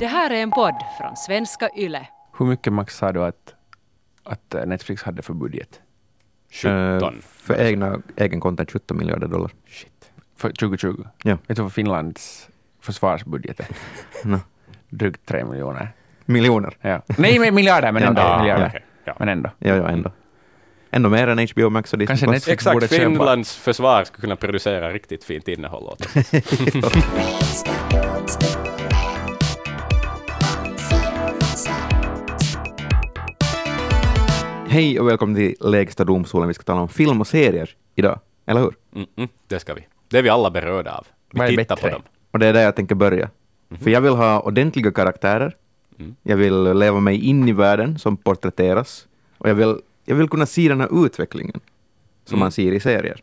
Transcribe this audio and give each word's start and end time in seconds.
Det 0.00 0.06
här 0.06 0.30
är 0.30 0.42
en 0.42 0.50
podd 0.50 0.74
från 0.98 1.16
svenska 1.16 1.70
YLE. 1.76 2.06
Hur 2.38 2.46
mycket 2.46 2.72
max 2.72 2.96
sa 2.96 3.12
du 3.12 3.24
att, 3.24 3.54
att 4.24 4.54
eh, 4.54 4.66
Netflix 4.66 5.02
hade 5.02 5.22
för 5.22 5.34
budget? 5.34 5.80
17. 6.62 6.72
Eh, 6.72 7.10
för 7.20 7.60
egna, 7.60 8.02
egen 8.16 8.40
content 8.40 8.70
17 8.70 8.96
miljarder 8.96 9.28
dollar. 9.28 9.50
Shit. 9.68 10.10
För 10.36 10.50
2020? 10.50 11.04
Ja. 11.22 11.38
Vet 11.46 11.56
du 11.56 11.62
vad 11.62 11.72
Finlands 11.72 12.48
försvarsbudget 12.80 13.60
är? 13.60 13.66
No. 14.24 14.40
Drygt 14.88 15.26
tre 15.26 15.44
miljoner. 15.44 15.88
Miljoner. 16.24 16.76
Ja. 16.80 17.02
Nej, 17.18 17.38
men 17.38 17.54
miljarder, 17.54 17.92
men 17.92 18.02
ändå. 18.02 18.20
ja, 18.22 18.38
miljarder. 18.38 18.66
okej, 18.66 18.84
ja. 19.04 19.14
Men 19.18 19.28
ändå. 19.28 19.50
Ja, 19.58 19.76
ja, 19.76 19.88
ändå. 19.88 20.12
Ändå 20.90 21.08
mer 21.08 21.28
än 21.28 21.48
HBO 21.54 21.70
Max 21.70 21.92
och 21.92 21.98
Disney 21.98 22.06
Kanske 22.06 22.26
Plus. 22.26 22.34
Netflix 22.34 22.64
borde 22.64 22.84
Exakt, 22.84 23.02
köpa. 23.02 23.10
Finlands 23.10 23.56
försvar 23.56 24.04
skulle 24.04 24.20
kunna 24.20 24.36
producera 24.36 24.92
riktigt 24.92 25.24
fint 25.24 25.48
innehåll 25.48 25.84
åt 25.84 26.00
oss. 26.00 26.14
Hej 34.70 35.00
och 35.00 35.08
välkommen 35.08 35.36
till 35.36 35.54
Lägsta 35.60 36.04
domstolen. 36.04 36.48
Vi 36.48 36.54
ska 36.54 36.62
tala 36.62 36.80
om 36.80 36.88
film 36.88 37.20
och 37.20 37.26
serier 37.26 37.70
idag, 37.94 38.20
eller 38.46 38.60
hur? 38.60 38.74
Mm 38.94 39.06
-mm, 39.16 39.28
det 39.46 39.58
ska 39.60 39.74
vi. 39.74 39.86
Det 40.08 40.18
är 40.18 40.22
vi 40.22 40.28
alla 40.28 40.50
berörda 40.50 40.92
av. 40.94 41.06
Vi 41.30 41.38
Vad 41.38 41.46
är 41.46 41.50
tittar 41.56 41.76
bättre? 41.76 41.88
på 41.90 41.94
dem. 41.94 42.02
Och 42.30 42.38
det 42.38 42.46
är 42.46 42.52
där 42.52 42.62
jag 42.62 42.76
tänker 42.76 42.94
börja. 42.94 43.30
För 43.70 43.90
jag 43.90 44.00
vill 44.00 44.12
ha 44.12 44.40
ordentliga 44.40 44.92
karaktärer. 44.92 45.56
Mm. 45.98 46.16
Jag 46.22 46.36
vill 46.36 46.62
leva 46.72 47.00
mig 47.00 47.24
in 47.24 47.48
i 47.48 47.52
världen 47.52 47.98
som 47.98 48.16
porträtteras. 48.16 49.08
Och 49.38 49.48
jag 49.48 49.54
vill, 49.54 49.76
jag 50.04 50.16
vill 50.16 50.28
kunna 50.28 50.46
se 50.46 50.68
den 50.68 50.80
här 50.80 51.04
utvecklingen 51.06 51.60
som 52.24 52.34
Mm. 52.34 52.40
man 52.40 52.52
ser 52.52 52.72
i 52.72 52.80
serier. 52.80 53.22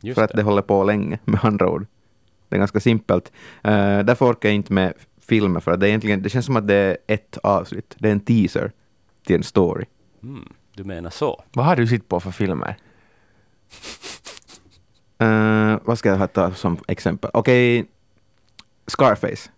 Just 0.00 0.14
för 0.14 0.24
att 0.24 0.30
det. 0.34 0.42
håller 0.42 0.62
på 0.62 0.84
länge, 0.84 1.18
med 1.24 1.40
andra 1.44 1.70
ord. 1.70 1.86
Det 2.48 2.56
är 2.56 2.58
ganska 2.58 2.80
simpelt. 2.80 3.32
Uh, 3.66 3.72
därför 4.04 4.30
orkar 4.32 4.48
jag 4.48 4.56
inte 4.56 4.72
med 4.72 4.92
filmer, 5.20 5.60
för 5.60 5.70
att 5.72 5.80
det, 5.80 5.86
är 5.86 5.88
egentligen, 5.88 6.22
det 6.22 6.28
känns 6.30 6.46
som 6.46 6.56
att 6.56 6.66
det 6.68 6.74
är 6.74 6.96
ett 7.06 7.38
avsnitt. 7.42 7.94
Det 7.98 8.08
är 8.08 8.12
en 8.12 8.20
teaser 8.20 8.72
till 9.26 9.36
en 9.36 9.42
story. 9.42 9.84
Mm, 10.22 10.52
du 10.74 10.84
menar 10.84 11.10
så. 11.10 11.44
Vad 11.52 11.64
har 11.64 11.76
du 11.76 11.86
sett 11.86 12.08
på 12.08 12.20
för 12.20 12.30
filmer? 12.30 12.76
Uh, 15.22 15.78
vad 15.84 15.98
ska 15.98 16.08
jag 16.08 16.32
ta 16.32 16.54
som 16.54 16.78
exempel? 16.88 17.30
Okej, 17.34 17.86
Scarface. 18.86 19.50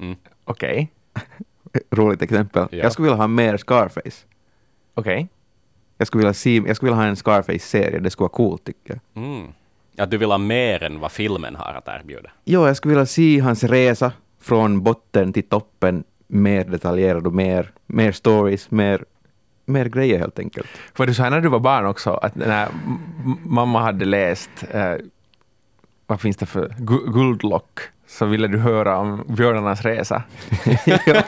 Mm. 0.00 0.16
Okej. 0.44 0.92
Roligt 1.90 2.22
exempel. 2.22 2.68
Ja. 2.70 2.78
Jag 2.78 2.92
skulle 2.92 3.08
vilja 3.08 3.22
ha 3.22 3.26
mer 3.26 3.56
Scarface. 3.56 4.26
Okej. 4.94 5.28
Jag 5.98 6.06
skulle 6.06 6.20
vilja, 6.20 6.34
se, 6.34 6.62
jag 6.66 6.76
skulle 6.76 6.90
vilja 6.90 7.02
ha 7.02 7.08
en 7.08 7.16
Scarface-serie. 7.16 7.98
Det 8.00 8.10
skulle 8.10 8.24
vara 8.24 8.32
coolt, 8.32 8.64
tycker 8.64 9.00
jag. 9.12 9.24
Mm. 9.24 9.52
Att 9.98 10.10
du 10.10 10.18
vill 10.18 10.30
ha 10.30 10.38
mer 10.38 10.82
än 10.82 11.00
vad 11.00 11.12
filmen 11.12 11.56
har 11.56 11.74
att 11.74 11.88
erbjuda. 11.88 12.30
Jo, 12.44 12.66
jag 12.66 12.76
skulle 12.76 12.94
vilja 12.94 13.06
se 13.06 13.38
hans 13.38 13.64
resa 13.64 14.12
från 14.40 14.82
botten 14.82 15.32
till 15.32 15.48
toppen 15.48 16.04
mer 16.26 16.64
detaljerad 16.64 17.26
och 17.26 17.34
mer, 17.34 17.72
mer 17.86 18.12
stories, 18.12 18.70
mer, 18.70 19.04
mer 19.64 19.84
grejer 19.88 20.18
helt 20.18 20.38
enkelt. 20.38 20.66
Var 20.96 21.06
du 21.06 21.14
så 21.14 21.22
här 21.22 21.30
när 21.30 21.40
du 21.40 21.48
var 21.48 21.58
barn 21.60 21.86
också, 21.86 22.10
att 22.14 22.34
när 22.34 22.68
mamma 23.44 23.80
hade 23.82 24.04
läst, 24.04 24.50
eh, 24.70 24.94
vad 26.06 26.20
finns 26.20 26.36
det 26.36 26.46
för, 26.46 26.68
Gu- 26.68 27.12
Guldlock, 27.12 27.80
så 28.06 28.26
ville 28.26 28.48
du 28.48 28.58
höra 28.58 28.98
om 28.98 29.24
björnarnas 29.28 29.82
resa. 29.82 30.22
ja. 30.86 31.22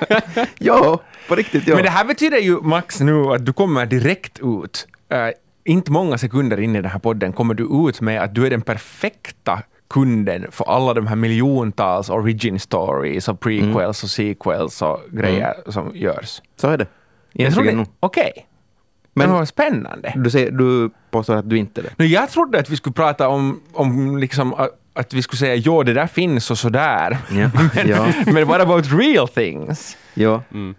ja, 0.59 1.01
på 1.29 1.35
riktigt 1.35 1.67
ja. 1.69 1.75
Men 1.75 1.85
det 1.85 1.91
här 1.91 2.05
betyder 2.05 2.39
ju, 2.39 2.61
Max, 2.61 3.01
nu 3.01 3.25
att 3.27 3.47
du 3.47 3.53
kommer 3.53 3.87
direkt 3.87 4.39
ut, 4.43 4.87
eh, 5.09 5.29
inte 5.65 5.93
många 5.93 6.19
sekunder 6.19 6.61
in 6.61 6.77
i 6.77 6.81
den 6.83 6.91
här 6.91 6.99
podden, 6.99 7.33
kommer 7.33 7.55
du 7.55 7.89
ut 7.89 8.01
med 8.01 8.23
att 8.23 8.35
du 8.35 8.47
är 8.47 8.51
den 8.51 8.63
perfekta 8.63 9.63
kunden 9.91 10.47
för 10.51 10.65
alla 10.65 10.95
de 10.95 11.07
här 11.07 11.17
miljontals 11.17 12.11
origin 12.11 12.61
stories 12.61 13.29
och 13.29 13.41
prequels 13.41 14.03
och 14.05 14.11
sequels 14.11 14.83
och 14.83 15.01
grejer 15.11 15.55
som 15.69 15.91
görs. 15.95 16.43
Så 16.57 16.69
är 16.69 16.79
det. 16.79 16.87
Jag 17.35 17.55
trodde, 17.55 17.87
okej. 18.01 18.33
Men- 19.17 19.29
Men 19.29 19.39
vad 19.39 19.49
spännande. 19.49 20.13
Du, 20.17 20.31
säger, 20.31 20.51
du 20.51 20.91
påstår 21.11 21.37
att 21.37 21.51
du 21.51 21.59
inte 21.59 21.81
är 21.81 21.83
det. 21.83 21.91
Nu, 21.99 22.07
jag 22.07 22.31
trodde 22.31 22.59
att 22.59 22.71
vi 22.71 22.77
skulle 22.77 22.93
prata 22.93 23.29
om, 23.29 23.61
om 23.73 24.19
liksom, 24.19 24.55
att 24.95 25.13
vi 25.13 25.23
skulle 25.23 25.39
säga 25.39 25.55
jo, 25.55 25.83
det 25.83 25.93
där 25.95 26.07
finns 26.07 26.51
och 26.51 26.59
sådär. 26.59 27.19
Ja. 27.31 27.51
ja. 27.87 28.13
Men 28.33 28.47
what 28.47 28.61
about 28.61 28.87
real 28.93 29.29
things? 29.29 29.97
ja. 30.15 30.43
Mm. 30.53 30.75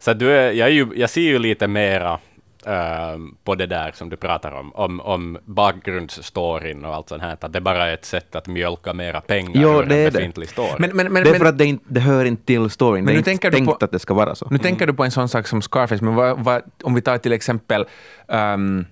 Så 0.00 0.12
du 0.12 0.30
är, 0.32 0.52
jag, 0.52 0.68
är 0.68 0.72
ju, 0.72 0.86
jag 0.96 1.10
ser 1.10 1.20
ju 1.20 1.38
lite 1.38 1.68
mera 1.68 2.18
ehm, 2.66 3.34
på 3.44 3.54
det 3.54 3.66
där 3.66 3.92
som 3.94 4.08
du 4.08 4.16
pratar 4.16 4.52
om, 4.52 4.72
om, 4.74 5.00
om 5.00 5.38
bakgrundsstoryn 5.44 6.84
och 6.84 6.94
allt 6.94 7.08
sånt 7.08 7.22
här, 7.22 7.36
att 7.40 7.52
det 7.52 7.60
bara 7.60 7.86
är 7.90 7.94
ett 7.94 8.04
sätt 8.04 8.36
att 8.36 8.46
mjölka 8.46 8.92
mera 8.94 9.20
pengar 9.20 9.62
Jo, 9.62 9.68
ur 9.68 9.82
det 9.86 9.96
en 9.96 10.04
det. 10.04 10.10
befintlig 10.12 10.48
story. 10.48 10.74
Men, 10.78 10.90
men, 10.96 11.12
men, 11.12 11.22
det 11.22 11.28
är 11.28 11.32
men, 11.32 11.40
för 11.40 11.46
att 11.46 11.58
det, 11.58 11.64
inte, 11.64 11.84
det 11.88 12.00
hör 12.00 12.24
inte 12.24 12.44
till 12.44 12.70
storyn. 12.70 13.04
Men 13.04 13.06
det 13.06 13.12
är 13.12 13.14
nu 13.14 13.18
inte 13.18 13.30
tänker 13.30 13.50
du 13.50 13.56
tänkt 13.56 13.78
på- 13.78 13.84
att 13.84 13.92
det 13.92 13.98
ska 13.98 14.14
vara 14.14 14.34
så. 14.34 14.46
nu 14.50 14.58
tänker 14.58 14.86
du 14.86 14.92
på 14.94 15.04
en 15.04 15.10
sån 15.10 15.28
sak 15.28 15.46
som 15.46 15.62
Scarface, 15.62 16.04
men 16.04 16.14
vad, 16.14 16.38
vad, 16.44 16.62
om 16.82 16.94
vi 16.94 17.00
tar 17.00 17.18
till 17.18 17.32
exempel 17.32 17.84
ehm, 18.28 18.84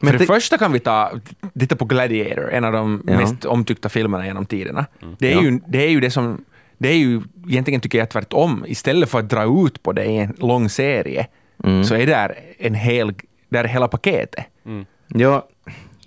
Men 0.00 0.12
för 0.12 0.12
det 0.12 0.18
tänk- 0.18 0.28
första 0.30 0.58
kan 0.58 0.72
vi 0.72 0.80
ta, 0.80 1.10
titta 1.58 1.76
på 1.76 1.84
Gladiator, 1.84 2.50
en 2.52 2.64
av 2.64 2.72
de 2.72 3.02
Ja. 3.06 3.16
mest 3.18 3.44
omtyckta 3.44 3.88
filmerna 3.88 4.26
genom 4.26 4.46
tiderna. 4.46 4.86
Det, 5.18 5.32
är 5.32 5.36
Ja. 5.36 5.42
ju, 5.42 5.60
det 5.66 5.78
är 5.84 5.88
ju 5.90 6.00
det 6.00 6.10
som, 6.10 6.44
det 6.78 6.88
är 6.88 6.96
ju 6.96 7.20
egentligen 7.48 7.80
tycker 7.80 7.98
jag 7.98 8.10
tvärtom, 8.10 8.64
istället 8.68 9.08
för 9.10 9.18
att 9.18 9.28
dra 9.30 9.66
ut 9.66 9.82
på 9.82 9.92
det 9.92 10.04
i 10.04 10.16
en 10.18 10.34
lång 10.38 10.68
serie, 10.68 11.26
Mm. 11.64 11.84
så 11.84 11.94
är 11.94 11.98
det 11.98 12.12
där 12.12 12.38
en 12.58 12.74
hel, 12.74 13.14
där 13.48 13.64
är 13.64 13.68
hela 13.68 13.88
paketet. 13.88 14.44
Ja, 15.08 15.48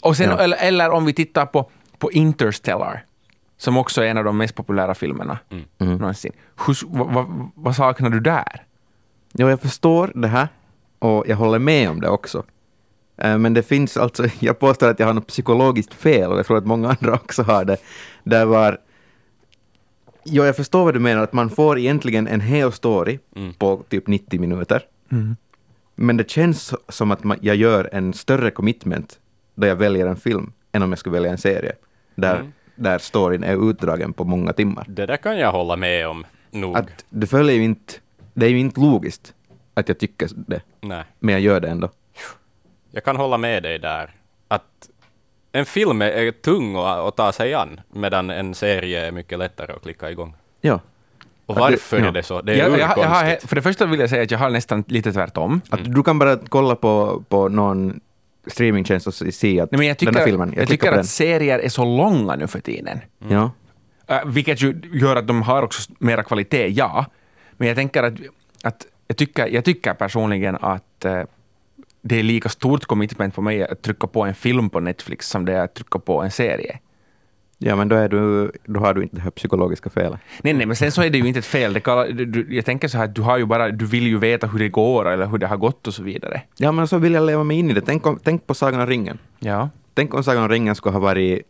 Och 0.02 0.18
sen, 0.18 0.30
Ja. 0.30 0.38
eller, 0.40 0.58
eller 0.58 0.90
om 0.90 1.06
vi 1.06 1.14
tittar 1.14 1.46
på, 1.46 1.70
på 1.98 2.12
Interstellar, 2.12 3.06
som 3.58 3.78
också 3.78 4.02
är 4.02 4.08
en 4.08 4.18
av 4.18 4.24
de 4.24 4.38
mest 4.38 4.56
populära 4.56 4.96
filmerna 4.96 5.38
Mm. 5.80 5.98
någonsin. 5.98 6.32
Hur, 6.68 6.78
vad, 6.98 7.14
vad, 7.14 7.50
vad 7.56 7.76
saknar 7.76 8.10
du 8.10 8.20
där? 8.20 8.64
Jo, 9.34 9.50
jag 9.50 9.62
förstår 9.62 10.12
det 10.16 10.28
här 10.28 10.48
och 11.00 11.24
jag 11.28 11.36
håller 11.36 11.60
med 11.60 11.90
om 11.90 12.02
det 12.02 12.10
också. 12.10 12.44
Eh, 13.18 13.38
Men 13.38 13.54
det 13.54 13.64
finns 13.64 13.98
alltså, 13.98 14.24
jag 14.40 14.60
påstår 14.60 14.90
att 14.90 15.00
jag 15.00 15.08
har 15.08 15.14
något 15.14 15.28
psykologiskt 15.28 15.94
fel 15.94 16.32
och 16.32 16.38
jag 16.40 16.46
tror 16.46 16.58
att 16.58 16.66
många 16.66 16.90
andra 16.90 17.14
också 17.14 17.44
har 17.44 17.66
det. 17.66 17.78
Där 18.24 18.46
var... 18.46 18.78
Jo, 20.28 20.44
jag 20.46 20.56
förstår 20.56 20.84
vad 20.86 20.94
du 20.94 21.00
menar, 21.00 21.24
att 21.24 21.34
man 21.34 21.50
får 21.50 21.80
egentligen 21.80 22.28
en 22.28 22.42
hel 22.42 22.72
story 22.72 23.20
Mm. 23.36 23.54
på 23.54 23.84
typ 23.90 24.08
90 24.08 24.40
minuter. 24.40 24.82
Men 25.96 26.18
det 26.18 26.30
känns 26.30 26.74
som 26.90 27.12
att 27.12 27.20
jag 27.42 27.56
gör 27.56 27.90
en 27.92 28.14
större 28.14 28.52
commitment 28.52 29.20
då 29.56 29.68
jag 29.68 29.76
väljer 29.76 30.08
en 30.08 30.16
film 30.18 30.52
än 30.72 30.82
om 30.84 30.92
jag 30.92 31.00
skulle 31.00 31.14
välja 31.14 31.32
en 31.32 31.38
serie. 31.38 31.72
Där, 32.16 32.36
Mm. 32.36 32.52
där 32.76 32.98
storyn 32.98 33.44
är 33.44 33.70
utdragen 33.70 34.14
på 34.14 34.24
många 34.24 34.54
timmar. 34.54 34.86
det 34.90 35.06
där 35.06 35.18
kan 35.18 35.38
jag 35.38 35.52
hålla 35.52 35.76
med 35.76 36.08
om 36.08 36.26
nog. 36.52 36.78
Att 36.78 37.06
det 37.10 37.28
följer 37.28 37.56
ju 37.56 37.64
inte, 37.64 37.94
det 38.34 38.46
är 38.46 38.50
ju 38.50 38.60
inte 38.60 38.80
logiskt 38.82 39.34
att 39.74 39.88
jag 39.88 39.98
tycker 40.00 40.30
det, 40.48 40.62
Nej. 40.82 41.04
men 41.20 41.34
jag 41.34 41.42
gör 41.42 41.60
det 41.60 41.68
ändå. 41.70 41.90
Jag 42.92 43.04
kan 43.04 43.16
hålla 43.18 43.38
med 43.38 43.64
dig 43.64 43.80
där. 43.80 44.16
Att 44.48 44.90
en 45.52 45.66
film 45.66 46.02
är- 46.02 46.06
är 46.12 46.32
tung 46.32 46.76
att, 46.76 46.84
att 47.00 47.16
ta 47.16 47.32
sig 47.32 47.54
an, 47.54 47.82
medan 47.92 48.30
en 48.30 48.56
serie 48.56 49.08
är 49.08 49.12
mycket 49.12 49.40
lättare 49.40 49.72
att 49.74 49.82
klicka 49.82 50.12
igång. 50.12 50.36
Ja. 50.62 50.80
Och 51.46 51.56
varför 51.56 52.00
ja. 52.00 52.08
är 52.08 52.12
det 52.12 52.24
så? 52.24 52.42
Det 52.42 52.54
är 52.54 52.58
Jag, 52.58 52.72
jag, 52.72 52.98
jag 52.98 53.08
har, 53.08 53.48
för 53.48 53.56
det 53.56 53.62
första 53.62 53.86
vill 53.86 54.00
jag 54.00 54.10
säga 54.10 54.24
att 54.24 54.32
jag 54.32 54.40
har 54.40 54.50
nästan 54.50 54.84
lite 54.88 55.14
tvärtom. 55.14 55.62
Att 55.70 55.94
du 55.96 56.04
kan 56.04 56.20
bara 56.20 56.38
kolla 56.50 56.76
på, 56.76 57.24
på 57.30 57.50
någon 57.50 58.00
streamingtjänst 58.48 59.08
och 59.08 59.14
se 59.14 59.62
att 59.62 59.72
Nej, 59.72 59.80
men 59.80 59.88
jag 59.88 59.98
tycker, 59.98 60.12
den 60.12 60.20
här 60.20 60.28
filmen, 60.28 60.50
jag 60.54 60.62
jag, 60.62 60.70
tycker 60.70 60.92
att 60.92 61.06
serier 61.06 61.60
är 61.60 61.70
så 61.70 61.86
långa 61.86 62.36
nu 62.36 62.48
för 62.48 62.60
tiden. 62.60 63.00
den. 63.20 63.32
Ja. 63.32 63.52
Uh, 64.12 64.32
vilket 64.32 64.62
ju 64.62 64.82
gör 64.94 65.16
att 65.16 65.28
de 65.28 65.42
har 65.42 65.64
också 65.64 65.92
mera 66.00 66.24
kvalitet, 66.24 66.68
ja. 66.68 67.06
Men 67.58 67.68
jag 67.68 67.78
tänker 67.78 68.04
att, 68.04 68.14
att 68.64 68.86
jag, 69.08 69.18
tycker, 69.18 69.48
jag 69.48 69.66
tycker 69.66 69.94
personligen 69.94 70.58
att 70.62 71.06
eh, 71.06 71.24
det 72.02 72.20
är 72.20 72.24
lika 72.24 72.50
stort 72.50 72.86
commitment 72.86 73.36
på 73.36 73.42
mig 73.42 73.64
att 73.64 73.82
trycka 73.82 74.08
på 74.08 74.24
en 74.24 74.36
film 74.36 74.70
på 74.70 74.80
Netflix 74.80 75.30
som 75.30 75.46
det 75.46 75.54
är 75.54 75.64
att 75.64 75.74
trycka 75.74 76.00
på 76.00 76.22
en 76.22 76.32
serie. 76.32 76.80
Ja, 77.58 77.76
men 77.76 77.88
då, 77.88 77.96
är 77.96 78.10
du, 78.10 78.52
då 78.66 78.80
har 78.80 78.94
du 78.94 79.04
inte 79.04 79.16
det 79.16 79.22
här 79.22 79.30
psykologiska 79.32 79.90
felet. 79.90 80.20
Nej, 80.44 80.54
nej, 80.54 80.66
men 80.66 80.76
sen 80.76 80.92
så 80.92 81.02
är 81.02 81.10
det 81.10 81.18
ju 81.18 81.28
inte 81.28 81.40
ett 81.40 81.46
fel. 81.46 81.74
Det 81.74 81.80
kallar, 81.80 82.08
du, 82.08 82.56
jag 82.56 82.66
tänker 82.66 82.88
så 82.88 82.98
här 82.98 83.08
du, 83.08 83.22
har 83.22 83.38
ju 83.38 83.46
bara, 83.46 83.70
du 83.70 83.86
vill 83.86 84.08
ju 84.08 84.18
veta 84.18 84.48
hur 84.48 84.60
det 84.60 84.70
går 84.70 85.10
eller 85.12 85.26
hur 85.28 85.38
det 85.38 85.48
har 85.48 85.58
gått 85.58 85.88
och 85.88 85.94
så 85.94 86.04
vidare. 86.04 86.42
Ja, 86.58 86.72
men 86.72 86.88
så 86.88 86.98
vill 86.98 87.14
jag 87.14 87.26
leva 87.26 87.44
mig 87.44 87.58
in 87.60 87.70
i 87.70 87.74
det. 87.74 87.82
Tänk, 87.82 88.06
om, 88.06 88.20
tänk 88.24 88.48
på 88.48 88.54
Sagan 88.54 88.82
om 88.82 88.88
ringen. 88.88 89.18
Ja. 89.40 89.70
Tänk 89.94 90.14
om 90.14 90.24
Sagan 90.24 90.44
om 90.44 90.50
ringen 90.50 90.76
skulle 90.76 90.94
ha 90.94 91.00
varit 91.00 91.42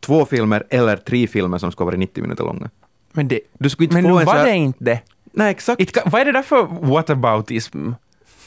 två 0.00 0.24
filmer 0.24 0.64
eller 0.70 0.96
tre 0.96 1.26
filmer 1.26 1.58
som 1.58 1.72
skulle 1.72 1.84
ha 1.84 1.90
varit 1.90 1.98
90 1.98 2.22
minuter 2.22 2.44
långa. 2.44 2.70
Men, 3.12 3.28
det, 3.28 3.40
Du 3.58 3.70
skulle 3.70 3.84
inte 3.84 3.94
men 3.94 4.02
få 4.04 4.08
nu 4.08 4.20
en 4.20 4.26
var 4.26 4.32
så 4.34 4.38
här- 4.38 4.46
det 4.46 4.54
inte 4.56 4.84
det. 4.84 5.00
Nej, 5.32 5.50
exakt. 5.50 5.80
It, 5.80 5.98
vad 6.06 6.20
är 6.20 6.24
det 6.24 6.32
där 6.32 6.42
för 6.42 6.62
whataboutism? 6.86 7.90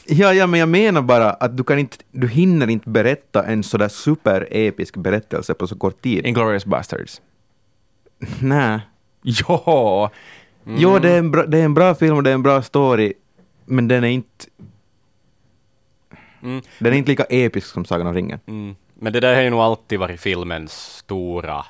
Ja, 0.06 0.32
ja, 0.34 0.46
men 0.46 0.60
jag 0.60 0.68
menar 0.68 1.02
bara 1.02 1.30
att 1.30 1.56
du, 1.56 1.64
kan 1.64 1.78
inte, 1.78 1.96
du 2.10 2.28
hinner 2.28 2.70
inte 2.70 2.88
berätta 2.90 3.44
en 3.44 3.62
sådär 3.62 3.88
superepisk 3.88 4.96
berättelse 4.96 5.54
på 5.54 5.66
så 5.66 5.76
kort 5.78 6.02
tid. 6.02 6.26
Inglourious 6.26 6.66
Bastards. 6.66 7.20
Nej. 8.40 8.80
Jo! 9.22 10.08
Jo, 10.64 10.98
det 10.98 11.10
är, 11.10 11.18
en 11.18 11.30
bra, 11.30 11.46
det 11.46 11.58
är 11.58 11.64
en 11.64 11.74
bra 11.74 11.94
film 11.94 12.16
och 12.16 12.22
det 12.22 12.30
är 12.30 12.34
en 12.34 12.42
bra 12.42 12.62
story, 12.62 13.12
men 13.64 13.88
den 13.88 14.04
är 14.04 14.08
inte, 14.08 14.46
Mm. 16.42 16.62
den 16.78 16.92
är 16.92 16.96
inte 16.96 17.10
lika 17.10 17.24
episk 17.24 17.66
som 17.66 17.84
Sagan 17.84 18.06
om 18.06 18.14
ringen. 18.14 18.40
Mm. 18.46 18.74
Men 18.94 19.12
det 19.12 19.20
där 19.20 19.34
har 19.34 19.42
ju 19.42 19.50
nog 19.50 19.60
alltid 19.60 19.98
varit 19.98 20.20
filmens 20.20 20.72
stora 20.72 21.64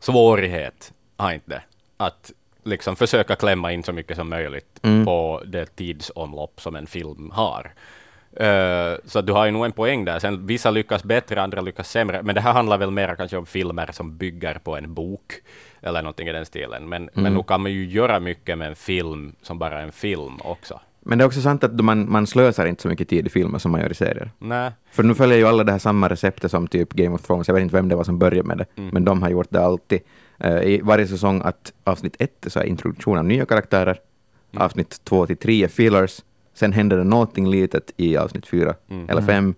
svårighet, 0.00 0.92
har 1.16 1.32
inte 1.32 1.50
det? 1.50 1.62
Att 1.96 2.32
liksom 2.64 2.96
försöka 2.96 3.36
klämma 3.36 3.72
in 3.72 3.82
så 3.82 3.92
mycket 3.92 4.16
som 4.16 4.28
möjligt 4.30 4.80
Mm. 4.82 5.04
på 5.04 5.42
det 5.46 5.76
tidsomlopp 5.76 6.60
som 6.60 6.76
en 6.76 6.86
film 6.86 7.30
har. 7.30 7.72
Eh, 8.36 8.94
så 9.04 9.20
du 9.20 9.32
har 9.32 9.46
ju 9.46 9.50
nog 9.52 9.64
en 9.64 9.72
poäng 9.72 10.04
där. 10.04 10.18
Sen 10.18 10.46
vissa 10.46 10.70
lyckas 10.70 11.04
bättre, 11.04 11.42
andra 11.42 11.60
lyckas 11.60 11.90
sämre. 11.90 12.22
Men 12.22 12.34
det 12.34 12.40
här 12.40 12.52
handlar 12.52 12.78
väl 12.78 12.90
mer 12.90 13.14
kanske 13.14 13.36
om 13.36 13.46
filmer 13.46 13.88
som 13.92 14.16
bygger 14.16 14.54
på 14.58 14.76
en 14.76 14.94
bok 14.94 15.32
eller 15.82 16.02
någonting 16.02 16.28
i 16.28 16.32
den 16.32 16.46
stilen. 16.46 16.88
Men, 16.88 17.10
men 17.14 17.24
Mm. 17.26 17.34
nog 17.34 17.46
kan 17.46 17.60
man 17.62 17.72
ju 17.72 17.84
göra 17.86 18.20
mycket 18.20 18.58
med 18.58 18.68
en 18.68 18.76
film 18.76 19.34
som 19.42 19.58
bara 19.58 19.80
en 19.80 19.92
film 19.92 20.36
också. 20.44 20.80
Men 21.06 21.18
det 21.18 21.24
är 21.24 21.26
också 21.26 21.40
sant 21.40 21.64
att 21.64 21.80
man, 21.80 22.10
man 22.12 22.26
slösar 22.26 22.66
inte 22.66 22.82
så 22.82 22.88
mycket 22.88 23.08
tid 23.08 23.26
i 23.26 23.30
filmer 23.30 23.58
som 23.58 23.72
man 23.72 23.80
gör 23.80 23.90
i 23.90 23.94
serier. 23.94 24.30
Nej. 24.38 24.70
För 24.90 25.02
nu 25.02 25.14
följer 25.14 25.38
ju 25.38 25.46
alla 25.46 25.64
det 25.64 25.72
här 25.72 25.78
samma 25.78 26.08
receptet 26.08 26.50
som 26.50 26.68
typ 26.68 26.92
Game 26.92 27.14
of 27.14 27.22
Thrones. 27.22 27.48
Jag 27.48 27.54
vet 27.54 27.62
inte 27.62 27.76
vem 27.76 27.88
det 27.88 27.96
var 27.96 28.04
som 28.04 28.18
började 28.18 28.48
med 28.48 28.58
det, 28.58 28.66
Mm. 28.76 28.90
men 28.92 29.04
de 29.04 29.22
har 29.22 29.28
gjort 29.30 29.46
det 29.50 29.64
alltid. 29.64 30.00
Eh, 30.44 30.62
I 30.62 30.80
varje 30.82 31.06
säsong 31.06 31.42
att 31.44 31.72
avsnitt 31.84 32.16
ett 32.18 32.46
så 32.46 32.60
är 32.60 32.64
introduktion 32.64 33.18
av 33.18 33.24
nya 33.24 33.46
karaktärer, 33.46 33.98
Mm. 34.52 34.64
avsnitt 34.66 35.00
två 35.04 35.26
till 35.26 35.36
tre 35.36 35.64
är 35.64 35.68
fillers, 35.68 36.20
sen 36.54 36.72
händer 36.72 36.96
det 36.96 37.04
någonting 37.04 37.50
litet 37.50 37.90
i 37.96 38.16
avsnitt 38.16 38.46
fyra 38.46 38.74
Mm. 38.90 39.08
eller 39.10 39.22
fem, 39.22 39.54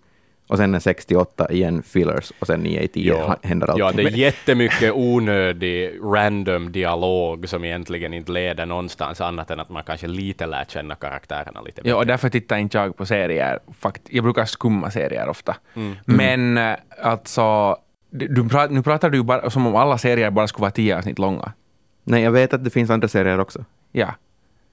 och 0.49 0.57
sen 0.57 0.75
är 0.75 0.79
68 0.81 1.53
igen 1.53 1.83
fillers, 1.83 2.33
och 2.39 2.47
sen 2.47 2.61
9 2.61 2.81
i 2.81 2.89
10 2.89 3.13
ha- 3.15 3.37
händer 3.43 3.67
allting. 3.67 3.87
ja, 3.87 3.93
det 3.93 4.03
är 4.03 4.11
jättemycket 4.11 4.93
onödig 4.95 5.99
random 6.03 6.73
dialog 6.73 7.49
som 7.49 7.65
egentligen 7.65 8.15
inte 8.15 8.33
leder 8.33 8.67
någonstans 8.67 9.21
annat 9.21 9.51
än 9.51 9.61
att 9.61 9.69
man 9.71 9.83
kanske 9.83 10.07
lite 10.07 10.47
lär 10.47 10.65
känna 10.65 10.95
karaktärerna 10.95 11.61
lite 11.61 11.81
Ja, 11.85 11.97
och 11.97 12.07
därför 12.07 12.29
tittar 12.29 12.57
inte 12.57 12.79
jag 12.79 12.97
på 12.97 13.07
serier. 13.07 13.59
Fakt 13.79 14.03
jag 14.11 14.25
brukar 14.25 14.45
skumma 14.45 14.91
serier 14.91 15.29
ofta. 15.29 15.57
Mm. 15.75 15.95
Men 16.05 16.59
eh, 16.59 16.77
alltså, 17.03 17.77
du, 18.17 18.49
pratar, 18.49 18.75
nu 18.75 18.83
pratar 18.83 19.11
du 19.11 19.19
ju 19.19 19.25
bara 19.25 19.51
som 19.51 19.67
om 19.67 19.77
alla 19.77 19.99
serier 19.99 20.31
bara 20.31 20.49
skulle 20.49 20.63
vara 20.63 20.71
tio 20.71 20.99
avsnitt 20.99 21.19
långa. 21.19 21.53
Nej, 22.05 22.23
jag 22.23 22.31
vet 22.33 22.55
att 22.55 22.65
det 22.65 22.71
finns 22.71 22.91
andra 22.91 23.09
serier 23.09 23.41
också. 23.41 23.65
Ja. 23.93 24.15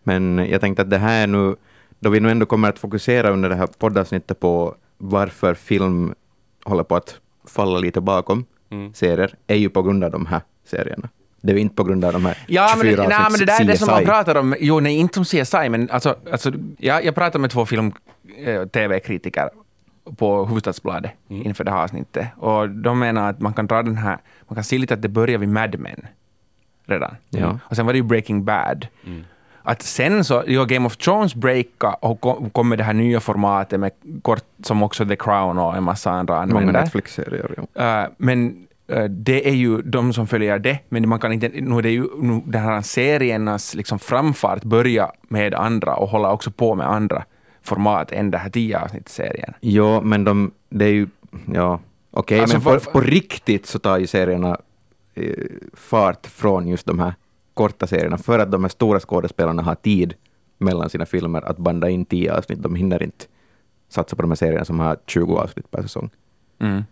Men 0.04 0.48
jag 0.50 0.62
tänkte 0.62 0.82
att 0.82 0.90
det 0.90 0.98
här 0.98 1.28
nu, 1.28 1.56
då 2.00 2.10
vi 2.10 2.20
nu 2.20 2.32
ändå 2.32 2.46
kommer 2.46 2.70
att 2.70 2.80
fokusera 2.80 3.30
under 3.30 3.50
det 3.50 3.56
här 3.56 3.68
poddavsnittet 3.68 4.40
på 4.40 4.76
varför 4.98 5.54
film 5.54 6.14
håller 6.64 6.84
på 6.84 6.96
att 6.96 7.16
falla 7.48 7.80
lite 7.80 8.02
bakom 8.02 8.46
Mm. 8.72 8.94
serier, 8.94 9.36
är 9.48 9.56
ju 9.56 9.70
på 9.70 9.82
grund 9.84 10.04
av 10.04 10.12
de 10.12 10.26
här 10.26 10.42
serierna. 10.66 11.10
Det 11.42 11.52
är 11.54 11.58
inte 11.58 11.76
på 11.76 11.84
grund 11.84 12.06
av 12.06 12.14
de 12.14 12.26
här 12.26 12.38
Ja, 12.48 12.74
men, 12.78 12.86
24 12.86 13.04
det- 13.04 13.10
nej, 13.10 13.20
men 13.32 13.40
det 13.40 13.46
där 13.46 13.62
är 13.62 13.66
det 13.66 13.78
som 13.78 13.88
man 13.88 13.98
CSI. 14.00 14.06
pratar 14.06 14.36
om. 14.36 14.56
Jo, 14.60 14.80
nej, 14.80 14.96
inte 14.96 15.20
om 15.20 15.26
CSI, 15.26 15.70
men 15.70 15.90
alltså, 15.92 16.16
alltså 16.32 16.52
jag, 16.78 17.06
jag 17.06 17.16
pratade 17.16 17.40
med 17.42 17.50
två 17.52 17.66
film-tv-kritiker 17.66 19.50
på 20.18 20.46
Hufvudstadsbladet 20.46 21.12
inför 21.28 21.64
det 21.64 21.72
här 21.72 21.84
avsnittet. 21.84 22.28
Och 22.38 22.70
de 22.70 23.00
menar 23.00 23.30
att 23.30 23.40
man 23.40 23.54
kan 23.54 23.68
dra 23.68 23.84
den 23.84 23.98
här, 23.98 24.18
man 24.48 24.56
kan 24.56 24.64
se 24.64 24.78
lite 24.78 24.94
att 24.94 25.02
det 25.02 25.10
börjar 25.10 25.38
vid 25.38 25.50
Mad 25.50 25.80
Men 25.80 26.08
redan. 26.86 27.16
Ja. 27.30 27.60
Och 27.64 27.76
sen 27.76 27.86
var 27.86 27.94
det 27.94 27.98
ju 27.98 28.04
Breaking 28.04 28.46
Bad. 28.46 28.88
Att 29.64 29.82
sen 29.82 30.24
så, 30.24 30.44
ja, 30.48 30.66
Game 30.66 30.86
of 30.86 30.98
Thrones 30.98 31.36
breaka 31.36 31.94
och 31.94 32.22
kom, 32.22 32.50
kom 32.50 32.70
med 32.70 32.78
det 32.78 32.84
här 32.84 32.94
nya 32.94 33.20
formatet 33.20 33.80
med 33.80 33.92
kort, 34.22 34.44
som 34.64 34.84
också 34.84 35.06
The 35.06 35.16
Crown 35.16 35.58
och 35.58 35.78
en 35.78 35.84
massa 35.84 36.12
andra 36.12 36.34
Många 36.34 36.58
använder. 36.58 36.82
Netflix-serier, 36.82 37.66
ja. 37.74 38.04
Uh, 38.04 38.10
men 38.18 38.68
uh, 38.92 39.04
det 39.04 39.48
är 39.48 39.54
ju 39.54 39.82
de 39.82 40.14
som 40.14 40.28
följer 40.28 40.60
det, 40.60 40.80
men 40.90 41.10
man 41.10 41.20
kan 41.20 41.34
inte, 41.34 41.50
nu 41.50 41.78
är 41.78 41.82
det 41.82 41.90
ju 41.90 42.08
nu, 42.22 42.42
den 42.46 42.62
här 42.62 42.82
seriernas 42.82 43.76
liksom 43.76 44.00
framfart 44.00 44.64
börja 44.64 45.12
med 45.28 45.54
andra 45.54 45.96
och 45.96 46.10
hålla 46.10 46.32
också 46.32 46.52
på 46.52 46.76
med 46.76 46.90
andra 46.90 47.24
format 47.64 48.12
än 48.12 48.32
det 48.32 48.38
här 48.38 48.50
tio 48.50 48.80
avsnittsserien. 48.80 49.54
Jo, 49.62 50.02
men 50.02 50.24
de, 50.24 50.52
det 50.70 50.86
är 50.86 50.90
ju, 50.90 51.08
ja, 51.54 51.80
okej, 52.12 52.40
Alltså, 52.40 52.58
men 52.58 52.80
på, 52.80 52.92
på 52.92 53.02
riktigt 53.02 53.66
så 53.66 53.80
tar 53.80 53.98
ju 53.98 54.08
serierna 54.08 54.58
eh, 55.14 55.34
fart 55.74 56.28
från 56.28 56.68
just 56.68 56.86
de 56.86 57.00
här 57.00 57.14
korta 57.54 57.88
serierna, 57.88 58.18
för 58.18 58.40
att 58.40 58.52
de 58.52 58.64
här 58.64 58.70
stora 58.70 59.00
skådespelarna 59.00 59.62
har 59.62 59.76
tid 59.76 60.14
mellan 60.58 60.90
sina 60.90 61.06
filmer 61.06 61.42
att 61.42 61.58
banda 61.58 61.90
in 61.90 62.06
tio 62.06 62.38
avsnitt. 62.38 62.62
De 62.62 62.76
hinner 62.76 63.04
inte 63.04 63.26
satsa 63.90 64.16
på 64.16 64.22
de 64.22 64.32
här 64.32 64.36
serierna 64.36 64.66
som 64.66 64.80
har 64.80 64.98
20 65.08 65.38
avsnitt 65.38 65.72
per 65.72 65.82
säsong. 65.82 66.10
Mm. 66.60 66.84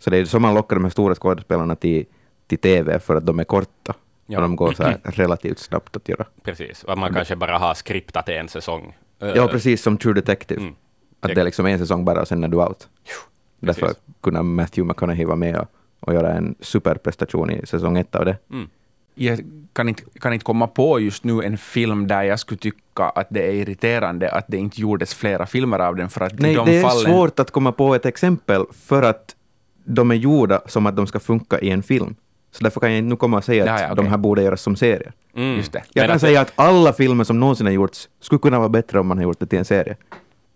Så 0.00 0.10
det 0.10 0.18
är 0.18 0.24
så 0.24 0.40
man 0.40 0.54
lockar 0.54 0.76
de 0.76 0.84
här 0.84 0.90
stora 0.90 1.14
skådespelarna 1.14 1.76
till, 1.76 2.04
till 2.46 2.58
TV, 2.58 2.98
för 2.98 3.16
att 3.16 3.26
de 3.26 3.40
är 3.40 3.44
korta. 3.44 3.94
Ja. 4.26 4.38
Och 4.38 4.42
de 4.42 4.56
går 4.56 4.72
så 4.72 4.82
här 4.82 5.00
relativt 5.04 5.58
snabbt 5.58 5.96
att 5.96 6.08
göra. 6.08 6.26
Precis, 6.42 6.84
och 6.84 6.98
man 6.98 7.14
kanske 7.14 7.36
bara 7.36 7.58
har 7.58 7.74
skriptat 7.74 8.28
en 8.28 8.48
säsong. 8.48 8.96
Ja, 9.18 9.48
precis 9.48 9.82
som 9.82 9.96
True 9.96 10.14
Detective. 10.14 10.60
Mm. 10.60 10.74
Att 11.20 11.34
Det- 11.34 11.40
är 11.40 11.44
liksom 11.44 11.66
en 11.66 11.78
säsong 11.78 12.04
bara 12.04 12.20
och 12.20 12.28
sen 12.28 12.44
är 12.44 12.48
du 12.48 12.56
out. 12.56 12.88
Därför 13.60 13.92
kunde 14.20 14.42
Matthew 14.42 14.88
McConaughey 14.88 15.24
vara 15.26 15.36
med 15.36 15.56
och, 15.56 15.66
och 16.00 16.14
göra 16.14 16.32
en 16.32 16.54
superprestation 16.60 17.50
i 17.50 17.66
säsong 17.66 17.98
ett 17.98 18.14
av 18.14 18.24
det. 18.24 18.36
Mm. 18.52 18.68
Jag 19.14 19.40
kan 19.72 19.88
inte, 19.88 20.02
kan 20.20 20.32
inte 20.32 20.44
komma 20.44 20.66
på 20.66 21.00
just 21.00 21.24
nu 21.24 21.42
en 21.42 21.58
film 21.58 22.06
där 22.06 22.22
jag 22.22 22.40
skulle 22.40 22.58
tycka 22.58 23.04
att 23.04 23.26
det 23.30 23.46
är 23.48 23.52
irriterande 23.52 24.30
att 24.30 24.44
det 24.48 24.56
inte 24.56 24.80
gjordes 24.80 25.14
flera 25.14 25.46
filmer 25.46 25.78
av 25.78 25.96
den, 25.96 26.08
för 26.08 26.20
att 26.20 26.38
Nej, 26.38 26.54
de 26.54 26.66
det 26.66 26.76
är 26.76 26.82
fallen... 26.82 27.04
svårt 27.04 27.38
att 27.38 27.50
komma 27.50 27.72
på 27.72 27.94
ett 27.94 28.06
exempel 28.06 28.64
för 28.72 29.02
att 29.02 29.36
de 29.84 30.10
är 30.10 30.14
gjorda 30.14 30.60
som 30.66 30.86
att 30.86 30.96
de 30.96 31.06
ska 31.06 31.20
funka 31.20 31.58
i 31.60 31.70
en 31.70 31.82
film. 31.82 32.14
Så 32.54 32.64
därför 32.64 32.80
kan 32.80 32.90
jag 32.90 32.98
inte 32.98 33.08
nu 33.08 33.16
komma 33.16 33.36
och 33.36 33.44
säga 33.44 33.62
att 33.74 33.80
Ja, 33.80 33.86
ja, 33.88 33.94
de 33.94 34.00
okej. 34.00 34.10
här 34.10 34.16
borde 34.18 34.42
göras 34.42 34.60
som 34.62 34.76
serier. 34.76 35.12
Mm. 35.36 35.56
Just 35.56 35.72
det. 35.72 35.82
Jag 35.92 36.02
Men 36.02 36.08
kan 36.08 36.14
att- 36.14 36.20
säga 36.20 36.40
att 36.40 36.52
alla 36.56 36.92
filmer 36.92 37.24
som 37.24 37.40
någonsin 37.40 37.66
har 37.66 37.72
gjorts 37.72 38.08
skulle 38.20 38.38
kunna 38.38 38.58
vara 38.58 38.68
bättre 38.68 39.00
om 39.00 39.06
man 39.06 39.18
har 39.18 39.22
gjort 39.22 39.40
det 39.40 39.46
till 39.46 39.58
en 39.58 39.64
serie. 39.64 39.96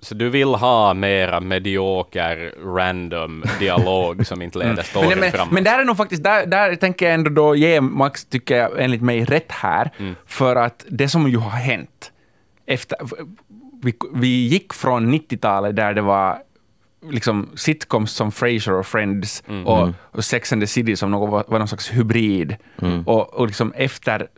Så 0.00 0.14
du 0.14 0.30
vill 0.30 0.48
ha 0.48 0.94
mera 0.94 1.40
medioker, 1.40 2.54
random 2.76 3.44
dialog 3.58 4.26
som 4.30 4.42
inte 4.42 4.58
leder 4.58 4.82
storyn 4.82 5.06
Mm. 5.06 5.18
men, 5.18 5.26
men, 5.28 5.32
framåt? 5.32 5.52
men 5.52 5.64
där 5.64 5.78
är 5.78 5.84
nog 5.84 5.96
faktiskt, 5.96 6.22
där, 6.24 6.46
där 6.46 6.74
tänker 6.74 7.06
jag 7.06 7.14
ändå 7.14 7.30
då 7.30 7.54
ge 7.56 7.80
Max, 7.80 8.24
tycker 8.24 8.56
jag, 8.56 8.70
enligt 8.78 9.02
mig, 9.02 9.24
rätt 9.24 9.52
här. 9.52 9.90
Mm. 9.98 10.14
För 10.26 10.56
att 10.56 10.84
det 10.88 11.08
som 11.08 11.28
ju 11.28 11.36
har 11.38 11.50
hänt 11.50 12.12
efter... 12.66 12.98
Vi, 13.82 13.94
vi 14.14 14.46
gick 14.48 14.72
från 14.74 15.14
90-talet 15.14 15.76
där 15.76 15.94
det 15.94 16.00
var 16.02 16.38
liksom 17.10 17.48
sitcoms 17.54 18.12
som 18.12 18.32
Frasier 18.32 18.74
och 18.74 18.86
Friends 18.86 19.42
Mm. 19.48 19.66
och, 19.66 19.88
och 20.00 20.24
Sex 20.24 20.52
and 20.52 20.62
the 20.62 20.66
City 20.66 20.96
som 20.96 21.10
något, 21.10 21.48
var, 21.48 21.58
någon 21.58 21.68
slags 21.68 21.90
hybrid. 21.90 22.56
Mm. 22.82 23.02
Och, 23.06 23.34
och 23.34 23.46
liksom 23.46 23.72
efter 23.72 24.28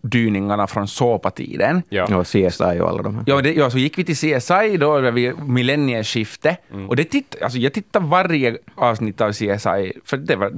dyningarna 0.00 0.66
från 0.66 0.88
såpatiden 0.88 1.82
Ja. 1.88 2.16
Och 2.16 2.26
CSI 2.26 2.80
och 2.80 2.88
alla 2.88 3.02
de 3.02 3.14
här. 3.14 3.24
Ja, 3.26 3.40
det, 3.40 3.52
ja, 3.52 3.70
så 3.70 3.78
gick 3.78 3.98
vi 3.98 4.04
till 4.04 4.16
CSI 4.16 4.76
då, 4.76 5.00
där 5.00 5.12
vi 5.12 5.34
millennieskifte. 5.34 6.56
Mm. 6.72 6.88
Och 6.88 6.96
det 6.96 7.04
titt, 7.04 7.36
alltså 7.42 7.58
jag 7.58 7.72
tittade 7.72 8.06
varje 8.06 8.58
avsnitt 8.74 9.20
av 9.20 9.32
CSI, 9.32 9.92
för 10.04 10.16
det, 10.16 10.36
var, 10.36 10.50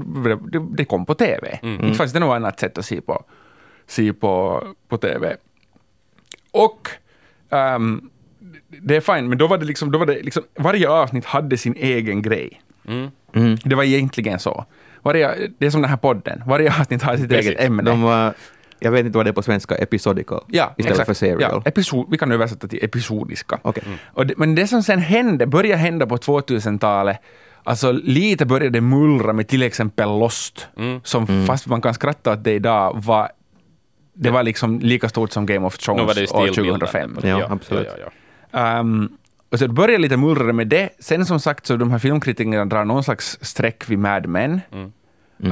det, 0.50 0.66
det 0.76 0.84
kom 0.84 1.06
på 1.06 1.14
TV. 1.14 1.58
Mm. 1.62 1.84
Inte 1.84 1.98
fanns 1.98 2.12
det 2.12 2.20
något 2.20 2.36
annat 2.36 2.60
sätt 2.60 2.78
att 2.78 2.86
se 2.86 3.00
på, 3.00 3.24
se 3.86 4.12
på, 4.12 4.62
på 4.88 4.98
TV. 4.98 5.36
Och 6.50 6.88
ehm, 7.50 8.10
det 8.68 8.96
är 8.96 9.00
fine, 9.00 9.28
men 9.28 9.38
då 9.38 9.46
var 9.46 9.58
det 9.58 9.64
liksom, 9.64 9.92
då 9.92 9.98
var 9.98 10.06
det 10.06 10.22
liksom, 10.22 10.42
varje 10.58 10.88
avsnitt 10.88 11.24
hade 11.24 11.56
sin 11.56 11.74
egen 11.76 12.22
grej. 12.22 12.62
Mm. 12.88 13.08
Mm. 13.34 13.56
Det 13.64 13.74
var 13.74 13.84
egentligen 13.84 14.38
så. 14.38 14.64
Varje, 15.02 15.34
det 15.58 15.66
är 15.66 15.70
som 15.70 15.80
den 15.82 15.90
här 15.90 15.96
podden, 15.96 16.42
varje 16.46 16.80
avsnitt 16.80 17.02
har 17.02 17.16
sitt 17.16 17.28
Precis. 17.28 17.46
eget 17.50 17.60
ämne. 17.64 17.82
De 17.82 18.02
var, 18.02 18.34
jag 18.78 18.90
vet 18.92 19.06
inte 19.06 19.18
vad 19.18 19.26
det 19.26 19.30
är 19.30 19.32
på 19.32 19.42
svenska, 19.42 19.74
episodical 19.74 20.44
Ja, 20.46 20.74
istället 20.76 20.90
exakt. 20.90 21.06
för 21.06 21.14
serial. 21.14 21.40
Ja, 21.40 21.62
episod, 21.64 22.06
vi 22.10 22.18
kan 22.18 22.32
översätta 22.32 22.68
till 22.68 22.84
episodiska. 22.84 23.58
Okej. 23.62 23.82
Och 24.06 24.26
det, 24.26 24.34
men 24.36 24.54
det 24.54 24.66
som 24.66 24.82
sen 24.82 24.98
hände, 24.98 25.46
började 25.46 25.76
hända 25.82 26.06
på 26.06 26.16
2000-talet, 26.16 27.18
alltså 27.64 27.92
lite 27.92 28.46
började 28.46 28.70
det 28.70 28.80
mullra 28.80 29.32
med 29.32 29.48
till 29.48 29.62
exempel 29.62 30.08
Lost, 30.08 30.66
Mm. 30.76 31.00
som 31.04 31.46
fast 31.46 31.66
man 31.66 31.80
kan 31.82 31.94
skratta 31.94 32.32
åt 32.32 32.44
det 32.44 32.52
idag, 32.52 32.92
var, 33.04 33.28
det 34.14 34.30
var 34.30 34.42
liksom 34.42 34.78
lika 34.78 35.08
stort 35.08 35.32
som 35.32 35.46
Game 35.46 35.66
of 35.66 35.78
Thrones 35.78 36.06
var 36.06 36.14
det 36.14 36.20
ju 36.20 36.26
år 36.26 36.52
stilbildande 36.52 36.86
2005. 36.86 37.14
på 37.14 37.20
det. 37.20 37.28
Ja, 37.28 37.46
absolut. 37.50 37.86
Ja, 37.86 37.92
ja, 37.98 38.04
ja. 38.04 38.10
Um, 38.50 39.16
och 39.50 39.58
så 39.58 39.66
det 39.66 39.72
började 39.72 40.02
lite 40.02 40.16
mullra 40.16 40.52
med 40.52 40.66
det. 40.68 40.88
Sen 40.98 41.26
som 41.26 41.40
sagt 41.40 41.66
så 41.66 41.76
de 41.76 41.90
här 41.90 41.98
filmkritikerna 41.98 42.64
drar 42.64 42.84
någon 42.84 43.04
slags 43.04 43.38
streck 43.40 43.90
vid 43.90 43.98
Mad 43.98 44.26
Men. 44.26 44.60
Mm. 44.72 44.92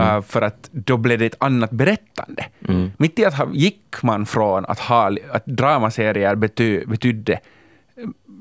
Uh, 0.00 0.22
för 0.22 0.42
att 0.42 0.68
då 0.72 0.96
blev 0.96 1.18
det 1.18 1.26
ett 1.26 1.36
annat 1.38 1.70
berättande. 1.70 2.44
Mm. 2.68 2.90
Mitt 2.96 3.18
i 3.18 3.24
att 3.24 3.34
ha, 3.34 3.48
gick 3.52 4.02
man 4.02 4.26
från 4.26 4.66
att, 4.66 4.78
ha, 4.78 5.10
att 5.30 5.46
dramaserier 5.46 6.34
bety, 6.34 6.86
betydde 6.86 7.32
eh, 7.32 7.38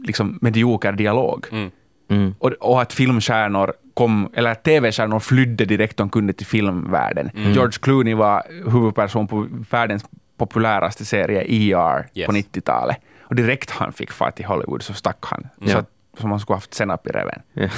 liksom 0.03 0.39
medioker 0.41 0.91
dialog. 0.91 1.45
Mm. 1.51 1.71
Mm. 2.09 2.35
Och, 2.39 2.51
och 2.51 2.81
att 2.81 2.93
filmstjärnor 2.93 3.73
kom, 3.93 4.29
eller 4.33 4.51
att 4.51 4.63
tv-stjärnor 4.63 5.19
flydde 5.19 5.65
direkt 5.65 5.97
de 5.97 6.09
kunde 6.09 6.33
till 6.33 6.45
filmvärlden. 6.45 7.29
Mm. 7.35 7.53
George 7.53 7.79
Clooney 7.81 8.13
var 8.13 8.43
huvudperson 8.71 9.27
på 9.27 9.47
världens 9.71 10.05
populäraste 10.37 11.05
serie 11.05 11.41
ER 11.41 12.07
Yes. 12.13 12.27
på 12.27 12.31
90-talet. 12.31 12.97
Och 13.25 13.35
direkt 13.35 13.71
han 13.71 13.93
fick 13.93 14.11
fart 14.11 14.35
till 14.35 14.45
Hollywood 14.45 14.83
så 14.83 14.93
stack 14.93 15.25
han. 15.25 15.47
Ja. 15.59 15.71
Så 15.71 15.77
att, 15.77 15.89
som 16.19 16.29
man 16.29 16.39
skulle 16.39 16.57
haft 16.57 16.73
senap 16.73 17.07
i 17.07 17.09
reven. 17.09 17.41
Ja. 17.53 17.69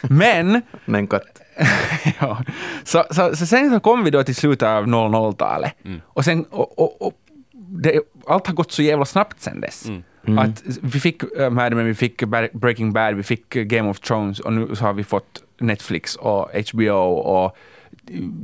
Men, 0.00 0.62
Men 0.84 1.06
katt. 1.06 1.40
ja, 2.20 2.44
så, 2.84 3.04
så, 3.10 3.36
så 3.36 3.46
sen 3.46 3.70
så 3.70 3.80
kom 3.80 4.04
vi 4.04 4.10
då 4.10 4.22
till 4.22 4.34
slutet 4.34 4.68
av 4.68 4.86
00-talet. 4.86 5.74
Mm. 5.84 6.00
Och 6.06 6.24
sen, 6.24 6.44
och, 6.44 6.78
och, 6.78 7.06
och 7.06 7.14
det, 7.52 8.00
allt 8.26 8.46
har 8.46 8.54
gått 8.54 8.72
så 8.72 8.82
jävla 8.82 9.04
snabbt 9.04 9.40
sen 9.40 9.60
dess. 9.60 9.88
Mm. 10.26 10.38
Att 10.38 10.62
vi 10.82 11.00
fick 11.00 11.22
Mad 11.50 11.72
Men, 11.72 11.86
vi 11.86 11.94
fick 11.94 12.22
Breaking 12.52 12.92
Bad, 12.92 13.14
vi 13.14 13.22
fick 13.22 13.56
eh, 13.56 13.62
Game 13.62 13.90
of 13.90 14.00
Thrones 14.00 14.40
och 14.40 14.52
nu 14.52 14.76
så 14.76 14.84
har 14.84 14.92
vi 14.92 15.04
fått 15.04 15.42
Netflix 15.60 16.16
och 16.16 16.50
HBO 16.72 17.14
och 17.14 17.56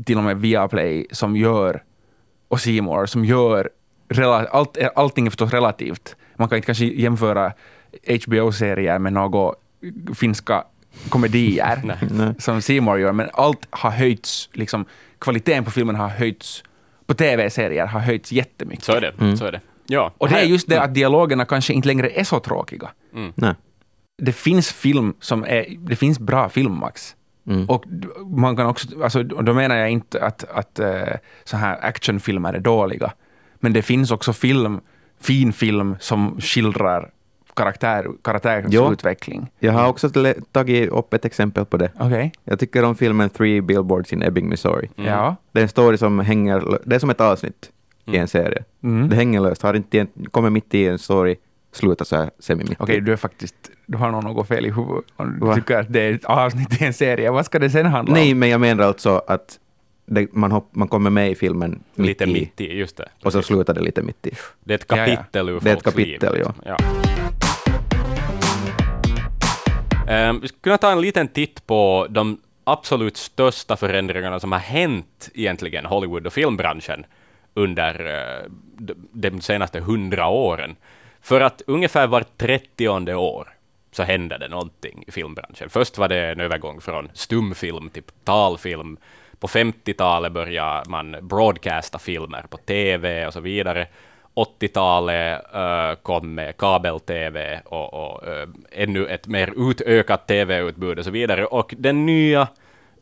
till 0.05 0.19
och 0.19 0.25
med 0.25 0.41
Viaplay 0.41 1.07
som 1.11 1.37
gör 1.37 1.83
och 2.49 2.59
More 2.83 3.07
som 3.07 3.25
gör 3.25 3.71
allt, 4.51 4.79
allting 4.95 5.27
är 5.27 5.31
förstås 5.31 5.53
relativt. 5.53 6.17
Man 6.37 6.49
kan 6.49 6.57
inte 6.57 6.67
kanske 6.67 6.85
jämföra 6.85 7.53
HBO-serier 8.25 8.99
med 8.99 9.13
några 9.13 9.55
finska 10.15 10.65
komedier 11.09 11.81
Nej. 12.11 12.35
som 12.39 12.85
More 12.85 13.01
gör, 13.01 13.13
men 13.13 13.29
allt 13.33 13.67
har 13.71 13.91
höjts, 13.91 14.49
liksom, 14.53 14.85
kvaliteten 15.19 15.65
på 15.65 15.71
filmen 15.71 15.97
har 15.97 16.09
höjts, 16.09 16.65
på 17.07 17.15
tv-serier 17.15 17.87
har 17.87 18.01
höjts 18.01 18.33
jättemycket. 18.33 18.85
Så 18.85 18.93
är 18.93 19.01
det. 19.01 19.37
Så 19.37 19.45
är 19.45 19.53
det. 19.53 19.61
Ja. 19.87 20.13
Och 20.19 20.29
det 20.29 20.41
är 20.41 20.45
just 20.45 20.69
det 20.69 20.83
att 20.83 20.95
dialogerna 20.95 21.45
kanske 21.45 21.73
inte 21.73 21.89
längre 21.89 22.09
är 22.09 22.25
så 22.25 22.41
tråkiga. 22.41 22.91
Nej. 23.35 23.55
Det 24.23 24.33
finns 24.33 24.73
film 24.73 25.15
som 25.21 25.45
är, 25.45 25.67
det 25.79 25.97
finns 25.97 26.19
bra 26.19 26.49
film, 26.49 26.79
Max. 26.79 27.17
Mm. 27.47 27.67
Och 27.69 27.85
man 28.27 28.57
kan 28.57 28.67
också, 28.67 29.03
alltså, 29.03 29.23
då 29.23 29.55
menar 29.55 29.77
jag 29.77 29.91
inte 29.91 30.25
att, 30.25 30.45
att 30.45 30.79
eh, 30.79 31.03
så 31.45 31.57
här 31.57 31.85
actionfilmer 31.85 32.53
är 32.53 32.61
dåliga, 32.61 33.13
men 33.61 33.73
det 33.73 33.83
finns 33.83 34.11
också 34.11 34.33
film, 34.33 34.81
fin 35.21 35.53
film 35.53 35.97
som 36.01 36.41
skildrar 36.41 37.11
karaktär, 37.57 38.07
karaktärens 38.23 38.73
Jo. 38.75 38.93
utveckling. 38.93 39.51
Jag 39.59 39.73
har 39.73 39.89
också 39.89 40.11
tagit 40.53 40.91
upp 40.91 41.15
ett 41.15 41.25
exempel 41.25 41.65
på 41.65 41.77
det. 41.77 41.91
Okej. 41.99 42.33
Jag 42.45 42.59
tycker 42.59 42.85
om 42.85 42.95
filmen 42.95 43.31
Three 43.31 43.61
Billboards 43.61 44.13
in 44.13 44.23
Ebbing, 44.23 44.49
Missouri. 44.49 44.91
Ja. 44.97 45.37
Det 45.53 45.59
är 45.59 45.63
en 45.63 45.69
story 45.69 45.97
som 45.97 46.19
hänger, 46.19 46.79
det 46.85 46.95
är 46.95 46.99
som 46.99 47.11
ett 47.11 47.21
avsnitt 47.21 47.71
i 48.07 48.17
en 48.17 48.29
serie. 48.29 48.65
Mm. 48.83 49.09
Det 49.09 49.17
hänger 49.17 49.41
löst, 49.41 49.63
har 49.63 49.75
inte, 49.75 50.07
kommer 50.31 50.51
mitt 50.51 50.75
i 50.75 50.87
en 50.87 50.99
story, 50.99 51.37
slutar 51.73 52.05
så 52.05 52.17
här 52.17 52.31
semi-mitt. 52.39 52.77
Okej, 52.81 53.01
du 53.01 53.13
är 53.13 53.17
faktiskt, 53.17 53.55
du 53.87 53.99
har 53.99 54.11
nog 54.11 54.25
något 54.25 54.49
fel 54.49 54.67
i 54.67 54.71
huvudet 54.71 55.05
om 55.17 55.39
du 55.41 55.47
Va? 55.47 55.55
tycker 55.55 55.79
att 55.79 55.93
det 55.93 56.01
är 56.01 56.13
ett 56.15 56.25
avsnitt 56.25 56.83
i 56.83 56.85
en 56.85 56.93
serie. 56.95 57.31
Vad 57.31 57.47
ska 57.47 57.59
det 57.59 57.71
sen 57.71 57.87
handla 57.87 58.15
Nej, 58.15 58.33
om? 58.33 58.39
men 58.39 58.49
jag 58.49 58.61
menar 58.61 58.85
alltså 58.85 59.23
att 59.27 59.59
det, 60.11 60.33
man, 60.33 60.53
hopp, 60.53 60.75
man 60.75 60.89
kommer 60.89 61.11
med 61.11 61.31
i 61.31 61.35
filmen 61.35 61.83
mitt 61.95 62.07
Lite 62.07 62.25
i, 62.25 62.33
mitt 62.33 62.61
i, 62.61 62.73
just 62.79 62.97
det. 62.97 63.09
och 63.25 63.33
så 63.33 63.43
slutar 63.43 63.75
det 63.75 63.81
lite 63.81 64.03
mitt 64.03 64.27
i. 64.27 64.31
Det 64.61 64.75
är 64.75 64.79
ett 64.79 64.85
Ja, 64.89 64.97
ja. 64.97 65.07
kapitel 65.17 65.49
ur 65.49 65.61
Det 65.61 65.71
är 65.71 65.77
ett 65.77 65.83
folks 65.83 65.97
liv, 65.97 66.19
kapitel, 66.19 66.35
liksom. 66.35 66.55
ja. 66.65 66.77
Ehm, 70.09 70.41
vi 70.41 70.49
skulle 70.49 70.61
kunna 70.63 70.79
ta 70.79 70.91
en 70.93 71.01
liten 71.01 71.29
titt 71.29 71.67
på 71.67 72.07
de 72.11 72.41
absolut 72.65 73.17
största 73.17 73.77
förändringarna 73.77 74.41
som 74.41 74.53
har 74.53 74.59
hänt 74.59 75.31
egentligen 75.35 75.85
Hollywood 75.87 76.27
och 76.27 76.33
filmbranschen 76.33 77.07
under 77.55 78.07
eh, 78.07 78.51
de, 78.79 78.95
de 79.13 79.41
senaste 79.41 79.81
hundra 79.81 80.29
åren. 80.29 80.77
För 81.21 81.41
att 81.41 81.63
ungefär 81.67 82.07
var 82.07 82.25
30 82.37 82.89
år 83.15 83.49
så 83.93 84.03
hände 84.03 84.39
det 84.39 84.49
någonting 84.49 85.05
i 85.07 85.11
filmbranschen. 85.11 85.69
Först 85.71 85.99
var 85.99 86.09
det 86.09 86.31
en 86.33 86.41
övergång 86.41 86.81
från 86.81 87.09
stumfilm 87.15 87.89
till 87.89 88.03
talfilm. 88.25 88.97
På 89.41 89.47
50-talet 89.47 90.33
började 90.33 90.91
man 90.91 91.17
broadcasta 91.21 91.99
filmer 91.99 92.45
på 92.51 92.57
TV 92.57 93.27
och 93.27 93.33
så 93.33 93.41
vidare. 93.41 93.87
80-talet 94.35 95.43
uh, 95.55 95.61
eh, 95.61 95.95
kom 95.95 96.35
med 96.35 96.57
kabel-TV 96.57 97.61
och, 97.65 97.95
och 97.95 98.29
uh, 98.29 98.49
ännu 98.73 99.07
ett 99.07 99.27
mer 99.27 99.71
utökat 99.71 100.27
TV-utbud 100.27 100.99
och 100.99 101.05
så 101.05 101.11
vidare. 101.11 101.47
Och 101.47 101.75
den 101.79 102.07
nya 102.07 102.49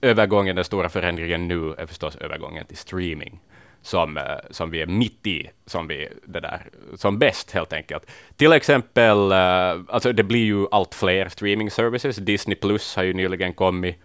övergången, 0.00 0.56
den 0.56 0.64
stora 0.64 0.88
förändringen 0.88 1.48
nu, 1.48 1.74
är 1.78 1.86
förstås 1.86 2.16
övergången 2.16 2.66
till 2.66 2.76
streaming, 2.76 3.40
som, 3.82 4.16
eh, 4.16 4.24
som 4.50 4.70
vi 4.70 4.82
är 4.82 4.86
mitt 4.86 5.26
i, 5.26 5.50
som, 5.66 5.88
vi, 5.88 6.08
det 6.24 6.40
där, 6.40 6.62
som 6.96 7.18
bäst 7.18 7.50
helt 7.50 7.72
enkelt. 7.72 8.10
Till 8.36 8.52
exempel, 8.52 9.32
alltså 9.32 10.12
det 10.12 10.22
blir 10.22 10.44
ju 10.44 10.66
allt 10.70 10.94
fler 10.94 11.28
streaming 11.28 11.70
services. 11.70 12.16
Disney 12.16 12.56
Plus 12.56 12.96
har 12.96 13.02
ju 13.02 13.12
nyligen 13.12 13.52
kommit, 13.52 13.96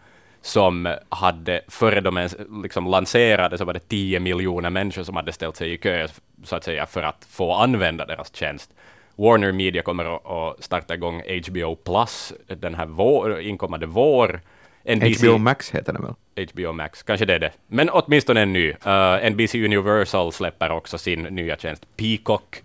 som 0.43 0.95
hade, 1.09 1.61
före 1.67 2.01
de 2.01 2.17
ens 2.17 2.35
liksom 2.63 2.87
lanserade, 2.87 3.57
så 3.57 3.65
var 3.65 3.73
det 3.73 3.87
10 3.89 4.19
miljoner 4.19 4.69
människor 4.69 5.03
som 5.03 5.15
hade 5.15 5.33
ställt 5.33 5.55
sig 5.55 5.73
i 5.73 5.77
kö, 5.77 6.07
så 6.43 6.55
att 6.55 6.63
säga, 6.63 6.85
för 6.85 7.03
att 7.03 7.27
få 7.29 7.53
använda 7.53 8.05
deras 8.05 8.35
tjänst. 8.35 8.71
Warner 9.15 9.51
Media 9.51 9.81
kommer 9.81 10.05
att- 10.49 10.63
starta 10.63 10.93
igång 10.93 11.21
HBO 11.47 11.75
Plus 11.75 12.33
den 12.47 12.75
här 12.75 12.85
vår, 12.85 13.41
inkommande 13.41 13.85
vår. 13.85 14.41
NBC, 14.85 15.27
HBO 15.27 15.37
Max 15.37 15.71
heter 15.71 15.93
den 15.93 16.01
väl? 16.01 16.47
HBO 16.53 16.71
Max, 16.71 17.03
kanske 17.03 17.25
det 17.25 17.33
är 17.33 17.39
det. 17.39 17.51
Men 17.67 17.89
åtminstone 17.89 18.41
en 18.41 18.53
ny. 18.53 18.69
Uh, 18.71 19.25
NBC 19.31 19.55
Universal 19.65 20.31
släpper 20.31 20.71
också 20.71 20.97
sin 20.97 21.21
nya 21.23 21.57
tjänst 21.57 21.87
Peacock. 21.97 22.63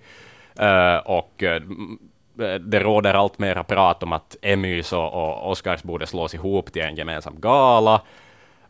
Uh, 0.62 0.96
och 0.96 1.42
m- 1.42 1.98
det 2.60 2.80
råder 2.80 3.14
allt 3.14 3.38
mera 3.38 3.64
prat 3.64 4.02
om 4.02 4.12
att 4.12 4.36
Emmys 4.42 4.92
och, 4.92 5.12
och 5.14 5.50
Oscars 5.50 5.82
borde 5.82 6.06
slås 6.06 6.34
ihop 6.34 6.72
till 6.72 6.82
en 6.82 6.96
gemensam 6.96 7.40
gala. 7.40 8.02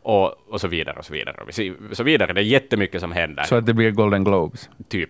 Och, 0.01 0.53
och 0.53 0.61
så 0.61 0.67
vidare 0.67 0.99
och 0.99 1.05
så 1.05 1.13
vidare 1.13 1.35
och 1.47 1.53
så- 1.97 2.03
vidare. 2.03 2.33
Det 2.33 2.41
är 2.41 2.45
jättemycket 2.45 3.01
som 3.01 3.11
händer. 3.11 3.43
Så 3.43 3.55
att 3.55 3.65
det 3.65 3.73
blir 3.73 3.91
Golden 3.91 4.23
Globes. 4.23 4.69
Typ. 4.89 5.09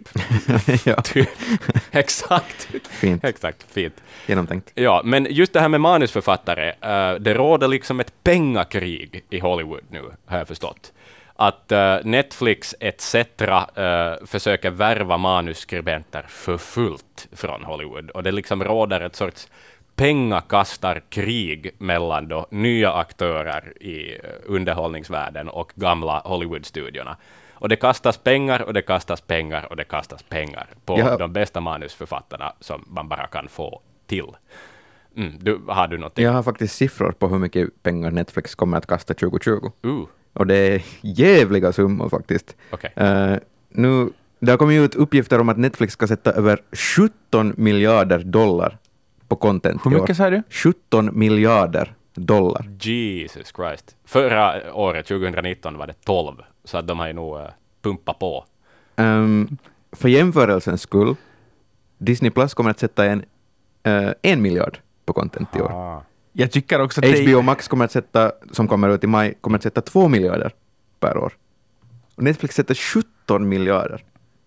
typ. 1.03 1.29
Exakt. 1.91 2.69
fint. 2.89 3.23
Exakt. 3.23 3.71
Fint. 3.71 4.03
Genomtänkt. 4.27 4.71
Ja, 4.75 5.01
men 5.05 5.27
just 5.29 5.53
det 5.53 5.59
här 5.59 5.69
med 5.69 5.81
manusförfattare, 5.81 6.69
eh, 6.69 7.13
det 7.19 7.33
råder 7.33 7.67
liksom 7.67 7.99
ett 7.99 8.13
pengakrig 8.23 9.23
i 9.29 9.39
Hollywood 9.39 9.83
nu, 9.89 10.01
har 10.25 10.37
jag 10.37 10.47
förstått. 10.47 10.93
Att 11.41 11.72
eh, 11.72 11.98
Netflix 12.03 12.75
etc. 12.79 13.15
eh, 13.15 14.13
försöker 14.25 14.69
värva 14.69 15.17
manusskribenter 15.17 16.25
för 16.27 16.58
fullt 16.58 17.27
från 17.31 17.63
Hollywood, 17.63 18.10
och 18.10 18.24
det 18.24 18.31
liksom 18.31 18.63
råder 18.63 19.01
ett 19.01 19.15
sorts 19.15 19.48
pengakastarkrig 19.96 21.72
mellan 21.77 22.27
då 22.27 22.48
nya 22.50 22.93
aktörer 22.93 23.74
i 23.84 24.15
eh, 24.15 24.29
underhållningsvärlden 24.46 25.50
och 25.50 25.72
gamla 25.75 26.19
Hollywoodstudiorna. 26.25 27.17
Och 27.53 27.69
det 27.69 27.75
kastas 27.75 28.17
pengar 28.17 28.62
och 28.62 28.74
det 28.74 28.81
kastas 28.81 29.22
pengar 29.22 29.67
och 29.69 29.75
det 29.75 29.84
kastas 29.84 30.24
pengar 30.24 30.67
på 30.86 31.00
Ja. 31.00 31.17
de 31.17 31.34
bästa 31.34 31.62
manusförfattarna 31.62 32.53
som 32.60 32.86
man 32.88 33.08
bara 33.10 33.27
kan 33.27 33.48
få 33.48 33.81
till. 34.08 34.27
Mm, 35.15 35.34
du, 35.39 35.62
har 35.67 35.88
du 35.88 35.98
någonting? 35.98 36.25
Jag 36.25 36.31
har 36.31 36.43
faktiskt 36.43 36.75
siffror 36.75 37.12
på 37.12 37.27
hur 37.27 37.39
mycket 37.39 37.84
pengar 37.84 38.12
Netflix 38.12 38.55
kommer 38.55 38.77
att 38.77 38.88
kasta 38.88 39.13
2020. 39.13 39.72
Uh, 39.86 40.05
Och 40.39 40.48
det 40.48 40.55
är 40.55 40.81
jävliga 41.01 41.72
summor 41.72 42.10
faktiskt. 42.10 42.55
okej. 42.72 42.93
Eh, 42.96 43.36
nu, 43.69 44.10
det 44.39 44.51
har 44.51 44.58
kommit 44.58 44.81
ut 44.81 44.96
uppgifter 44.96 45.39
om 45.39 45.50
att 45.50 45.58
Netflix 45.58 45.93
ska 45.93 46.08
sätta 46.08 46.31
över 46.31 46.62
17 46.72 47.53
miljarder 47.58 48.19
dollar 48.19 48.77
på 49.27 49.36
content 49.36 49.86
Hur 49.86 49.91
mycket 49.91 50.17
sa 50.17 50.29
du? 50.29 50.43
17 50.50 51.19
miljarder 51.19 51.93
dollar. 52.13 52.69
Jesus 52.79 53.53
Christ. 53.55 53.96
Förra 54.05 54.74
året, 54.74 55.08
2019, 55.08 55.77
var 55.77 55.88
det 55.88 55.93
12, 56.05 56.36
så 56.63 56.77
att 56.77 56.88
de 56.88 57.00
har 57.00 57.08
ju 57.08 57.13
nog 57.13 57.38
uh, 57.38 57.46
pumpat 57.81 58.19
på. 58.19 58.46
Ehm, 58.96 59.58
för 59.91 60.10
jämförelsens 60.10 60.81
skull, 60.81 61.15
Disney 61.98 62.31
Plus 62.31 62.53
kommer 62.53 62.69
att 62.69 62.79
sätta 62.79 63.05
en, 63.05 63.25
eh, 63.84 64.12
en 64.22 64.41
miljard 64.41 64.79
på 65.05 65.13
content 65.13 65.55
i 65.55 65.62
år. 65.62 66.03
Jag 66.33 66.51
tycker 66.51 66.81
också 66.81 67.01
att 67.01 67.03
det 67.03 67.31
HBO 67.31 67.41
Max 67.41 67.67
kommer 67.67 67.86
att 67.86 67.91
sätta, 67.91 68.31
som 68.51 68.67
kommer 68.67 68.89
ut 68.89 69.03
i 69.03 69.07
maj, 69.07 69.33
kommer 69.41 69.57
att 69.57 69.63
sätta 69.63 69.81
2 69.81 70.07
miljarder 70.07 70.53
per 71.00 71.17
år. 71.17 71.33
Och 72.15 72.24
Netflix 72.24 72.55
sätter 72.55 72.75
17 72.75 73.50
miljarder 73.50 73.98
på 73.98 74.03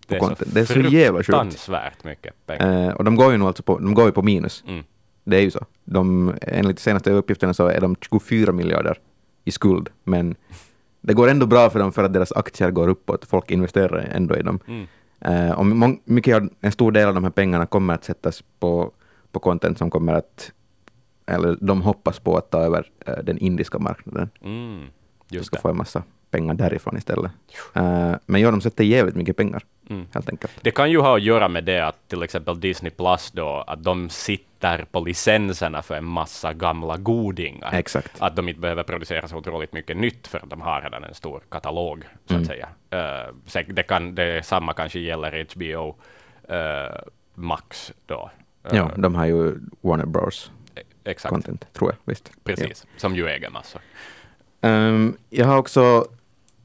Det 0.07 0.15
är, 0.15 0.19
content. 0.19 0.53
Det 0.53 0.59
är 0.59 0.65
så 0.65 0.79
jävla 0.79 1.19
sjukt. 1.19 1.25
fruktansvärt 1.25 2.03
mycket 2.03 2.45
pengar. 2.45 2.87
Eh, 2.87 2.93
och 2.93 3.03
de 3.03 3.15
går 3.15 3.31
ju 3.31 3.37
nu 3.37 3.45
alltså 3.45 3.63
på, 3.63 3.79
de 3.79 3.93
går 3.93 4.05
ju 4.05 4.11
på 4.11 4.21
minus. 4.21 4.63
Mm. 4.67 4.83
Det 5.23 5.37
är 5.37 5.41
ju 5.41 5.51
så. 5.51 5.65
De, 5.83 6.33
enligt 6.41 6.77
de 6.77 6.83
senaste 6.83 7.11
uppgifterna 7.11 7.53
så 7.53 7.67
är 7.67 7.81
de 7.81 7.95
24 8.01 8.51
miljarder 8.51 8.97
i 9.43 9.51
skuld, 9.51 9.89
men 10.03 10.35
det 11.01 11.13
går 11.13 11.27
ändå 11.27 11.45
bra 11.45 11.69
för 11.69 11.79
dem 11.79 11.91
för 11.91 12.03
att 12.03 12.13
deras 12.13 12.31
aktier 12.31 12.71
går 12.71 12.87
uppåt. 12.87 13.25
Folk 13.25 13.51
investerar 13.51 14.09
ändå 14.13 14.37
i 14.37 14.41
dem. 14.41 14.59
Mm. 14.67 14.87
Eh, 15.19 15.51
och 15.51 15.65
mycket 16.05 16.43
en 16.61 16.71
stor 16.71 16.91
del 16.91 17.07
av 17.07 17.13
de 17.13 17.23
här 17.23 17.31
pengarna 17.31 17.65
kommer 17.65 17.93
att 17.93 18.03
sättas 18.03 18.43
på, 18.59 18.91
på 19.31 19.39
content 19.39 19.77
som 19.77 19.89
kommer 19.89 20.13
att, 20.13 20.51
eller 21.25 21.57
de 21.61 21.81
hoppas 21.81 22.19
på 22.19 22.37
att 22.37 22.49
ta 22.51 22.59
över 22.59 22.89
eh, 23.07 23.13
den 23.23 23.37
indiska 23.37 23.79
marknaden. 23.79 24.29
Mm. 24.43 24.85
De 25.29 25.35
Just 25.35 25.47
ska 25.47 25.55
det. 25.55 25.61
få 25.61 25.69
en 25.69 25.77
massa 25.77 26.03
pengar 26.31 26.53
därifrån 26.53 26.97
istället. 26.97 27.31
Eh, 27.73 28.13
men 28.25 28.41
ja, 28.41 28.51
de 28.51 28.61
sätter 28.61 28.83
jävligt 28.83 29.15
mycket 29.15 29.37
pengar, 29.37 29.63
Mm. 29.89 30.05
helt 30.13 30.29
enkelt. 30.29 30.51
Det 30.61 30.71
kan 30.71 30.91
ju 30.91 30.99
ha 30.99 31.15
att 31.15 31.21
göra 31.23 31.47
med 31.47 31.63
det 31.63 31.79
att 31.79 32.07
till 32.07 32.23
exempel 32.23 32.59
Disney 32.59 32.91
Plus 32.91 33.31
då, 33.31 33.63
att 33.67 33.83
de 33.83 34.09
sitter 34.09 34.85
på 34.91 34.99
licenserna 34.99 35.81
för 35.81 35.95
en 35.95 36.05
massa 36.05 36.53
gamla 36.53 36.97
godingar. 36.97 37.73
Exakt. 37.73 38.21
Att 38.21 38.35
de 38.35 38.49
inte 38.49 38.59
behöver 38.61 38.83
producera 38.83 39.27
så 39.27 39.37
otroligt 39.37 39.73
mycket 39.73 39.97
nytt 39.97 40.27
för 40.27 40.37
att 40.39 40.49
de 40.49 40.61
har 40.61 40.81
redan 40.81 41.03
en 41.03 41.13
stor 41.13 41.41
katalog, 41.49 42.03
så 42.03 42.09
att 42.25 42.31
Mm. 42.31 42.45
säga. 42.45 42.67
Uh, 42.93 43.33
säk- 43.45 43.73
det, 43.73 43.83
kan, 43.83 44.15
det 44.15 44.45
samma 44.45 44.73
kanske 44.73 44.99
gäller 44.99 45.45
HBO 45.55 45.95
eh, 46.55 46.95
Max 47.35 47.93
då. 48.05 48.31
Ja, 48.71 48.91
de 48.97 49.15
har 49.15 49.25
ju 49.25 49.55
Warner 49.81 50.05
Bros. 50.05 50.51
Exakt, 51.05 51.29
content, 51.33 51.73
tror 51.73 51.89
jag. 51.91 51.97
Visst. 52.13 52.31
precis. 52.43 52.85
Som 52.97 53.15
ju 53.15 53.27
äger 53.27 53.49
massor. 53.49 53.81
Ehm, 54.61 55.13
jag 55.29 55.45
har 55.45 55.57
också 55.57 56.05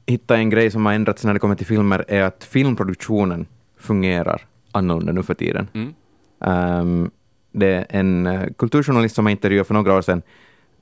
hittat 0.05 0.37
en 0.37 0.49
grej 0.49 0.71
som 0.71 0.85
har 0.85 0.93
ändrats 0.93 1.23
när 1.23 1.33
det 1.33 1.39
kommer 1.39 1.55
till 1.55 1.65
filmer, 1.65 2.05
är 2.07 2.21
att 2.23 2.43
filmproduktionen 2.43 3.45
fungerar 3.77 4.45
annorlunda 4.71 5.11
nu 5.13 5.23
för 5.23 5.33
tiden. 5.33 5.67
Mm. 5.73 5.93
Ehm, 6.41 7.11
det 7.51 7.67
är 7.73 7.85
en 7.89 8.27
uh, 8.27 8.47
kulturjournalist 8.57 9.15
som 9.15 9.25
har 9.25 9.31
intervjuat 9.31 9.67
för 9.67 9.73
några 9.73 9.93
år 9.97 10.01
sedan 10.01 10.21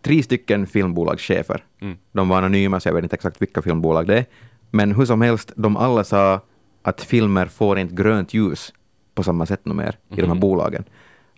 tre 0.02 0.24
stycken 0.24 0.68
filmbolagschefer. 0.68 1.64
Mm. 1.82 1.98
De 2.12 2.30
var 2.30 2.38
anonyma, 2.38 2.80
så 2.80 2.90
jag 2.90 2.94
vet 2.94 3.04
inte 3.04 3.16
exakt 3.16 3.42
vilka 3.42 3.62
filmbolag 3.62 4.08
det 4.08 4.18
är. 4.18 4.26
Men 4.72 4.96
hur 4.96 5.06
som 5.06 5.22
helst, 5.22 5.52
de 5.56 5.78
alla 5.78 6.04
sa 6.04 6.42
att 6.82 7.02
filmer 7.02 7.46
får 7.46 7.80
inte 7.80 7.96
grönt 7.96 8.34
ljus 8.34 8.74
på 9.16 9.24
samma 9.24 9.46
sätt 9.46 9.60
nu 9.64 9.74
mer 9.74 9.98
i 10.10 10.16
de 10.16 10.22
här 10.22 10.28
Mhm. 10.28 10.40
bolagen. 10.40 10.84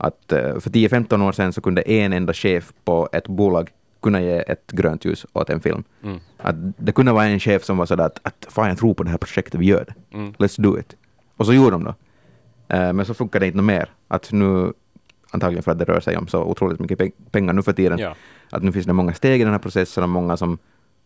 Att 0.01 0.31
eh, 0.31 0.59
för 0.59 0.69
10-15 0.69 1.27
år 1.27 1.31
sedan 1.31 1.53
så 1.53 1.61
kunde 1.61 1.81
en 1.81 2.13
enda 2.13 2.33
chef 2.33 2.73
på 2.85 3.09
ett 3.11 3.27
bolag 3.27 3.69
kunna 4.01 4.21
ge 4.21 4.43
ett 4.47 4.71
grönt 4.71 5.05
ljus 5.05 5.25
åt 5.33 5.49
en 5.49 5.59
film. 5.59 5.83
Mm. 6.03 6.19
Att 6.37 6.55
det 6.77 6.91
kunde 6.91 7.11
vara 7.11 7.25
en 7.25 7.39
chef 7.39 7.63
som 7.63 7.77
var 7.77 7.85
sådär 7.85 8.05
att, 8.05 8.19
att 8.23 8.45
fan 8.49 8.69
jag 8.69 8.77
tror 8.77 8.93
på 8.93 9.03
det 9.03 9.09
här 9.09 9.17
projektet, 9.17 9.55
vi 9.59 9.65
gör 9.65 9.85
det. 9.87 10.17
Mm. 10.17 10.33
Let's 10.33 10.61
do 10.61 10.79
it. 10.79 10.95
Och 11.37 11.45
så 11.45 11.53
gjorde 11.53 11.71
de 11.71 11.83
då. 11.83 11.93
Eh, 12.75 12.93
men 12.93 13.05
så 13.05 13.13
funkar 13.13 13.39
det 13.39 13.47
inte 13.47 13.61
mer. 13.61 13.89
Att 14.07 14.31
nu, 14.31 14.73
antagligen 15.31 15.63
för 15.63 15.71
att 15.71 15.79
det 15.79 15.85
rör 15.85 15.99
sig 15.99 16.17
om 16.17 16.27
så 16.27 16.43
otroligt 16.43 16.79
mycket 16.79 16.99
pe- 16.99 17.11
pengar 17.31 17.53
nu 17.53 17.61
för 17.61 17.73
tiden, 17.73 17.99
Ja. 17.99 18.15
att 18.51 18.63
nu 18.63 18.71
finns 18.71 18.85
det 18.85 18.93
många 18.93 19.13
steg 19.13 19.41
i 19.41 19.43
den 19.43 19.53
här 19.53 19.59
processen 19.59 20.03
och 20.03 20.09
många 20.09 20.37
som 20.37 20.57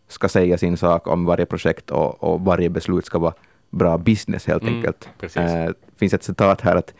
ska 0.08 0.28
säga 0.28 0.58
sin 0.58 0.76
sak 0.76 1.06
om 1.08 1.24
varje 1.24 1.46
projekt 1.46 1.90
och, 1.90 2.22
och 2.24 2.40
varje 2.40 2.70
beslut 2.70 3.06
ska 3.06 3.18
vara 3.18 3.34
bra 3.70 3.98
business 3.98 4.46
helt 4.46 4.62
Mm, 4.62 4.74
enkelt. 4.76 5.08
precis. 5.20 5.36
Eh, 5.36 5.64
Det 5.66 5.74
finns 5.98 6.14
ett 6.14 6.22
citat 6.24 6.60
här 6.60 6.76
att 6.76 6.94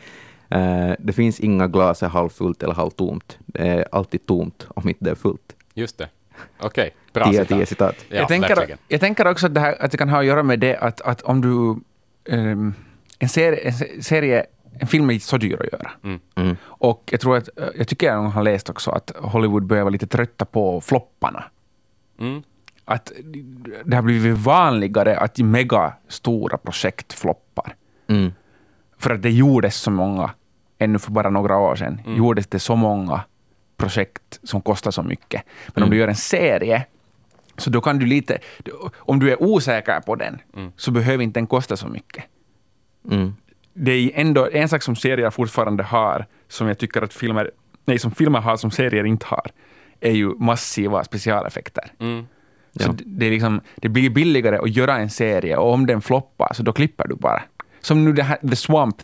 eh, 0.55 0.95
det 0.99 1.13
finns 1.13 1.41
inga 1.41 1.69
glas 1.69 2.03
är 2.03 2.09
halvfullt 2.09 2.63
eller 2.63 2.75
halvtomt. 2.75 3.39
Det 3.47 3.69
är 3.69 3.85
alltid 3.93 4.27
tomt 4.27 4.67
om 4.69 4.89
inte 4.89 5.05
det 5.05 5.11
är 5.11 5.15
fullt. 5.15 5.57
Just 5.75 5.99
det. 5.99 6.09
Okej, 6.61 6.95
bra 7.13 7.25
10 7.25 7.41
av 7.41 7.45
10 7.45 7.67
citat. 7.67 7.69
citat. 7.69 8.07
Ja, 8.09 8.17
jag, 8.17 8.29
tänker, 8.29 8.77
jag 8.89 9.01
tänker 9.01 9.27
också 9.27 9.47
att 9.47 9.55
det, 9.55 9.61
här, 9.61 9.85
att 9.85 9.91
det 9.91 9.97
kan 9.97 10.09
ha 10.09 10.19
att 10.19 10.27
göra 10.27 10.43
med 10.43 10.61
det 10.61 10.77
att, 10.77 11.01
att 11.01 11.23
om 11.23 11.41
du... 11.41 11.81
ehm, 12.35 12.75
en, 13.19 13.29
serie, 13.29 13.59
en 13.59 13.73
se- 13.73 14.03
serie, 14.03 14.47
en 14.81 14.87
film 14.87 15.11
är 15.11 15.19
så 15.19 15.37
dyr 15.37 15.57
att 15.61 15.73
göra. 15.73 15.91
Mm. 16.05 16.21
Mm. 16.35 16.57
Och 16.65 17.09
jag 17.13 17.21
tror 17.21 17.37
att, 17.37 17.49
eh, 17.59 17.69
jag 17.75 17.89
tycker 17.89 18.07
jag 18.07 18.23
har 18.23 18.43
läst 18.43 18.71
också 18.71 18.91
att 18.91 19.13
Hollywood 19.17 19.67
börjar 19.67 19.83
vara 19.85 19.91
lite 19.93 20.07
trötta 20.07 20.45
på 20.45 20.81
flopparna. 20.81 21.45
Mm. 22.21 22.43
Att 22.85 23.13
det 23.85 23.97
har 23.97 24.03
blivit 24.03 24.39
vanligare 24.39 25.17
att 25.17 25.39
megastora 25.39 26.59
projekt 26.59 27.13
floppar. 27.13 27.75
Mm. 28.07 28.33
För 28.99 29.11
att 29.15 29.23
det 29.23 29.31
gjordes 29.31 29.77
så 29.77 29.91
många, 29.91 30.31
ännu 30.85 30.99
för 30.99 31.11
bara 31.11 31.31
några 31.31 31.57
år 31.59 31.77
sedan, 31.77 32.01
Mm. 32.07 32.19
gjordes 32.19 32.47
det 32.47 32.59
så 32.59 32.77
många 32.77 33.21
projekt 33.77 34.41
som 34.43 34.61
kostar 34.61 34.91
så 34.91 35.03
mycket. 35.03 35.43
Men 35.75 35.83
om 35.83 35.87
Mm. 35.87 35.91
du 35.91 35.97
gör 35.97 36.09
en 36.09 36.15
serie, 36.17 36.87
så 37.57 37.71
då 37.71 37.81
kan 37.81 37.99
du 37.99 38.07
lite... 38.07 38.39
Om 38.97 39.19
du 39.19 39.31
är 39.33 39.43
osäker 39.43 40.01
på 40.01 40.15
den, 40.15 40.39
Mm. 40.57 40.73
så 40.77 40.91
behöver 40.91 41.25
inte 41.25 41.41
den 41.41 41.47
kosta 41.47 41.77
så 41.77 41.89
mycket. 41.89 42.25
Mm. 43.11 43.35
Det 43.75 43.93
är 43.93 44.11
ändå 44.15 44.49
en 44.53 44.69
sak 44.69 44.83
som 44.83 44.97
serier 44.97 45.31
fortfarande 45.31 45.83
har, 45.83 46.27
som 46.49 46.69
jag 46.69 46.79
tycker 46.79 47.03
att 47.03 47.15
filmer, 47.15 47.51
nej, 47.85 47.99
som 47.99 48.11
filmer 48.11 48.41
har 48.41 48.57
som 48.57 48.71
serier 48.71 49.05
inte 49.05 49.27
har, 49.27 49.47
är 50.01 50.11
ju 50.13 50.35
massiva 50.39 51.05
specialeffekter. 51.05 51.85
Mm. 51.99 52.27
Så 52.81 52.89
Ja. 52.89 52.95
det, 53.07 53.31
liksom, 53.31 53.61
det 53.77 53.89
blir 53.89 54.11
billigare 54.11 54.57
att 54.59 54.71
göra 54.77 54.97
en 54.97 55.11
serie 55.11 55.57
och 55.57 55.73
om 55.73 55.87
den 55.87 56.01
floppar 56.03 56.53
så 56.55 56.63
då 56.63 56.73
klipper 56.73 57.09
du 57.09 57.15
bara. 57.15 57.43
Som 57.81 58.05
nu 58.05 58.13
det 58.13 58.23
här 58.23 58.37
The 58.51 58.57
Swamp 58.57 59.03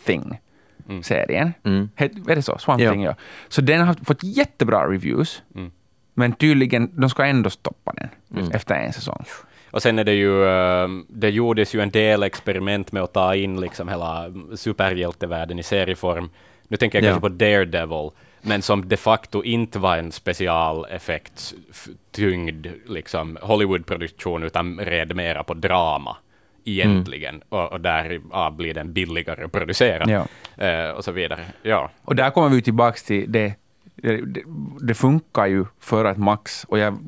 Mm. 0.89 1.89
Het- 1.97 2.29
Är 2.31 2.35
det 2.37 2.43
så? 2.43 2.59
Swamp. 2.59 2.81
Thing, 2.81 3.03
ja. 3.03 3.15
Så 3.49 3.61
den 3.61 3.87
har 3.87 3.95
fått 4.05 4.23
jättebra 4.23 4.87
reviews, 4.93 5.43
Mm. 5.55 5.71
men 6.15 6.33
tydligen, 6.33 6.91
de 7.01 7.11
ska 7.11 7.25
ändå 7.25 7.51
stoppa 7.51 7.93
den 7.97 8.09
Mm. 8.41 8.53
efter 8.53 8.75
en 8.75 8.93
säsong. 8.93 9.25
Och 9.71 9.83
sen 9.83 9.99
är 9.99 10.05
det 10.05 10.15
ju, 10.15 10.45
eh, 10.45 10.89
det 11.09 11.31
gjordes 11.31 11.75
ju 11.75 11.81
en 11.81 11.91
del 11.91 12.23
experiment 12.23 12.93
med 12.93 13.03
att 13.03 13.13
ta 13.13 13.35
in 13.35 13.61
liksom 13.61 13.89
hela 13.89 14.27
superhjältevärlden 14.57 15.59
i 15.59 15.63
serieform. 15.63 16.31
Nu 16.69 16.77
tänker 16.77 16.99
jag 16.99 17.05
Ja. 17.05 17.09
kanske 17.11 17.21
på 17.21 17.29
Daredevil, 17.29 18.11
men 18.43 18.63
som 18.63 18.89
de 18.89 18.97
facto 18.97 19.43
inte 19.45 19.79
var 19.79 19.97
en 19.97 20.13
specialeffekt 20.13 21.55
f- 21.71 21.89
tyngd 22.13 22.67
liksom 22.87 23.39
Hollywood-produktion, 23.43 24.43
utan 24.43 24.79
red 24.81 25.17
mera 25.17 25.43
på 25.45 25.55
drama 25.55 26.17
egentligen. 26.65 27.43
Och, 27.49 27.73
och 27.73 27.81
där 27.81 28.21
ja, 28.31 28.51
blir 28.51 28.75
den 28.75 28.93
billigare 28.93 29.45
att 29.45 29.53
producera. 29.53 30.11
Ja. 30.11 30.27
Eh, 30.67 30.91
och 30.91 31.05
så 31.05 31.13
vidare. 31.13 31.45
Ja. 31.63 31.91
Och 32.05 32.17
där 32.17 32.31
kommer 32.31 32.49
vi 32.49 32.63
tillbaka 32.63 32.99
till 33.07 33.33
det, 33.33 33.55
det, 33.95 34.17
det, 34.17 34.43
det 34.81 34.95
funkar 34.95 35.47
ju 35.47 35.65
för 35.81 36.05
att 36.05 36.17
Max, 36.19 36.65
och 36.65 36.79
jag, 36.79 36.99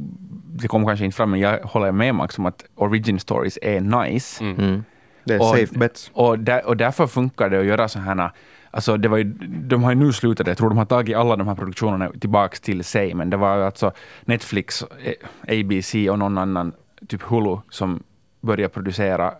det 0.61 0.69
kommer 0.69 0.87
kanske 0.87 1.05
inte 1.05 1.17
fram, 1.17 1.31
men 1.31 1.41
jag 1.41 1.59
håller 1.59 1.93
med 1.93 2.15
Max 2.15 2.39
om 2.39 2.47
att 2.47 2.65
origin 2.75 3.21
stories 3.21 3.59
är 3.63 3.81
nice. 3.81 4.45
Mm. 4.45 4.59
Mm. 4.59 4.85
Det 5.25 5.35
är 5.35 5.41
Och- 5.41 5.47
safe 5.47 5.79
bets. 5.79 6.11
Och, 6.15 6.39
där, 6.39 6.67
och 6.67 6.77
därför 6.77 7.07
funkar 7.07 7.51
det 7.51 7.59
att 7.61 7.67
göra 7.67 7.89
så 7.89 7.99
här, 7.99 8.31
alltså 8.71 8.97
det 8.97 9.09
var 9.09 9.19
ju, 9.19 9.25
de 9.69 9.83
har 9.83 9.91
ju 9.93 9.99
nu 9.99 10.13
slutat, 10.13 10.47
jag 10.47 10.57
tror 10.59 10.69
de 10.69 10.79
har 10.79 10.85
tagit 10.85 11.17
alla 11.17 11.37
de 11.37 11.49
här 11.49 11.55
produktionerna 11.55 12.11
tillbaka 12.21 12.57
till 12.63 12.85
sig, 12.85 13.15
men 13.15 13.31
det 13.31 13.37
var 13.37 13.57
ju 13.57 13.63
alltså 13.65 13.93
Netflix, 14.25 14.83
eh, 14.83 15.59
ABC 15.61 15.95
och 16.11 16.19
någon 16.19 16.39
annan, 16.39 16.73
typ 17.09 17.23
Hulu, 17.23 17.57
som 17.71 18.03
började 18.43 18.69
producera 18.75 19.35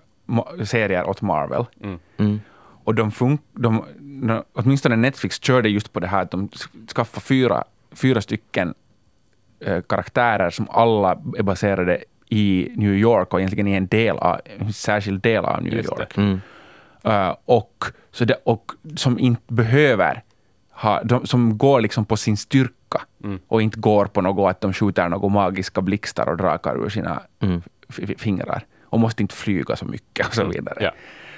serier 0.65 1.09
åt 1.09 1.23
Marvel. 1.23 1.65
Mm. 1.83 1.99
Mm. 2.19 2.41
Och 2.85 2.95
de 2.95 3.11
fun- 3.11 3.39
de, 3.53 3.85
de, 4.01 4.43
åtminstone 4.53 4.97
Netflix 4.97 5.41
körde 5.43 5.69
just 5.69 5.93
på 5.93 6.01
det 6.01 6.07
här 6.07 6.23
att 6.23 6.31
de 6.31 6.49
sk- 6.49 6.89
skaffade 6.95 7.21
fyra, 7.25 7.65
fyra 7.93 8.21
stycken 8.21 8.75
eh, 9.61 9.81
karaktärer 9.83 10.51
som 10.51 10.67
alla 10.71 11.11
är 11.39 11.43
baserade 11.43 12.05
i 12.29 12.73
New 12.77 12.95
York 12.95 13.35
och 13.35 13.41
egentligen 13.41 13.67
i 13.69 13.73
en 13.73 13.87
del 13.87 14.17
av, 14.19 14.41
en 14.59 14.73
särskild 14.73 15.23
del 15.23 15.45
av 15.45 15.63
New 15.63 15.75
Just 15.75 15.89
det. 15.89 15.95
York. 16.03 16.17
Mm. 16.17 16.41
Eh, 17.05 17.37
och, 17.45 17.85
så 18.11 18.25
det, 18.25 18.35
och 18.45 18.73
som 18.97 19.19
inte 19.19 19.55
behöver 19.55 20.23
ha, 20.71 21.03
de, 21.03 21.27
som 21.27 21.59
går 21.59 21.81
liksom 21.81 22.05
på 22.05 22.17
sin 22.17 22.37
styrka 22.37 22.79
Mm. 23.25 23.39
och 23.49 23.63
inte 23.63 23.81
går 23.81 24.07
på 24.07 24.21
något 24.21 24.51
att 24.51 24.61
de 24.61 24.73
skjuter 24.73 25.09
några 25.09 25.29
magiska 25.29 25.81
blixtar 25.81 26.29
och 26.29 26.37
drakar 26.37 26.85
ur 26.85 26.89
sina 26.89 27.23
Mm. 27.41 27.63
f- 27.89 27.99
f- 28.03 28.11
fingrar 28.19 28.65
och 28.93 29.01
måste 29.01 29.23
inte 29.23 29.35
flyga 29.35 29.77
så 29.77 29.85
mycket 29.85 30.27
och 30.27 30.35
så 30.35 30.45
vidare. 30.45 30.77
Ja. 30.81 30.91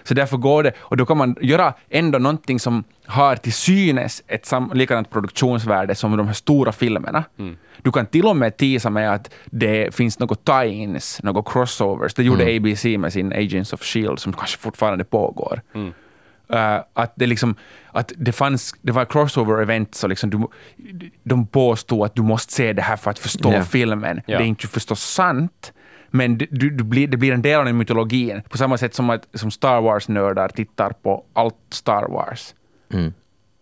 Så 0.03 0.15
därför 0.15 0.37
går 0.37 0.63
det, 0.63 0.73
och 0.79 0.97
då 0.97 1.07
kan 1.07 1.17
man 1.17 1.37
göra 1.41 1.75
ändå 1.91 2.19
någonting 2.19 2.61
som 2.61 2.85
har 3.07 3.37
till 3.37 3.53
synes 3.53 4.23
ett 4.27 4.47
sam, 4.47 4.71
likadant 4.75 5.11
produktionsvärde 5.11 5.95
som 5.95 6.17
de 6.17 6.27
här 6.27 6.35
stora 6.35 6.73
filmerna. 6.73 7.25
Mm. 7.39 7.57
Du 7.83 7.93
kan 7.93 8.07
till 8.07 8.27
och 8.27 8.37
med 8.37 8.57
tisa 8.57 8.91
med 8.91 9.13
att 9.15 9.31
det 9.45 9.95
finns 9.95 10.19
något 10.19 10.45
tie-ins, 10.45 11.21
något 11.23 11.53
crossovers. 11.53 12.15
Det 12.15 12.23
gjorde 12.23 12.45
Mm. 12.45 12.57
ABC 12.65 12.85
med 12.99 13.13
sin 13.13 13.33
Agents 13.33 13.73
of 13.73 13.83
Shield 13.83 14.19
som 14.19 14.33
kanske 14.33 14.59
fortfarande 14.59 15.05
pågår. 15.05 15.61
Mm. 15.75 15.93
Eh, 16.49 16.81
att 16.93 17.13
det 17.17 17.27
liksom, 17.27 17.55
att 17.93 18.13
det 18.17 18.33
fanns, 18.33 18.75
det 18.83 18.93
var 18.93 19.05
crossover-event, 19.05 19.95
så 19.95 20.07
liksom 20.09 20.31
du, 20.31 20.47
de 21.23 21.47
påstod 21.47 22.05
att 22.07 22.15
du 22.15 22.23
måste 22.23 22.53
se 22.53 22.73
det 22.73 22.83
här 22.83 22.97
för 22.97 23.11
att 23.11 23.19
förstå 23.19 23.53
Ja. 23.53 23.63
filmen. 23.63 24.21
Ja. 24.27 24.39
Det 24.39 24.45
är 24.45 24.47
inte 24.47 24.67
förstås 24.69 25.03
sant, 25.03 25.73
men 26.15 26.39
du, 26.39 26.47
du, 26.51 26.71
du 26.71 26.85
blir, 26.85 27.09
det 27.09 27.17
blir 27.17 27.33
en 27.33 27.43
del 27.43 27.59
av 27.59 27.65
den 27.65 27.77
mytologin. 27.77 28.43
På 28.49 28.59
samma 28.59 28.79
sätt 28.79 28.95
som, 28.95 29.11
att, 29.11 29.29
som 29.35 29.51
Star 29.51 29.81
Wars-nördar 29.81 30.49
tittar 30.49 30.91
på 30.91 31.25
allt 31.33 31.57
Star 31.71 32.09
Wars. 32.09 32.55
Mm. 32.93 33.13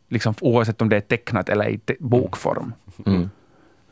Liksom, 0.08 0.34
oavsett 0.40 0.82
om 0.82 0.88
det 0.88 0.96
är 0.96 1.00
tecknat 1.00 1.48
eller 1.48 1.68
i 1.68 1.78
te- 1.78 1.96
bokform. 2.00 2.72
Mm. 3.06 3.30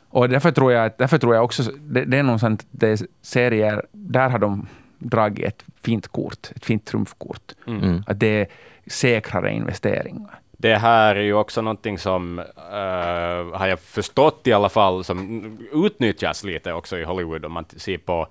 Och 0.09 0.29
därför 0.29 0.53
tror 0.53 0.73
jag, 0.73 0.92
därför 0.99 1.18
tror 1.18 1.35
jag 1.35 1.44
också, 1.44 1.62
det, 1.62 2.05
det 2.05 2.18
är 2.18 2.23
nog 2.23 2.40
sant, 2.40 2.66
det 2.70 2.88
är 2.88 2.99
serier, 3.23 3.87
där 3.92 4.31
har 4.31 4.38
de 4.38 4.66
dragit 4.99 5.46
ett 5.46 5.64
fint 5.83 6.09
kort, 6.09 6.51
ett 6.57 6.64
fint 6.64 6.85
trumfkort. 6.85 7.53
Mm. 7.66 7.83
Mm. 7.83 8.03
Att 8.07 8.20
det 8.20 8.40
är 8.40 8.46
säkrare 8.87 9.53
investeringar. 9.53 10.38
Det 10.61 10.77
här 10.77 11.16
är 11.16 11.20
ju 11.20 11.35
också 11.35 11.62
någonting 11.62 11.99
som, 11.99 12.38
uh, 12.38 13.57
har 13.59 13.66
jag 13.66 13.81
förstått 13.81 14.46
i 14.46 14.53
alla 14.53 14.68
fall, 14.68 15.05
som 15.05 15.59
utnyttjas 15.73 16.44
lite 16.44 16.73
också 16.73 16.99
i 16.99 17.05
Hollywood 17.05 17.44
om 17.44 17.53
man 17.53 17.64
ser 17.77 17.99
på 17.99 18.27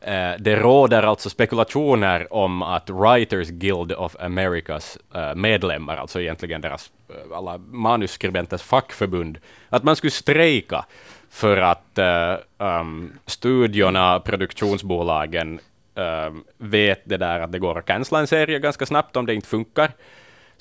eh, 0.00 0.30
det 0.38 0.56
råder 0.56 1.02
alltså 1.02 1.30
spekulationer 1.30 2.32
om 2.32 2.62
att 2.62 2.90
Writers 2.90 3.48
Guild 3.48 3.92
of 3.92 4.16
Americas 4.20 4.98
eh, 5.14 5.34
medlemmar, 5.34 5.96
alltså 5.96 6.20
egentligen 6.20 6.60
deras 6.60 6.90
alla 7.34 7.58
manusskribenters 7.58 8.62
fackförbund, 8.62 9.38
att 9.68 9.82
man 9.82 9.96
skulle 9.96 10.10
strejka 10.10 10.84
för 11.30 11.56
att 11.56 11.98
um, 12.58 13.12
studiorna, 13.26 14.20
produktionsbolagen 14.20 15.60
vet 16.58 17.00
det 17.04 17.16
där 17.16 17.40
att 17.40 17.52
det 17.52 17.58
går 17.58 17.78
att 17.78 17.86
cancella 17.86 18.20
en 18.20 18.26
serie 18.26 18.58
ganska 18.58 18.86
snabbt 18.86 19.16
om 19.16 19.26
det 19.26 19.34
inte 19.34 19.48
funkar. 19.48 19.90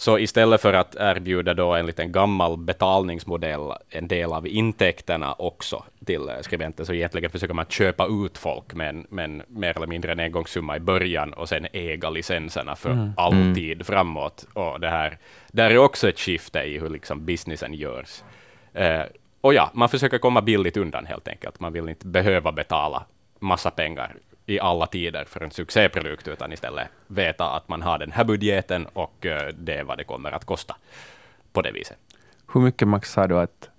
Så 0.01 0.19
istället 0.19 0.61
för 0.61 0.73
att 0.73 0.95
erbjuda 0.99 1.53
då 1.53 1.73
en 1.73 1.85
liten 1.85 2.11
gammal 2.11 2.57
betalningsmodell, 2.57 3.71
en 3.89 4.07
del 4.07 4.33
av 4.33 4.47
intäkterna 4.47 5.33
också 5.33 5.83
till 6.05 6.29
eh, 6.29 6.35
skribenter, 6.41 6.83
så 6.83 6.93
egentligen 6.93 7.29
försöker 7.29 7.53
man 7.53 7.65
köpa 7.65 8.07
ut 8.07 8.37
folk 8.37 8.73
med 8.73 8.89
en, 8.89 9.05
med 9.09 9.25
en 9.25 9.43
mer 9.47 9.77
eller 9.77 9.87
mindre 9.87 10.11
en 10.11 10.19
engångssumma 10.19 10.75
i 10.75 10.79
början 10.79 11.33
och 11.33 11.49
sen 11.49 11.67
äga 11.73 12.09
licenserna 12.09 12.75
för 12.75 13.13
alltid 13.17 13.85
framåt. 13.85 14.47
Och 14.53 14.79
det 14.79 14.89
här, 14.89 15.17
där 15.51 15.71
är 15.71 15.77
också 15.77 16.09
ett 16.09 16.19
skifte 16.19 16.59
i 16.59 16.79
hur 16.79 16.89
liksom 16.89 17.25
businessen 17.25 17.73
görs. 17.73 18.23
Eh, 18.73 19.03
och 19.41 19.53
ja, 19.53 19.71
man 19.73 19.89
försöker 19.89 20.17
komma 20.17 20.41
billigt 20.41 20.77
undan 20.77 21.05
helt 21.05 21.27
enkelt. 21.27 21.59
Man 21.59 21.73
vill 21.73 21.89
inte 21.89 22.07
behöva 22.07 22.51
betala 22.51 23.05
massa 23.39 23.71
pengar 23.71 24.15
i 24.51 24.59
alla 24.59 24.87
tider 24.87 25.25
för 25.25 25.43
en 25.43 25.51
succéprodukt, 25.51 26.27
utan 26.27 26.53
istället 26.53 26.87
veta 27.07 27.45
att 27.51 27.67
man 27.69 27.81
har 27.81 27.97
den 27.99 28.11
här 28.11 28.23
budgeten 28.23 28.85
och 28.93 29.25
eh, 29.25 29.47
det 29.53 29.73
är 29.73 29.83
vad 29.83 29.97
det 29.97 30.03
kommer 30.03 30.31
att 30.31 30.45
kosta 30.45 30.75
på 31.53 31.61
det 31.61 31.71
viset. 31.71 31.97
Hur 32.53 32.61
mycket 32.61 32.87
Max 32.87 33.11
sa 33.11 33.27
du 33.27 33.39
att, 33.39 33.69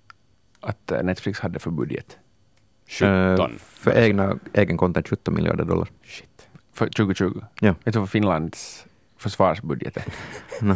att 0.59 0.91
Netflix 1.03 1.39
hade 1.39 1.59
för 1.59 1.71
budget? 1.71 2.17
17. 2.87 3.09
Eh, 3.09 3.47
för 3.57 3.97
egna, 3.97 4.39
egen 4.53 4.77
content 4.77 5.07
17 5.09 5.33
miljarder 5.33 5.65
dollar. 5.65 5.87
Shit. 6.05 6.47
För 6.73 6.87
2020? 6.87 7.41
Ja. 7.59 7.75
Vet 7.83 7.93
du 7.93 7.99
vad 7.99 8.09
Finlands 8.09 8.85
försvarsbudgeten. 9.17 10.03
No. 10.61 10.75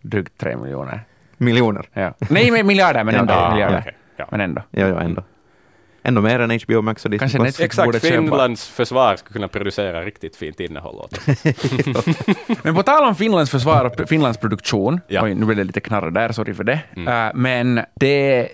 Drygt 0.00 0.38
tre 0.38 0.56
miljoner. 0.56 1.00
Miljoner. 1.36 1.88
Ja. 1.92 2.14
Nej, 2.30 2.50
men 2.50 2.66
miljarder, 2.66 3.04
men 3.04 3.14
ändå. 3.14 3.32
ja, 3.32 3.52
miljarder. 3.52 3.78
okej, 3.78 3.96
ja. 4.16 4.26
Men 4.30 4.40
ändå. 4.40 4.62
Ja, 4.70 4.88
ja, 4.88 5.00
ändå. 5.00 5.22
Ändå 6.08 6.20
mer 6.20 6.40
än 6.40 6.50
HBO 6.50 6.82
Max 6.82 7.04
och 7.04 7.10
Disney 7.10 7.18
Kanske 7.18 7.38
Plus. 7.38 7.46
Netflix 7.46 7.76
borde 7.76 7.96
Exakt, 7.96 8.14
köpa. 8.14 8.22
Finlands 8.22 8.68
försvar 8.68 9.16
skulle 9.16 9.32
kunna 9.32 9.48
producera 9.48 10.04
riktigt 10.04 10.36
fint 10.36 10.60
innehåll 10.60 10.94
åt. 10.96 11.20
Men 12.62 12.74
på 12.74 12.82
tal 12.82 13.08
om 13.08 13.14
Finlands 13.14 13.50
försvar 13.50 13.84
och 13.84 14.08
Finlands 14.08 14.38
produktion, 14.38 15.00
Ja. 15.08 15.22
oj, 15.24 15.34
nu 15.34 15.44
blev 15.46 15.56
det 15.56 15.64
lite 15.64 15.80
knarr 15.80 16.10
där, 16.10 16.32
sorry 16.32 16.54
för 16.54 16.64
det. 16.64 16.80
Mm. 16.96 17.26
Eh, 17.26 17.32
men 17.34 17.80
det, 17.94 18.48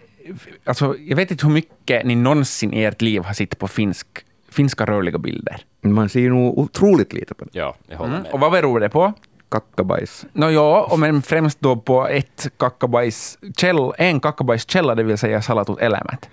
alltså, 0.65 0.97
jag 0.99 1.17
vet 1.17 1.31
inte 1.31 1.47
hur 1.47 1.53
mycket 1.55 2.07
ni 2.07 2.15
någonsin 2.15 2.73
i 2.75 2.85
ert 2.85 3.03
liv 3.03 3.23
har 3.23 3.35
sett 3.35 3.59
på 3.59 3.69
finsk, 3.69 4.07
finska 4.51 4.85
rörliga 4.87 5.19
bilder. 5.19 5.57
Man 5.81 6.09
ser 6.09 6.21
ju 6.21 6.31
nog 6.31 6.59
otroligt 6.59 7.13
lite 7.13 7.35
på 7.35 7.45
det. 7.45 7.51
Ja, 7.53 7.77
jag 7.89 7.97
håller 7.99 8.13
med. 8.13 8.33
Och 8.33 8.41
vad 8.41 8.53
beror 8.53 8.81
det 8.81 8.89
på? 8.89 9.13
Kackabajs. 9.49 10.27
Nå 10.33 10.51
ja, 10.51 10.89
och 10.91 10.99
men 10.99 11.23
främst 11.23 11.61
då 11.61 11.77
på 11.77 12.09
ett 12.09 12.47
kackabajs 12.57 13.39
käll, 13.57 13.93
en 13.99 14.21
kackabajskälla, 14.21 14.95
det 14.95 15.03
vill 15.03 15.19
säga 15.19 15.43
Salatut 15.43 15.79
Elämät. 15.79 16.29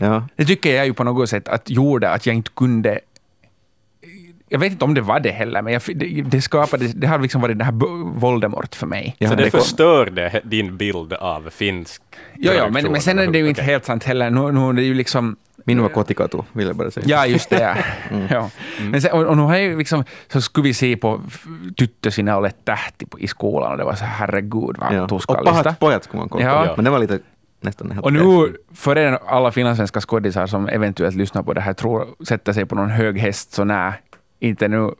Ja. 0.00 0.28
Det 0.36 0.44
tycker 0.44 0.76
jag 0.76 0.86
ju 0.86 0.94
på 0.94 1.04
något 1.04 1.28
sätt 1.28 1.48
att 1.48 1.70
gjorde 1.70 2.10
att 2.10 2.26
jag 2.26 2.36
inte 2.36 2.50
kunde 2.50 3.00
jag 4.48 4.58
vet 4.58 4.72
inte 4.72 4.84
om 4.84 4.94
det 4.94 5.00
var 5.00 5.20
det 5.20 5.30
heller, 5.30 5.62
men 5.62 5.72
jag, 5.72 5.82
det, 5.94 6.22
det 6.22 6.42
skapade, 6.42 6.88
det 6.88 7.06
har 7.06 7.18
liksom 7.18 7.40
varit 7.40 7.58
det 7.58 7.64
här 7.64 7.72
Voldemort 8.20 8.74
för 8.74 8.86
mig. 8.86 9.16
Ja, 9.18 9.28
Så 9.28 9.34
det, 9.34 9.50
förstörde 9.50 10.40
din 10.44 10.76
bild 10.76 11.12
av 11.12 11.50
finsk 11.50 12.02
Ja, 12.38 12.52
ja 12.52 12.70
men, 12.70 12.92
men 12.92 13.00
sen 13.00 13.18
är 13.18 13.26
det 13.26 13.38
ju 13.38 13.48
inte 13.48 13.60
Okej. 13.60 13.72
helt 13.72 13.84
sant 13.84 14.04
heller. 14.04 14.30
Nu, 14.30 14.52
nu 14.52 14.68
är 14.68 14.72
det 14.72 14.82
ju 14.82 14.94
liksom... 14.94 15.36
Min 15.68 15.82
var 15.82 15.88
Kotikatu, 15.88 16.38
vill 16.52 16.66
jag 16.66 16.76
bara 16.76 16.90
säga. 16.90 17.06
Ja, 17.08 17.26
just 17.26 17.50
det. 17.50 17.60
Ja. 17.60 18.16
Ja. 18.30 18.50
Men 18.90 19.02
sen, 19.02 19.12
och, 19.12 19.22
och 19.22 19.36
nu 19.36 19.42
har 19.42 19.56
ju 19.56 19.78
liksom, 19.78 20.04
så 20.32 20.40
skulle 20.40 20.64
vi 20.64 20.74
se 20.74 20.96
på 20.96 21.20
f- 21.28 21.44
tyttösinnehollet 21.76 22.64
tähti 22.64 23.06
i 23.18 23.26
skolan 23.28 23.72
och 23.72 23.78
det 23.78 23.84
var 23.84 23.94
så 23.94 24.04
herregud 24.04 24.76
vad 24.78 24.92
Ja. 24.94 25.02
Och 25.02 25.08
tuskallista. 25.08 25.62
pahat 25.62 25.80
pojat 25.80 26.04
skulle 26.04 26.18
man 26.18 26.28
kolla 26.28 26.44
Ja. 26.44 26.72
Men 26.76 26.84
det 26.84 26.90
var 26.90 26.98
lite 26.98 27.18
nästan 27.60 27.90
helt 27.90 28.04
Och 28.04 28.12
nu, 28.12 28.56
för 28.74 28.98
er 28.98 29.18
alla 29.26 29.52
finlandssvenska 29.52 30.00
skådisar 30.00 30.46
som 30.46 30.68
eventuellt 30.68 31.16
lyssnar 31.16 31.42
på 31.42 31.52
det 31.52 31.60
här, 31.60 31.72
tror, 31.72 32.06
sätter 32.28 32.52
sig 32.52 32.66
på 32.66 32.74
någon 32.74 32.90
hög 32.90 33.18
häst, 33.18 33.52
så 33.52 33.64
nej, 33.64 33.92
inte 34.40 34.68
nu 34.68 34.90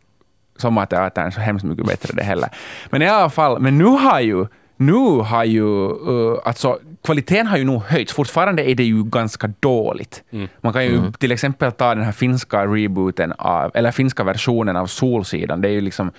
sommarteatern 0.56 1.32
så 1.32 1.40
hemskt 1.40 1.64
mycket 1.64 1.86
bättre 1.86 2.12
det 2.16 2.22
heller. 2.22 2.48
Men 2.90 3.02
i 3.02 3.08
alla 3.08 3.30
fall, 3.30 3.60
men 3.60 3.78
nu 3.78 3.84
har 3.84 4.20
ju, 4.20 4.46
nu 4.76 4.92
har 5.22 5.44
ju, 5.44 5.64
uh, 5.64 6.38
alltså 6.44 6.78
kvaliteten 7.06 7.46
har 7.46 7.56
ju 7.58 7.64
nog 7.64 7.82
höjts. 7.82 8.12
Fortfarande 8.12 8.70
är 8.70 8.74
det 8.74 8.84
ju 8.84 9.04
ganska 9.04 9.46
dåligt. 9.60 10.22
Man 10.60 10.72
kan 10.72 10.84
ju 10.84 11.12
till 11.18 11.32
exempel 11.32 11.72
ta 11.72 11.94
den 11.94 12.04
här 12.04 12.12
finska 12.12 12.66
rebooten 12.66 13.32
av, 13.38 13.70
eller 13.74 13.90
finska 13.92 14.24
versionen 14.24 14.76
av 14.76 14.86
Solsidan. 14.86 15.60
Det 15.60 15.68
är 15.68 15.72
ju 15.72 15.80
liksom, 15.80 16.12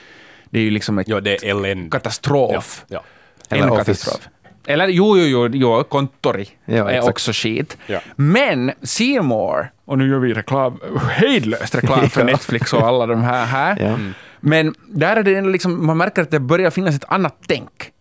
det 0.50 0.60
är 0.60 0.64
ju 0.64 0.70
liksom 0.72 1.00
ett 1.00 1.08
Ja, 1.08 1.20
det 1.20 1.44
är 1.44 1.50
eländigt. 1.50 1.92
katastrof. 1.92 2.86
Ja. 2.88 3.04
En 3.50 3.58
Eller 3.64 3.76
katastrof. 3.76 4.28
Eller 4.70 4.88
jo, 4.88 5.18
jo, 5.18 5.26
jo, 5.26 5.50
jo 5.54 5.84
kontori 5.84 6.48
Ja, 6.66 6.76
är 6.90 6.94
exakt. 6.94 7.10
också 7.10 7.32
skit. 7.34 7.78
Ja. 7.88 8.00
Men 8.16 8.72
Seymour, 8.82 9.72
och 9.86 9.98
nu 9.98 10.10
gör 10.10 10.20
vi 10.20 10.34
reklam, 10.34 10.80
hejdlöst 11.12 11.76
reklam 11.76 12.10
för 12.10 12.22
Ja. 12.26 12.26
Netflix 12.26 12.74
och 12.74 12.82
alla 12.88 13.06
de 13.06 13.22
här. 13.24 13.46
här. 13.46 13.78
Ja. 13.82 13.98
Men 14.40 14.76
där 14.88 15.16
är 15.16 15.24
det 15.24 15.42
liksom, 15.42 15.86
man 15.86 15.98
märker 15.98 16.22
att 16.22 16.32
det 16.32 16.40
börjar 16.40 16.70
finnas 16.72 16.96
ett 16.96 17.06
annat 17.08 17.36
tänk. 17.48 17.92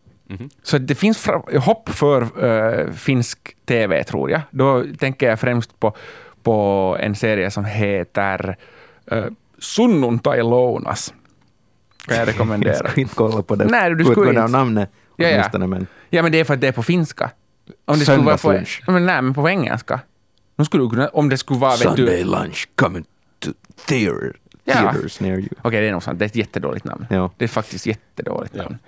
Så 0.62 0.79
det 0.79 0.95
finns 0.95 1.29
hopp 1.61 1.89
för 1.89 2.45
eh, 2.45 2.93
finsk 2.93 3.57
TV, 3.67 4.05
tror 4.05 4.31
jag. 4.31 4.41
Då 4.51 4.85
tänker 4.99 5.29
jag 5.29 5.41
främst 5.41 5.81
på, 5.81 5.97
på 6.43 6.97
en 7.01 7.15
serie 7.15 7.51
som 7.51 7.65
heter 7.65 8.57
uh, 9.12 9.25
Sunnuntai 9.59 10.43
lounas. 10.43 11.15
Kan 12.07 12.17
jag 12.17 12.21
Jag 12.29 12.35
rekommendera. 12.35 12.89
ska 12.89 13.01
inte 13.01 13.15
kolla 13.15 13.43
på 13.43 13.55
det. 13.55 13.65
Nej, 13.65 13.95
du 13.95 14.05
skulle 14.05 14.29
av 14.29 14.35
inte. 14.35 14.47
namnet 14.47 14.91
Ja, 15.17 15.29
ja. 15.29 15.59
men 15.59 15.87
Ja, 16.11 16.23
men 16.23 16.33
det 16.33 16.41
är 16.41 16.45
för 16.45 16.55
att 16.55 16.61
det 16.61 16.69
är 16.69 16.73
på 16.73 16.83
finska. 16.83 17.31
Om 17.85 17.99
det 17.99 18.05
skulle 18.05 18.23
vara 18.23 18.35
på, 18.35 18.39
Söndagslunch. 18.39 18.83
Men 18.87 19.07
nej, 19.07 19.23
men 19.23 19.35
på 19.35 19.49
engelska. 19.49 20.01
Nu 20.57 20.65
skulle 20.65 20.85
du 20.85 20.91
kunna, 20.91 21.09
om 21.09 21.29
det 21.29 21.39
skulle 21.39 21.61
vara... 21.61 21.77
Vet 21.77 21.97
du, 21.97 22.25
lunch 22.25 22.69
coming 22.75 23.05
to 23.39 23.51
theater, 23.87 24.37
Ja. 24.69 24.75
theaters 24.75 25.21
near 25.21 25.39
you. 25.39 25.49
Okej, 25.63 25.81
det 25.81 25.89
är 25.89 25.93
nog 25.93 26.03
sant. 26.03 26.19
Det 26.19 26.25
är 26.25 26.27
ett 26.27 26.37
jättedåligt 26.37 26.85
namn. 26.85 27.07
Ja. 27.11 27.31
Det 27.37 27.45
är 27.45 27.49
faktiskt 27.49 27.87
jättedåligt 27.87 28.55
Ja. 28.57 28.63
namn. 28.63 28.79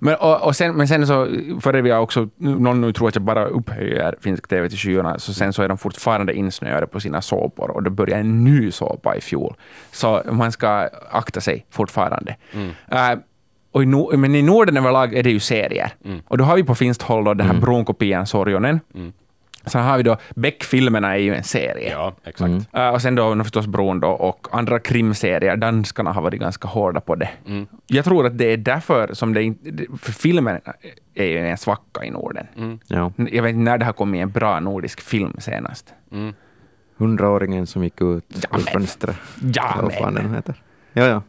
Men, 0.00 0.14
och, 0.14 0.42
och 0.42 0.56
sen, 0.56 0.74
men 0.76 0.88
sen 0.88 1.06
så, 1.06 1.28
före 1.60 1.80
vi 1.82 1.90
har 1.90 2.00
också, 2.00 2.28
någon 2.36 2.80
nu 2.80 2.92
tror 2.92 3.08
att 3.08 3.14
jag 3.14 3.22
bara 3.24 3.44
upphöjer 3.44 4.14
finsk 4.20 4.48
TV 4.48 4.68
till 4.68 4.78
skyarna, 4.78 5.18
så 5.18 5.34
sen 5.34 5.52
så 5.52 5.62
är 5.62 5.68
de 5.68 5.78
fortfarande 5.78 6.34
insnöade 6.34 6.86
på 6.86 7.00
sina 7.00 7.22
såpor 7.22 7.70
och 7.70 7.82
det 7.82 7.90
börjar 7.90 8.18
en 8.18 8.44
ny 8.44 8.70
såpa 8.70 9.16
i 9.16 9.20
fjol. 9.20 9.54
Så 9.92 10.22
man 10.30 10.52
ska 10.52 10.88
akta 11.10 11.40
sig 11.40 11.66
fortfarande. 11.70 12.36
Eh, 12.88 13.18
och 13.72 13.82
i, 13.82 13.86
Nor- 13.86 14.16
men 14.16 14.34
i 14.34 14.42
Norden 14.42 14.76
överlag 14.76 15.14
är 15.14 15.22
det 15.22 15.30
ju 15.30 15.40
serier. 15.40 15.92
Och 16.28 16.38
då 16.38 16.44
har 16.44 16.56
vi 16.56 16.64
på 16.64 16.74
finskt 16.74 17.02
håll 17.02 17.24
då 17.24 17.34
den 17.34 17.46
här 17.46 17.54
bronkopian 17.60 18.26
Sorjonen. 18.26 18.80
Sen 19.66 19.82
har 19.84 19.96
vi 19.96 20.02
då 20.02 20.16
Beck-filmerna 20.34 21.14
är 21.14 21.18
ju 21.18 21.34
en 21.34 21.44
serie. 21.44 21.90
Ja, 21.90 22.14
exakt. 22.24 22.50
Uh, 22.76 22.88
och 22.88 23.02
sen 23.02 23.14
då 23.14 23.44
förstås 23.44 23.66
Bron 23.66 24.00
då, 24.00 24.08
och 24.08 24.46
andra 24.52 24.78
krimserier. 24.78 25.56
Danskarna 25.56 26.12
har 26.12 26.22
varit 26.22 26.40
ganska 26.40 26.68
hårda 26.68 27.00
på 27.00 27.14
det. 27.14 27.30
Jag 27.86 28.04
tror 28.04 28.26
att 28.26 28.38
det 28.38 28.52
är 28.52 28.56
därför 28.56 29.14
som 29.14 29.34
det 29.34 29.42
inte... 29.42 29.70
För 29.98 30.12
filmen 30.12 30.60
är 31.14 31.24
ju 31.24 31.38
en 31.38 31.58
svacka 31.58 32.04
i 32.04 32.10
Norden. 32.10 32.46
Ja. 32.86 33.12
Jag 33.16 33.42
vet 33.42 33.50
inte 33.50 33.64
när 33.70 33.78
det 33.78 33.84
har 33.84 33.92
kommit 33.92 34.22
en 34.22 34.30
bra 34.30 34.60
nordisk 34.60 35.00
film 35.00 35.34
senast. 35.38 35.94
Hundraåringen 36.96 37.66
som 37.66 37.84
gick 37.84 38.00
ut 38.00 38.24
Ja, 38.28 38.48
ur 38.52 38.52
men- 38.52 38.60
fönstret. 38.60 39.16
Ja, 39.54 39.72
Eller 39.72 39.82
vad 39.82 39.92
fan 39.94 40.14
men... 40.14 40.22
den 40.24 40.34
heter. 40.34 40.62
Ja, 40.92 41.04
ja. 41.06 41.22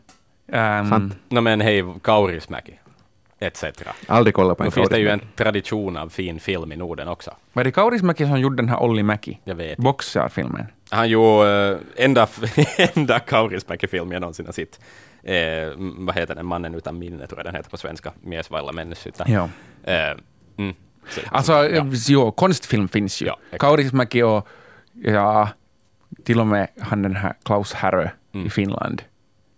Um, 0.79 0.89
Sant. 0.89 1.15
No, 1.29 1.41
men 1.41 1.61
hej, 1.61 1.83
Kaurismäki, 2.03 2.79
etc. 3.41 3.63
Aldrig 4.07 4.33
kollat 4.33 4.57
på 4.57 4.63
en 4.63 4.67
Nu 4.67 4.71
finns 4.71 4.89
det 4.89 4.99
ju 4.99 5.09
en 5.09 5.21
tradition 5.35 5.97
av 5.97 6.09
fin 6.09 6.39
film 6.39 6.71
i 6.71 6.75
Norden 6.75 7.07
också. 7.07 7.31
var 7.53 7.63
det 7.63 7.71
Kaurismäki 7.71 8.25
som 8.25 8.39
gjorde 8.39 8.55
den 8.55 8.69
här 8.69 8.79
Olli 8.79 9.03
Mäki? 9.03 9.39
Jag 9.43 9.55
vet. 9.55 9.77
Boxarfilmen. 9.77 10.65
Han 10.89 11.09
gjorde 11.09 11.79
äh, 11.97 12.05
enda, 12.05 12.27
enda 12.95 13.19
Kaurismäki-film 13.19 14.11
jag 14.11 14.19
någonsin 14.21 14.45
har 14.45 14.53
sett. 14.53 14.79
Eh, 15.23 15.73
vad 15.77 16.15
heter 16.15 16.35
den? 16.35 16.45
Mannen 16.45 16.75
utan 16.75 16.99
minne, 16.99 17.27
tror 17.27 17.39
jag 17.39 17.45
den 17.45 17.55
heter 17.55 17.69
på 17.69 17.77
svenska. 17.77 18.11
Mies 18.21 18.49
vailla 18.49 18.71
människosyta. 18.71 19.25
Ja. 19.27 19.49
Eh, 19.83 20.17
mm. 20.57 20.75
Så- 21.09 21.21
Alltså, 21.31 21.53
ja. 21.53 21.85
jo, 22.07 22.31
konstfilm 22.31 22.87
finns 22.87 23.21
ju. 23.21 23.25
Ja. 23.25 23.37
Kaurismäki 23.59 24.21
och 24.23 24.47
ja, 25.03 25.49
till 26.23 26.39
och 26.39 26.47
med 26.47 26.67
han 26.79 27.01
den 27.01 27.15
här 27.15 27.33
Klaus 27.45 27.73
Härö 27.73 28.09
Mm. 28.33 28.47
i 28.47 28.49
Finland. 28.49 29.01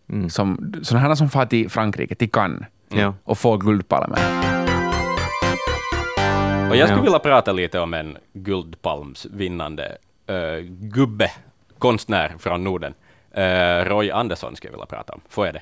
Mm. 0.10 0.30
Som, 0.30 0.74
sådana 0.84 1.16
som 1.16 1.30
far 1.30 1.46
till 1.46 1.70
Frankrike, 1.70 2.16
till 2.16 2.32
Cannes, 2.32 2.68
Ja. 2.96 3.14
och 3.24 3.38
får 3.38 3.58
Guldpalmen. 3.58 4.20
Och 6.70 6.76
jag 6.78 6.88
skulle 6.88 7.00
Ja. 7.00 7.04
vilja 7.04 7.20
prata 7.20 7.52
lite 7.52 7.80
om 7.80 7.94
en 7.94 8.18
Guldpalmsvinnande 8.34 9.98
uh, 10.32 10.60
gubbe, 10.70 11.32
konstnär 11.80 12.34
från 12.40 12.64
Norden. 12.64 12.94
Eh, 13.32 13.86
Roy 13.86 14.12
Andersson 14.12 14.56
skulle 14.56 14.72
jag 14.72 14.78
vilja 14.78 14.86
prata 14.86 15.14
om. 15.14 15.22
Får 15.30 15.46
jag 15.46 15.56
det? 15.56 15.62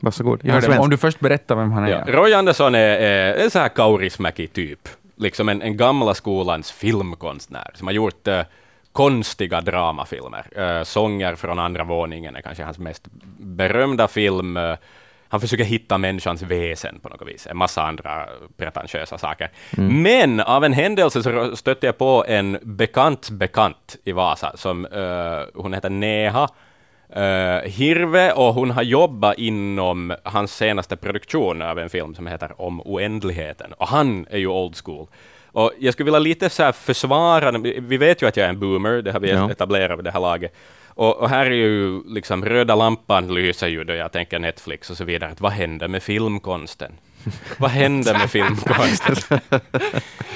Varsågod. 0.00 0.44
Gör 0.44 0.50
Han 0.52 0.56
är 0.56 0.60
det, 0.60 0.66
svensk. 0.66 0.82
om 0.82 0.90
du 0.90 0.96
först 0.96 1.20
berättar 1.20 1.56
vem 1.56 1.72
han 1.72 1.84
är. 1.84 1.88
Ja. 1.90 2.04
Roy 2.06 2.34
Andersson 2.34 2.74
är, 2.74 2.78
är 2.98 3.34
en 3.44 3.50
sån 3.50 3.62
här 3.62 3.68
Kaurismäki-typ. 3.68 4.88
Liksom 5.16 5.48
en, 5.48 5.62
en 5.62 5.76
gamla 5.76 6.14
skolans 6.14 6.72
filmkonstnär 6.72 7.70
som 7.74 7.86
har 7.86 7.94
gjort 7.94 8.26
eh, 8.28 8.40
konstiga 8.92 9.60
dramafilmer. 9.60 10.46
Eh, 10.60 10.82
Sånger 10.82 11.34
från 11.34 11.58
andra 11.58 11.84
våningen 11.84 12.36
är 12.36 12.40
kanske 12.40 12.64
hans 12.64 12.78
mest 12.78 13.02
berömda 13.38 14.08
film. 14.08 14.56
Han 15.36 15.40
försöker 15.40 15.64
hitta 15.64 15.98
människans 15.98 16.42
väsen 16.42 16.98
på 17.02 17.08
något 17.08 17.28
vis. 17.28 17.46
En 17.46 17.56
massa 17.56 17.82
andra 17.82 18.26
pretentiösa 18.56 19.18
saker. 19.18 19.50
Men 19.76 20.40
av 20.40 20.64
en 20.64 20.72
händelse 20.72 21.22
så 21.22 21.56
stötte 21.56 21.86
jag 21.86 21.98
på 21.98 22.24
en 22.28 22.58
bekant 22.62 23.30
bekant 23.30 23.96
i 24.04 24.12
Vasa 24.12 24.52
som 24.56 24.86
eh, 24.86 25.62
hon 25.62 25.74
heter 25.74 25.90
Neha 25.90 26.48
Uh, 27.16 27.68
Hirve 27.68 28.32
och 28.32 28.54
hon 28.54 28.70
har 28.70 28.82
jobbat 28.82 29.38
inom 29.38 30.14
hans 30.22 30.56
senaste 30.56 30.96
produktion 30.96 31.62
av 31.62 31.78
en 31.78 31.88
film 31.88 32.14
som 32.14 32.26
heter 32.26 32.60
Om 32.60 32.80
oändligheten. 32.80 33.72
Och 33.72 33.88
han 33.88 34.26
är 34.30 34.38
ju 34.38 34.46
old 34.46 34.76
school. 34.84 35.06
Och 35.52 35.72
jag 35.78 35.92
skulle 35.94 36.04
vilja 36.04 36.18
lite 36.18 36.48
så 36.50 36.72
försvara, 36.72 37.58
vi 37.78 37.96
vet 37.96 38.22
ju 38.22 38.28
att 38.28 38.36
jag 38.36 38.44
är 38.46 38.50
en 38.50 38.60
boomer, 38.60 39.02
det 39.02 39.12
har 39.12 39.20
vi 39.20 39.30
Ja. 39.30 39.50
etablerat 39.50 39.98
vid 39.98 40.04
det 40.04 40.10
här 40.10 40.20
laget. 40.20 40.54
Och, 40.96 41.16
och 41.16 41.28
här 41.28 41.46
är 41.46 41.50
ju 41.50 42.02
liksom 42.06 42.44
röda 42.44 42.74
lampan 42.74 43.34
lyser 43.34 43.68
ju 43.68 43.84
då 43.84 43.94
jag 43.94 44.12
tänker 44.12 44.38
Netflix 44.38 44.90
och 44.90 44.96
så 44.96 45.04
vidare. 45.04 45.30
Att 45.30 45.40
vad 45.40 45.52
händer 45.52 45.88
med 45.88 46.02
filmkonsten? 46.02 46.92
vad 47.58 47.70
händer 47.70 48.12
med 48.14 48.30
filmkonsten? 48.30 49.16
Men 49.50 49.60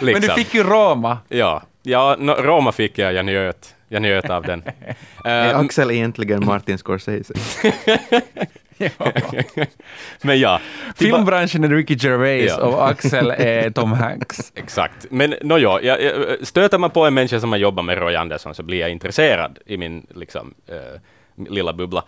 du 0.01 0.07
Liksom. 0.21 0.35
fick 0.35 0.55
ju 0.55 0.63
Roma. 0.63 1.19
Ja, 1.29 1.63
ja 1.83 2.17
no, 2.19 2.31
Roma 2.33 2.73
fick 2.73 2.99
jag, 2.99 3.13
jag 3.13 3.25
njöt. 3.25 3.75
Jag 3.93 4.03
njöt 4.03 4.31
av 4.31 4.43
den. 4.43 4.63
Är 5.25 5.51
Eh, 5.51 5.59
Axel 5.59 5.91
egentligen 5.91 6.47
Martin 6.47 6.79
Scorsese? 6.79 7.35
men 10.23 10.41
ja, 10.41 10.61
Filmbranschen 10.97 11.65
är 11.65 11.69
Ricky 11.69 11.97
Gervais 11.99 12.55
Ja. 12.59 12.65
och 12.65 12.89
Axel 12.89 13.31
är 13.31 13.71
Tom 13.71 13.93
Hanks. 13.93 14.53
Exakt. 14.55 15.07
Men 15.11 15.35
no, 15.43 15.59
ja, 15.59 15.81
jag, 15.81 16.03
jag, 16.03 16.15
stöter 16.43 16.79
man 16.79 16.91
på 16.91 17.05
en 17.05 17.15
människa 17.15 17.41
som 17.41 17.53
har 17.53 17.59
jobbat 17.59 17.85
med 17.85 17.99
Roy 17.99 18.17
Andersson 18.17 18.55
så 18.55 18.63
blir 18.63 18.81
jag 18.81 18.91
intresserad 18.91 19.59
i 19.67 19.77
min 19.77 20.07
liksom, 20.15 20.55
eh, 20.69 21.01
lilla 21.49 21.73
bubbla. 21.73 22.05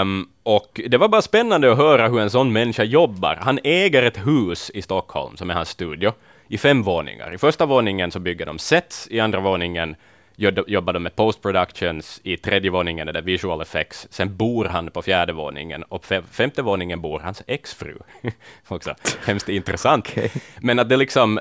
Um, 0.00 0.28
och 0.42 0.80
det 0.88 0.96
var 0.96 1.08
bara 1.08 1.22
spännande 1.22 1.72
att 1.72 1.78
höra 1.78 2.08
hur 2.08 2.20
en 2.20 2.30
sån 2.30 2.52
människa 2.52 2.84
jobbar. 2.84 3.38
Han 3.42 3.58
äger 3.64 4.02
ett 4.02 4.26
hus 4.26 4.70
i 4.74 4.82
Stockholm 4.82 5.36
som 5.36 5.50
är 5.50 5.54
hans 5.54 5.68
studio 5.68 6.12
i 6.48 6.58
fem 6.58 6.82
våningar. 6.82 7.34
I 7.34 7.38
första 7.38 7.66
våningen 7.66 8.10
så 8.10 8.18
bygger 8.20 8.46
de 8.46 8.58
sets, 8.58 9.08
i 9.10 9.20
andra 9.20 9.40
våningen 9.40 9.96
jobbar 10.36 10.92
de 10.92 11.02
med 11.02 11.16
post 11.16 11.42
productions, 11.42 12.20
i 12.24 12.36
tredje 12.36 12.70
våningen 12.70 13.08
är 13.08 13.12
det 13.12 13.20
visual 13.20 13.60
effects, 13.60 14.06
sen 14.10 14.36
bor 14.36 14.64
han 14.64 14.90
på 14.90 15.02
fjärde 15.02 15.32
våningen 15.32 15.82
och 15.82 16.02
på 16.02 16.22
femte 16.30 16.62
våningen 16.62 17.00
bor 17.00 17.20
hans 17.20 17.42
exfru. 17.46 17.98
Också 18.68 18.94
hemskt 19.26 19.48
intressant. 19.48 20.08
Okay. 20.08 20.28
Men 20.60 20.78
att 20.78 20.88
det 20.88 20.96
liksom 20.96 21.40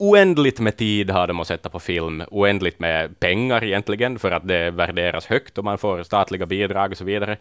oändligt 0.00 0.60
med 0.60 0.76
tid 0.76 1.10
har 1.10 1.26
de 1.26 1.40
att 1.40 1.46
sätta 1.46 1.68
på 1.68 1.80
film, 1.80 2.22
oändligt 2.30 2.78
med 2.78 3.20
pengar 3.20 3.64
egentligen, 3.64 4.18
för 4.18 4.30
att 4.30 4.48
det 4.48 4.70
värderas 4.70 5.26
högt 5.26 5.58
och 5.58 5.64
man 5.64 5.78
får 5.78 6.02
statliga 6.02 6.46
bidrag 6.46 6.90
och 6.90 6.96
så 6.96 7.04
vidare. 7.04 7.36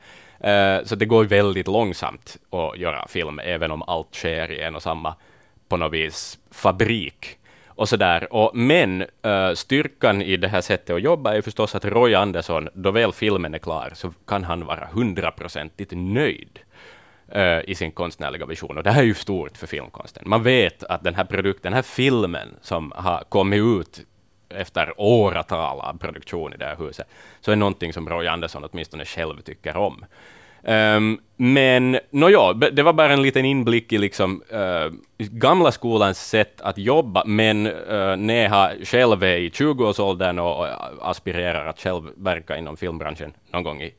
Uh, 0.46 0.86
så 0.86 0.96
det 0.96 1.06
går 1.06 1.26
väldigt 1.26 1.68
långsamt 1.68 2.38
att 2.50 2.80
göra 2.80 3.08
film, 3.08 3.40
även 3.40 3.72
om 3.72 3.82
allt 3.82 4.16
sker 4.16 4.52
i 4.52 4.62
en 4.62 4.76
och 4.76 4.82
samma, 4.82 5.16
på 5.68 5.78
något 5.78 5.94
vis, 5.94 6.40
fabrik. 6.52 7.39
Och 7.80 7.90
så 7.90 7.98
där. 7.98 8.34
Och, 8.34 8.52
men 8.56 9.02
uh, 9.02 9.54
styrkan 9.54 10.22
i 10.22 10.38
det 10.38 10.48
här 10.48 10.62
sättet 10.62 10.96
att 10.96 11.02
jobba 11.02 11.34
är 11.34 11.42
förstås 11.42 11.76
att 11.76 11.86
Roy 11.86 12.16
Andersson, 12.16 12.70
då 12.74 12.92
väl 12.92 13.14
filmen 13.14 13.54
är 13.54 13.60
klar, 13.60 13.92
så 13.96 14.14
kan 14.28 14.44
han 14.44 14.66
vara 14.66 14.90
hundraprocentigt 14.92 15.92
nöjd 15.96 16.60
uh, 17.36 17.70
i 17.70 17.76
sin 17.76 17.92
konstnärliga 17.92 18.46
vision. 18.46 18.78
Och 18.78 18.84
det 18.84 18.92
här 18.92 19.02
är 19.02 19.06
ju 19.06 19.14
stort 19.14 19.58
för 19.58 19.68
filmkonsten. 19.68 20.24
Man 20.26 20.44
vet 20.44 20.84
att 20.84 21.04
den 21.04 21.16
här 21.16 21.24
produkten, 21.24 21.72
den 21.72 21.74
här 21.74 21.82
filmen 21.82 22.48
som 22.62 22.94
har 22.96 23.24
kommit 23.30 23.60
ut 23.60 24.06
efter 24.50 24.94
åratal 24.98 25.80
av 25.80 25.98
produktion 25.98 26.54
i 26.54 26.58
det 26.58 26.66
här 26.66 26.76
huset, 26.76 27.08
så 27.42 27.52
är 27.52 27.56
någonting 27.56 27.94
som 27.94 28.10
Roy 28.10 28.28
Andersson 28.28 28.64
åtminstone 28.72 29.06
själv 29.06 29.42
tycker 29.42 29.78
om. 29.78 30.06
Um, 30.64 31.20
men 31.38 32.00
nåja, 32.10 32.54
det 32.54 32.84
var 32.84 32.94
bara 32.94 33.14
en 33.14 33.22
liten 33.22 33.46
inblick 33.46 33.94
i 33.94 33.98
liksom, 33.98 34.44
uh, 34.54 34.94
gamla 35.18 35.72
skolans 35.72 36.30
sätt 36.30 36.62
att 36.62 36.78
jobba, 36.78 37.24
men 37.26 37.66
eh, 37.66 37.72
uh, 37.94 38.18
Neha 38.18 38.72
själv 38.84 39.24
är 39.24 39.38
i 39.38 39.50
20-årsåldern 39.50 40.40
och, 40.40 40.60
och 40.60 40.68
aspirerar 41.02 41.66
att 41.66 41.80
själv 41.80 42.04
verka 42.16 42.58
inom 42.58 42.78
filmbranschen 42.78 43.34
någon 43.52 43.64
gång 43.64 43.82
i, 43.82 43.94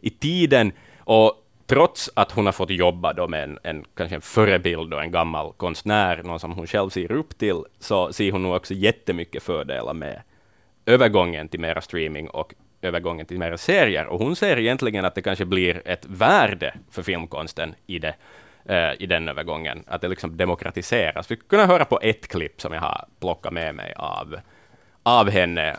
i 0.00 0.10
tiden. 0.10 0.72
Och 0.98 1.32
trots 1.66 2.10
att 2.14 2.32
hon 2.32 2.46
har 2.46 2.52
fått 2.52 2.70
jobba 2.70 3.12
då 3.12 3.28
med 3.28 3.42
en, 3.42 3.58
en, 3.62 3.84
kanske 3.94 4.14
en 4.14 4.20
förebild 4.20 4.94
och 4.94 5.02
en 5.02 5.10
gammal 5.10 5.52
konstnär, 5.52 6.22
någon 6.22 6.40
som 6.40 6.52
hon 6.52 6.66
själv 6.66 6.90
ser 6.90 7.12
upp 7.12 7.38
till, 7.38 7.62
så 7.78 8.12
ser 8.12 8.32
hon 8.32 8.42
nog 8.42 8.54
också 8.54 8.74
jättemycket 8.74 9.42
fördelar 9.42 9.94
med 9.94 10.22
övergången 10.86 11.48
till 11.48 11.60
mera 11.60 11.80
streaming 11.80 12.28
och 12.30 12.54
övergången 12.86 13.26
till 13.26 13.38
mera 13.38 13.58
serier. 13.58 14.06
Och 14.06 14.18
hon 14.18 14.36
ser 14.36 14.58
egentligen 14.58 15.04
att 15.04 15.14
det 15.14 15.22
kanske 15.22 15.44
blir 15.44 15.82
ett 15.84 16.06
värde 16.06 16.74
för 16.90 17.02
filmkonsten 17.02 17.74
i, 17.86 17.98
det, 17.98 18.14
eh, 18.64 18.92
i 18.98 19.06
den 19.06 19.28
övergången, 19.28 19.84
att 19.86 20.00
det 20.00 20.08
liksom 20.08 20.36
demokratiseras. 20.36 21.30
Vi 21.30 21.36
kunde 21.36 21.66
höra 21.66 21.84
på 21.84 22.00
ett 22.02 22.28
klipp 22.28 22.60
som 22.60 22.72
jag 22.72 22.80
har 22.80 23.04
plockat 23.20 23.52
med 23.52 23.74
mig 23.74 23.92
av, 23.96 24.40
av 25.02 25.30
henne. 25.30 25.76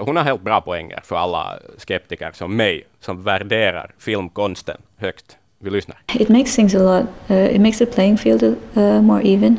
Hon 0.00 0.16
har 0.16 0.24
helt 0.24 0.42
bra 0.42 0.60
poänger 0.60 1.00
för 1.04 1.16
alla 1.16 1.58
skeptiker 1.76 2.30
som 2.32 2.56
mig, 2.56 2.84
som 3.00 3.22
värderar 3.22 3.94
filmkonsten 3.98 4.76
högt. 4.96 5.36
Vi 5.58 5.70
lyssnar. 5.70 5.98
It 6.14 6.28
makes 6.28 6.56
things 6.56 6.74
a 6.74 6.78
lot, 6.78 7.06
uh, 7.30 7.54
it 7.54 7.60
makes 7.60 7.78
the 7.78 7.86
playing 7.86 8.18
field 8.18 8.42
uh, 8.42 9.02
more 9.02 9.22
even. 9.22 9.58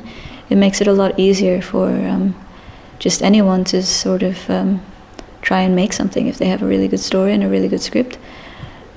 It 0.50 0.58
makes 0.58 0.82
it 0.82 0.88
a 0.88 0.92
lot 0.92 1.20
easier 1.20 1.62
for 1.62 1.88
um, 1.88 2.34
just 3.00 3.22
anyone 3.22 3.64
to 3.64 3.82
sort 3.84 4.24
of 4.24 4.50
um, 4.50 4.80
try 5.42 5.62
and 5.62 5.76
make 5.76 5.94
something 5.94 6.28
if 6.28 6.38
they 6.38 6.48
have 6.48 6.62
a 6.62 6.66
really 6.66 6.88
good 6.88 7.00
story 7.00 7.34
and 7.34 7.44
a 7.44 7.48
really 7.50 7.68
good 7.68 7.82
script. 7.82 8.18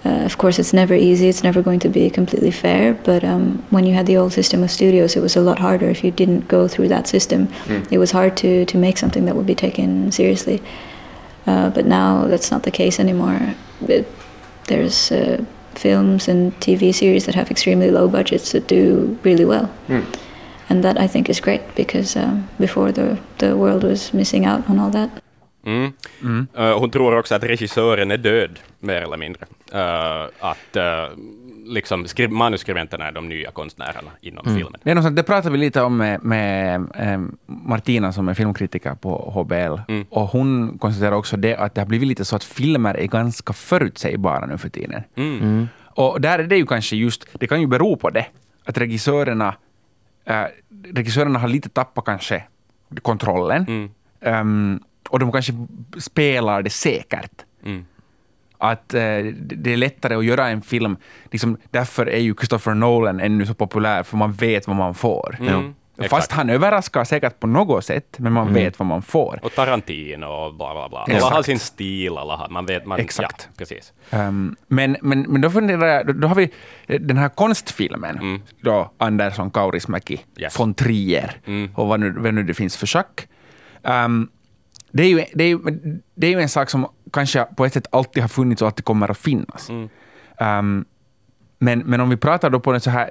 Uh, 0.05 0.23
of 0.25 0.37
course, 0.37 0.59
it's 0.59 0.75
never 0.75 0.95
easy. 0.95 1.29
It's 1.29 1.43
never 1.43 1.63
going 1.63 1.81
to 1.81 1.89
be 1.89 2.11
completely 2.11 2.51
fair. 2.51 2.93
But 2.93 3.25
um, 3.25 3.65
when 3.71 3.87
you 3.87 3.95
had 3.95 4.05
the 4.05 4.19
old 4.19 4.35
system 4.35 4.63
of 4.63 4.71
studios, 4.71 5.17
it 5.17 5.21
was 5.21 5.35
a 5.35 5.41
lot 5.41 5.59
harder. 5.59 5.89
If 5.89 6.05
you 6.05 6.11
didn't 6.11 6.47
go 6.47 6.69
through 6.69 6.89
that 6.89 7.09
system, 7.09 7.47
mm. 7.65 7.91
it 7.91 7.99
was 7.99 8.11
hard 8.11 8.37
to 8.39 8.67
to 8.67 8.79
make 8.79 8.99
something 8.99 9.25
that 9.25 9.35
would 9.35 9.47
be 9.47 9.55
taken 9.55 10.13
seriously. 10.13 10.63
Uh, 11.47 11.71
but 11.71 11.87
now 11.87 12.27
that's 12.27 12.51
not 12.51 12.63
the 12.63 12.71
case 12.71 13.01
anymore. 13.01 13.55
It, 13.89 14.07
there's 14.69 15.11
uh, 15.11 15.45
films 15.75 16.29
and 16.29 16.53
TV 16.61 16.93
series 16.95 17.25
that 17.25 17.35
have 17.35 17.51
extremely 17.51 17.91
low 17.91 18.09
budgets 18.09 18.53
that 18.53 18.67
do 18.67 19.19
really 19.23 19.45
well. 19.45 19.71
Mm. 19.89 20.05
And 20.69 20.85
that 20.85 20.99
I 20.99 21.07
think 21.07 21.29
is 21.29 21.41
great 21.41 21.63
because 21.75 22.17
um, 22.17 22.49
before 22.59 22.93
the 22.93 23.19
the 23.39 23.57
world 23.57 23.85
was 23.85 24.13
missing 24.13 24.45
out 24.45 24.69
on 24.69 24.79
all 24.79 24.91
that. 24.91 25.24
Mm. 25.67 25.93
Mm. 26.23 26.47
Uh, 26.59 26.79
hon 26.79 26.91
tror 26.91 27.19
också 27.19 27.35
att 27.35 27.45
regissören 27.45 28.11
är 28.11 28.17
död, 28.17 28.59
mer 28.81 29.03
eller 29.03 29.17
mindre. 29.17 29.47
Uh, 29.75 30.29
att 30.41 30.77
uh, 30.77 31.19
liksom 31.67 32.07
manuskribenterna 32.29 33.07
är 33.07 33.13
de 33.13 33.29
nya 33.29 33.51
konstnärerna 33.51 34.11
inom 34.21 34.47
mm. 34.47 34.59
filmen. 34.59 34.81
Det, 34.85 34.91
är 34.91 34.95
något 34.95 35.17
det 35.17 35.23
pratade 35.23 35.53
vi 35.53 35.59
lite 35.59 35.83
om 35.83 35.97
med, 35.97 36.25
med 36.25 36.87
eh, 36.95 37.21
Martina 37.47 38.13
som 38.13 38.29
är 38.29 38.35
filmkritiker 38.35 38.95
på 38.95 39.31
HBL. 39.31 39.93
Mm. 39.93 40.07
Och 40.11 40.29
hon 40.29 40.79
konstaterar 40.79 41.13
också 41.13 41.37
det 41.37 41.57
att 41.57 41.75
det 41.75 41.81
har 41.81 41.87
blivit 41.87 42.09
lite 42.09 42.25
så 42.25 42.37
att 42.37 42.45
filmer 42.45 42.95
är 42.95 43.07
ganska 43.07 43.53
förutsägbara 43.53 44.47
nu 44.47 44.59
för 44.59 44.69
tiden. 44.69 45.03
Mm. 45.17 45.41
mm. 45.41 45.69
Och 45.97 46.21
där 46.21 46.39
är 46.39 46.43
det 46.45 46.57
ju 46.57 46.67
kanske 46.67 46.97
just, 46.97 47.27
det 47.33 47.47
kan 47.47 47.61
ju 47.61 47.67
bero 47.67 47.97
på 47.97 48.11
det, 48.11 48.27
att 48.65 48.79
regissörerna, 48.79 49.55
äh, 50.25 50.45
regissörerna 50.95 51.39
har 51.39 51.49
lite 51.49 51.69
tappat 51.69 52.05
kanske 52.05 52.43
kontrollen. 53.03 53.91
Um, 54.21 54.81
och 55.15 55.21
de 55.21 55.33
kanske 55.33 55.53
spelar 55.99 56.63
det 56.63 56.71
säkert. 56.71 57.45
Mm. 57.65 57.85
Att 58.59 58.95
eh, 58.95 59.01
det 59.37 59.73
är 59.73 59.77
lättare 59.77 60.15
att 60.15 60.25
göra 60.25 60.49
en 60.49 60.63
film, 60.63 60.97
liksom, 61.31 61.59
därför 61.71 62.07
är 62.07 62.19
ju 62.19 62.35
Christopher 62.35 62.75
Nolan 62.75 63.21
ännu 63.21 63.47
så 63.47 63.55
populär, 63.55 64.03
för 64.03 64.17
man 64.17 64.33
vet 64.33 64.67
vad 64.67 64.77
man 64.77 64.95
får. 64.95 65.37
Mm. 65.41 65.75
Fast 66.11 66.33
han 66.33 66.51
överraskar 66.51 67.05
säkert 67.05 67.41
på 67.41 67.47
något 67.47 67.85
sätt, 67.85 68.17
men 68.19 68.33
man 68.33 68.43
mm. 68.43 68.55
vet 68.55 68.79
vad 68.79 68.87
man 68.87 69.03
får. 69.03 69.41
Och 69.43 69.55
Tarantino 69.55 70.27
och 70.27 70.55
bla 70.55 70.75
bla 70.75 70.89
bla. 70.89 71.17
Alla 71.17 71.35
har 71.35 71.43
sin 71.43 71.59
stil, 71.59 72.17
alla 72.17 72.37
har, 72.37 72.49
man 72.49 72.67
vet, 72.67 72.87
man, 72.87 73.01
Exakt. 73.01 73.49
Ja, 73.51 73.55
precis. 73.59 73.93
Um, 74.11 74.57
men, 74.67 74.97
men, 75.03 75.23
men 75.23 75.41
då 75.41 75.51
funderar 75.51 75.87
jag, 75.87 76.07
då, 76.07 76.13
då 76.13 76.29
har 76.29 76.35
vi 76.35 76.51
den 76.87 77.17
här 77.17 77.29
konstfilmen, 77.29 78.19
mm. 78.19 78.43
då 78.61 78.91
Andersson, 78.99 79.51
Kaurismäki, 79.51 80.21
yes. 80.37 80.61
von 80.61 80.75
Trier, 80.75 81.37
mm. 81.47 81.71
och 81.75 81.89
vad 81.89 82.01
nu, 82.01 82.11
vad 82.11 82.35
nu 82.35 82.43
det 82.43 82.55
finns 82.55 82.77
för 82.77 82.87
schack. 82.87 83.29
Um, 83.83 84.29
det 84.97 85.03
är, 85.03 85.09
ju, 85.09 85.25
det, 85.35 85.45
är 85.45 85.49
ju, 85.49 85.59
det 86.15 86.27
är 86.27 86.31
ju 86.31 86.41
en 86.41 86.49
sak 86.49 86.71
som 86.71 86.87
kanske 87.13 87.45
på 87.57 87.65
ett 87.65 87.73
sätt 87.73 87.87
alltid 87.91 88.23
har 88.23 88.29
funnits 88.29 88.63
och 88.63 88.69
alltid 88.69 88.85
kommer 88.85 89.11
att 89.11 89.19
finnas. 89.19 89.71
Mm. 89.71 89.89
Um, 90.41 90.85
men, 91.59 91.79
men 91.79 92.01
om 92.01 92.11
vi 92.11 92.17
pratar 92.17 92.51
då 92.51 92.61
på 92.61 92.73
det 92.73 92.81
så 92.81 92.91
här, 92.91 93.11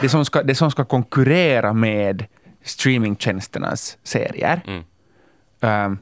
det 0.00 0.08
som 0.08 0.24
ska, 0.24 0.42
det 0.42 0.54
som 0.54 0.70
ska 0.70 0.84
konkurrera 0.84 1.72
med 1.72 2.26
streamingtjänsternas 2.62 3.98
serier. 4.02 4.60
Mm. 4.66 4.82
Um, 5.60 5.98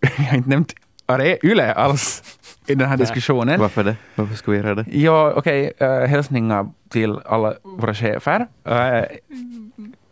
jag 0.00 0.08
har 0.10 0.36
inte 0.36 0.48
nämnt 0.48 0.74
Are 1.06 1.38
Yle 1.42 1.72
alls 1.74 2.22
i 2.66 2.74
den 2.74 2.88
här 2.88 2.96
diskussionen. 2.96 3.60
Varför 3.60 3.84
det? 3.84 3.96
Varför 4.14 4.34
ska 4.34 4.50
vi 4.50 4.56
göra 4.56 4.74
det? 4.74 4.84
Ja, 4.90 5.32
okej, 5.36 5.72
okay, 5.74 5.88
uh, 5.88 6.06
hälsningar 6.06 6.70
till 6.88 7.18
alla 7.24 7.54
våra 7.62 7.94
chefer. 7.94 8.40
Uh, 8.40 9.04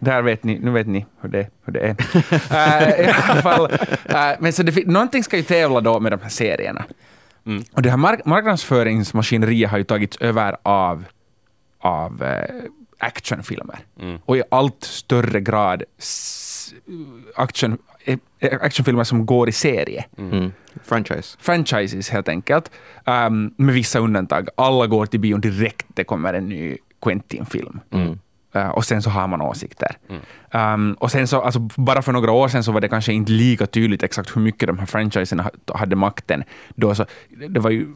där 0.00 0.22
vet 0.22 0.44
ni, 0.44 0.58
nu 0.58 0.70
vet 0.70 0.86
ni 0.86 1.06
hur 1.20 1.28
det, 1.28 1.48
hur 1.64 1.72
det 1.72 1.80
är. 1.80 1.90
uh, 1.90 3.00
I 3.06 3.12
alla 3.28 3.42
fall, 3.42 3.72
uh, 4.10 4.40
men 4.40 4.52
så 4.52 4.62
det, 4.62 4.86
någonting 4.86 5.24
ska 5.24 5.36
ju 5.36 5.42
tävla 5.42 5.80
då 5.80 6.00
med 6.00 6.12
de 6.12 6.20
här 6.20 6.28
serierna. 6.28 6.84
Mm. 7.46 7.64
Och 7.72 7.82
det 7.82 7.90
här 7.90 7.96
mark 7.96 8.24
marknadsföringsmaskineriet 8.24 9.70
har 9.70 9.78
ju 9.78 9.84
tagits 9.84 10.16
över 10.16 10.56
av, 10.62 11.04
av 11.78 12.22
uh, 12.22 12.62
actionfilmer. 12.98 13.78
Mm. 14.00 14.18
Och 14.24 14.36
i 14.36 14.42
allt 14.50 14.84
större 14.84 15.40
grad 15.40 15.82
action, 17.34 17.78
actionfilmer 18.60 19.04
som 19.04 19.26
går 19.26 19.48
i 19.48 19.52
serie. 19.52 20.04
Mm. 20.18 20.32
mm. 20.32 20.52
Franchise. 20.84 21.36
Franchises 21.40 22.10
helt 22.10 22.28
enkelt. 22.28 22.70
Um, 23.04 23.54
med 23.56 23.74
vissa 23.74 23.98
undantag. 23.98 24.48
Alla 24.56 24.86
går 24.86 25.06
till 25.06 25.20
bion 25.20 25.40
direkt 25.40 25.86
det 25.94 26.04
kommer 26.04 26.34
en 26.34 26.48
ny 26.48 26.78
Quentin-film. 27.02 27.80
Mm. 27.90 28.18
Uh, 28.56 28.68
och 28.68 28.84
sen 28.84 29.02
så 29.02 29.10
har 29.10 29.26
man 29.26 29.40
åsikter. 29.40 29.96
Mm. 30.08 30.22
Um, 30.74 30.94
och 30.94 31.10
sen 31.10 31.28
så, 31.28 31.40
alltså, 31.40 31.60
bara 31.60 32.02
för 32.02 32.12
några 32.12 32.32
år 32.32 32.48
sedan 32.48 32.64
så 32.64 32.72
var 32.72 32.80
det 32.80 32.88
kanske 32.88 33.12
inte 33.12 33.32
lika 33.32 33.66
tydligt 33.66 34.02
exakt 34.02 34.36
hur 34.36 34.40
mycket 34.40 34.66
de 34.66 34.78
här 34.78 34.86
franchiserna 34.86 35.50
hade 35.74 35.96
makten. 35.96 36.44
Då 36.74 36.94
så, 36.94 37.06
det 37.48 37.60
var 37.60 37.70
ju 37.70 37.86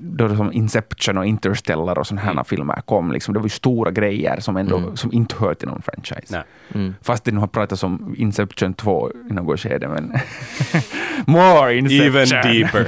då 0.00 0.36
som 0.36 0.52
Inception 0.52 1.18
och 1.18 1.26
Interstellar 1.26 1.98
och 1.98 2.06
sådana 2.06 2.22
här 2.22 2.32
mm. 2.32 2.44
filmer 2.44 2.80
kom, 2.84 3.12
liksom, 3.12 3.34
det 3.34 3.40
var 3.40 3.46
ju 3.46 3.50
stora 3.50 3.90
grejer 3.90 4.40
som, 4.40 4.56
ändå, 4.56 4.76
mm. 4.76 4.96
som 4.96 5.12
inte 5.12 5.34
hör 5.38 5.54
till 5.54 5.68
någon 5.68 5.82
franchise. 5.82 6.44
Mm. 6.74 6.94
Fast 7.02 7.24
det 7.24 7.32
nu 7.32 7.40
har 7.40 7.46
pratats 7.46 7.82
om 7.82 8.14
Inception 8.18 8.74
2 8.74 9.10
i 9.30 9.32
något 9.32 9.60
skede, 9.60 9.88
men 9.88 10.12
more 11.26 11.76
Inception! 11.76 12.06
Even 12.06 12.28
deeper! 12.28 12.86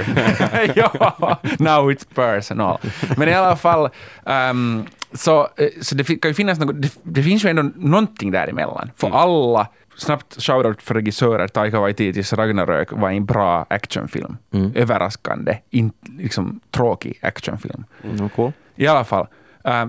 ja, 0.75 1.39
now 1.59 1.91
it's 1.91 2.05
personal. 2.15 2.77
Men 3.17 3.29
i 3.29 3.33
alla 3.33 3.55
fall, 3.55 3.89
um, 4.23 4.85
Så, 5.13 5.47
eh, 5.57 5.67
så 5.81 5.95
det 5.95 6.03
kan 6.03 6.29
ju 6.29 6.33
finnas 6.33 6.59
något, 6.59 6.81
det, 6.81 6.91
det 7.03 7.23
finns 7.23 7.45
ju 7.45 7.49
ändå 7.49 7.63
någonting 7.75 8.31
däremellan. 8.31 8.91
För 8.95 9.09
alla, 9.09 9.67
snabbt 9.97 10.41
shoutout 10.41 10.81
för 10.81 10.93
regissörer, 10.93 11.47
Taika 11.47 11.79
Waititis 11.79 12.33
Ragnarök 12.33 12.91
var 12.91 13.09
en 13.09 13.25
bra 13.25 13.65
actionfilm. 13.69 14.37
Överraskande, 14.75 15.57
inte 15.69 16.11
liksom 16.17 16.59
tråkig 16.71 17.19
actionfilm. 17.21 17.83
Mm, 18.03 18.29
cool. 18.29 18.51
I 18.75 18.87
alla 18.87 19.03
fall, 19.03 19.27
äh, 19.63 19.85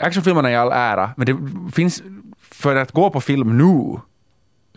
actionfilmerna 0.00 0.50
i 0.50 0.56
all 0.56 0.72
ära, 0.72 1.10
men 1.16 1.26
det 1.26 1.36
finns, 1.72 2.02
för 2.40 2.76
att 2.76 2.92
gå 2.92 3.10
på 3.10 3.20
film 3.20 3.58
nu, 3.58 4.00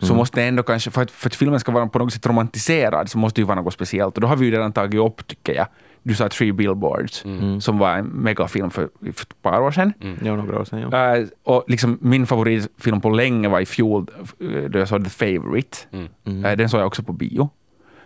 så 0.02 0.14
måste 0.14 0.40
det 0.40 0.46
ändå 0.46 0.62
kanske, 0.62 0.90
för 0.90 1.02
att, 1.02 1.10
för 1.10 1.28
att 1.28 1.34
filmen 1.34 1.60
ska 1.60 1.72
vara 1.72 1.86
på 1.86 1.98
något 1.98 2.12
sätt 2.12 2.26
romantiserad, 2.26 3.10
så 3.10 3.18
måste 3.18 3.40
det 3.40 3.42
ju 3.42 3.46
vara 3.46 3.60
något 3.60 3.74
speciellt. 3.74 4.14
Och 4.14 4.20
då 4.20 4.26
har 4.26 4.36
vi 4.36 4.46
ju 4.46 4.52
redan 4.52 4.72
tagit 4.72 5.00
upp, 5.00 5.26
tycker 5.26 5.54
jag, 5.54 5.66
du 6.02 6.14
sa 6.14 6.28
Three 6.28 6.52
Billboards, 6.52 7.24
som 7.60 7.78
var 7.78 7.94
en 7.94 8.06
megafilm 8.06 8.70
för, 8.70 8.88
för 9.00 9.08
ett 9.08 9.42
par 9.42 9.60
år 9.60 9.70
sedan. 9.70 9.92
Ja, 10.22 10.36
några 10.36 10.60
år 10.60 10.64
sedan. 10.64 10.88
Ja. 10.92 11.16
Äh, 11.16 11.26
och 11.42 11.64
liksom 11.68 11.98
min 12.00 12.26
favoritfilm 12.26 13.00
på 13.00 13.10
länge 13.10 13.48
var 13.48 13.60
i 13.60 13.66
fjol, 13.66 14.06
äh, 14.40 14.70
då 14.70 14.78
jag 14.78 14.88
såg 14.88 15.04
The 15.04 15.10
Favourite. 15.10 15.78
Äh, 16.24 16.56
den 16.56 16.68
såg 16.68 16.80
jag 16.80 16.86
också 16.86 17.02
på 17.02 17.12
bio. 17.12 17.50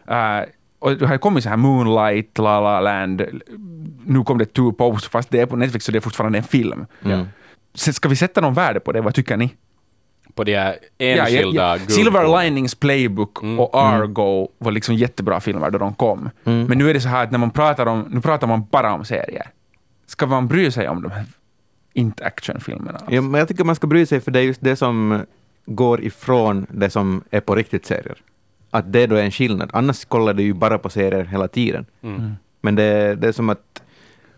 Äh, 0.08 0.48
och 0.78 0.96
det 0.96 1.06
har 1.06 1.18
kommit 1.18 1.44
så 1.44 1.50
här 1.50 1.56
Moonlight, 1.56 2.38
La 2.38 2.60
La 2.60 2.80
Land, 2.80 3.22
nu 4.06 4.24
kom 4.24 4.38
det 4.38 4.44
Two 4.44 4.72
Popes, 4.72 5.08
fast 5.08 5.30
det 5.30 5.40
är 5.40 5.46
på 5.46 5.56
Netflix 5.56 5.84
så 5.84 5.92
det 5.92 5.98
är 5.98 6.00
fortfarande 6.00 6.38
en 6.38 6.44
film. 6.44 6.86
Mm. 7.04 7.26
Så 7.74 7.92
ska 7.92 8.08
vi 8.08 8.16
sätta 8.16 8.40
någon 8.40 8.54
värde 8.54 8.80
på 8.80 8.92
det? 8.92 9.00
Vad 9.00 9.14
tycker 9.14 9.36
ni? 9.36 9.50
På 10.34 10.44
de 10.44 10.56
här 10.56 10.76
Ja, 10.98 11.06
ja, 11.06 11.16
enskilda 11.26 11.62
ja. 11.62 11.76
guldkornen. 11.76 11.88
Silver 12.04 12.42
Linings 12.44 12.74
Playbook 12.74 13.42
och 13.42 13.70
Argo 13.82 14.48
var 14.58 14.72
liksom 14.72 14.94
jättebra 14.94 15.40
filmer 15.40 15.70
då 15.70 15.78
de 15.78 15.94
kom. 15.94 16.30
Men 16.44 16.78
nu 16.78 16.90
är 16.90 16.94
det 16.94 17.00
så 17.00 17.08
här 17.08 17.24
att 17.24 17.30
när 17.30 17.38
man 17.38 17.50
pratar 17.50 17.86
om, 17.86 18.06
nu 18.10 18.20
pratar 18.20 18.46
man 18.46 18.64
bara 18.70 18.92
om 18.94 19.04
serier. 19.04 19.46
Ska 20.06 20.26
man 20.26 20.48
bry 20.48 20.70
sig 20.70 20.88
om 20.88 21.02
de 21.02 21.10
här 21.10 21.24
inte 21.92 22.24
actionfilmerna? 22.24 23.00
Ja, 23.08 23.20
men 23.20 23.38
jag 23.38 23.48
tycker 23.48 23.64
man 23.64 23.74
ska 23.76 23.86
bry 23.86 24.06
sig, 24.06 24.20
för 24.20 24.30
det 24.30 24.38
är 24.38 24.42
just 24.42 24.60
det 24.60 24.76
som 24.76 25.26
går 25.66 26.00
ifrån 26.04 26.66
det 26.70 26.90
som 26.90 27.22
är 27.30 27.40
på 27.40 27.54
riktigt 27.54 27.86
serier. 27.86 28.16
Att 28.70 28.92
det 28.92 29.06
då 29.06 29.16
är 29.16 29.22
en 29.22 29.30
skillnad. 29.30 29.70
Annars 29.72 30.04
kollar 30.04 30.34
du 30.34 30.42
ju 30.42 30.52
bara 30.54 30.78
på 30.78 30.88
serier 30.90 31.24
hela 31.24 31.48
tiden. 31.48 31.86
Men 32.60 32.74
det, 32.74 33.14
det 33.14 33.28
är 33.28 33.32
som 33.32 33.48
att 33.48 33.82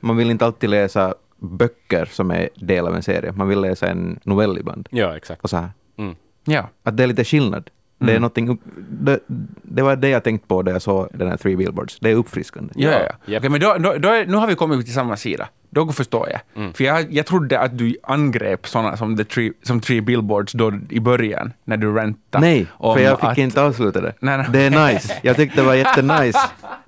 man 0.00 0.16
vill 0.16 0.30
inte 0.30 0.44
alltid 0.46 0.70
läsa 0.70 1.14
böcker 1.44 2.04
som 2.04 2.30
är 2.30 2.48
del 2.54 2.86
av 2.86 2.94
en 2.94 3.02
serie. 3.02 3.32
Man 3.32 3.48
vill 3.48 3.60
läsa 3.60 3.86
en 3.86 4.20
novell 4.22 4.58
ibland. 4.58 4.88
Ja, 4.90 5.16
exakt. 5.16 5.42
Och 5.42 5.50
så 5.50 5.56
här. 5.56 5.70
Mm. 5.96 6.14
Ja. 6.44 6.68
Att 6.82 6.96
det 6.96 7.02
är 7.02 7.06
lite 7.06 7.24
skillnad. 7.24 7.70
Det, 7.98 8.12
är 8.12 8.20
någonting 8.20 8.48
upp, 8.48 8.60
det, 8.90 9.20
det 9.62 9.82
var 9.82 9.96
det 9.96 10.08
jag 10.08 10.24
tänkte 10.24 10.48
på 10.48 10.62
när 10.62 10.72
jag 10.72 10.82
såg 10.82 11.08
den 11.12 11.28
här 11.28 11.36
Three 11.36 11.56
Billboards. 11.56 11.98
Det 12.00 12.10
är 12.10 12.14
uppfriskande. 12.14 12.72
Ja, 12.76 12.90
ja. 12.90 12.98
ja. 13.26 13.38
Okej, 13.38 13.50
men 13.50 13.60
då, 13.60 13.76
då, 13.78 13.98
då 13.98 14.08
är, 14.08 14.26
nu 14.26 14.36
har 14.36 14.46
vi 14.46 14.54
kommit 14.54 14.84
till 14.84 14.94
samma 14.94 15.16
sida. 15.16 15.48
Då 15.74 15.92
förstår 15.92 16.28
jag. 16.30 16.40
Mm. 16.62 16.72
För 16.72 16.84
jag, 16.84 17.12
jag 17.12 17.26
trodde 17.26 17.60
att 17.60 17.78
du 17.78 17.96
angrep 18.02 18.66
sådana 18.68 18.96
som, 18.96 19.16
the 19.16 19.24
three, 19.24 19.52
som 19.62 19.80
Three 19.80 20.00
Billboards 20.00 20.52
då 20.52 20.72
i 20.90 21.00
början, 21.00 21.52
när 21.64 21.76
du 21.76 21.94
rantade. 21.94 22.46
Nej, 22.46 22.66
för 22.80 22.98
jag 22.98 23.20
fick 23.20 23.28
att- 23.28 23.38
inte 23.38 23.62
avsluta 23.62 24.00
det. 24.00 24.12
Nej, 24.20 24.38
nej. 24.38 24.46
Det 24.50 24.60
är 24.62 24.92
nice. 24.92 25.14
Jag 25.22 25.36
tyckte 25.36 25.60
det 25.60 25.66
var 25.66 25.74
jättenice. 25.74 26.38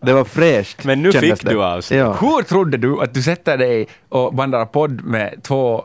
Det 0.01 0.13
var 0.13 0.25
fräscht. 0.25 0.85
Men 0.85 1.03
nu 1.03 1.13
fick 1.13 1.43
det. 1.43 1.51
du 1.51 1.63
avsluta. 1.65 2.01
Ja. 2.05 2.13
Hur 2.21 2.43
trodde 2.43 2.77
du 2.77 3.03
att 3.03 3.15
du 3.15 3.23
sätter 3.23 3.59
dig 3.59 3.87
och 4.09 4.35
bandar 4.35 4.65
podd 4.67 5.05
med 5.05 5.43
två, 5.43 5.85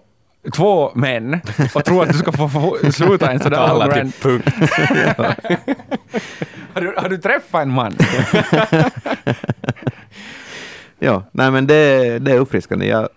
två 0.56 0.92
män 0.96 1.42
och 1.76 1.86
tror 1.86 2.04
att 2.04 2.12
du 2.12 2.18
ska 2.18 2.32
få, 2.32 2.50
få 2.50 2.78
sluta 2.92 3.32
en 3.32 3.40
sådär 3.40 3.58
Alla 3.58 3.86
lång 3.86 3.94
till 3.94 4.02
rant? 4.02 4.22
punkt. 4.22 4.48
Har 6.74 6.82
du, 6.82 6.94
har 6.98 7.10
du 7.10 7.18
träffat 7.18 7.62
en 7.62 7.70
man? 7.72 7.96
Ja, 11.04 11.24
nej 11.32 11.52
men 11.52 11.68
det, 11.68 12.20
det 12.20 12.32
är 12.32 12.40
uppfriskande. 12.40 12.86
Jag, 12.88 13.10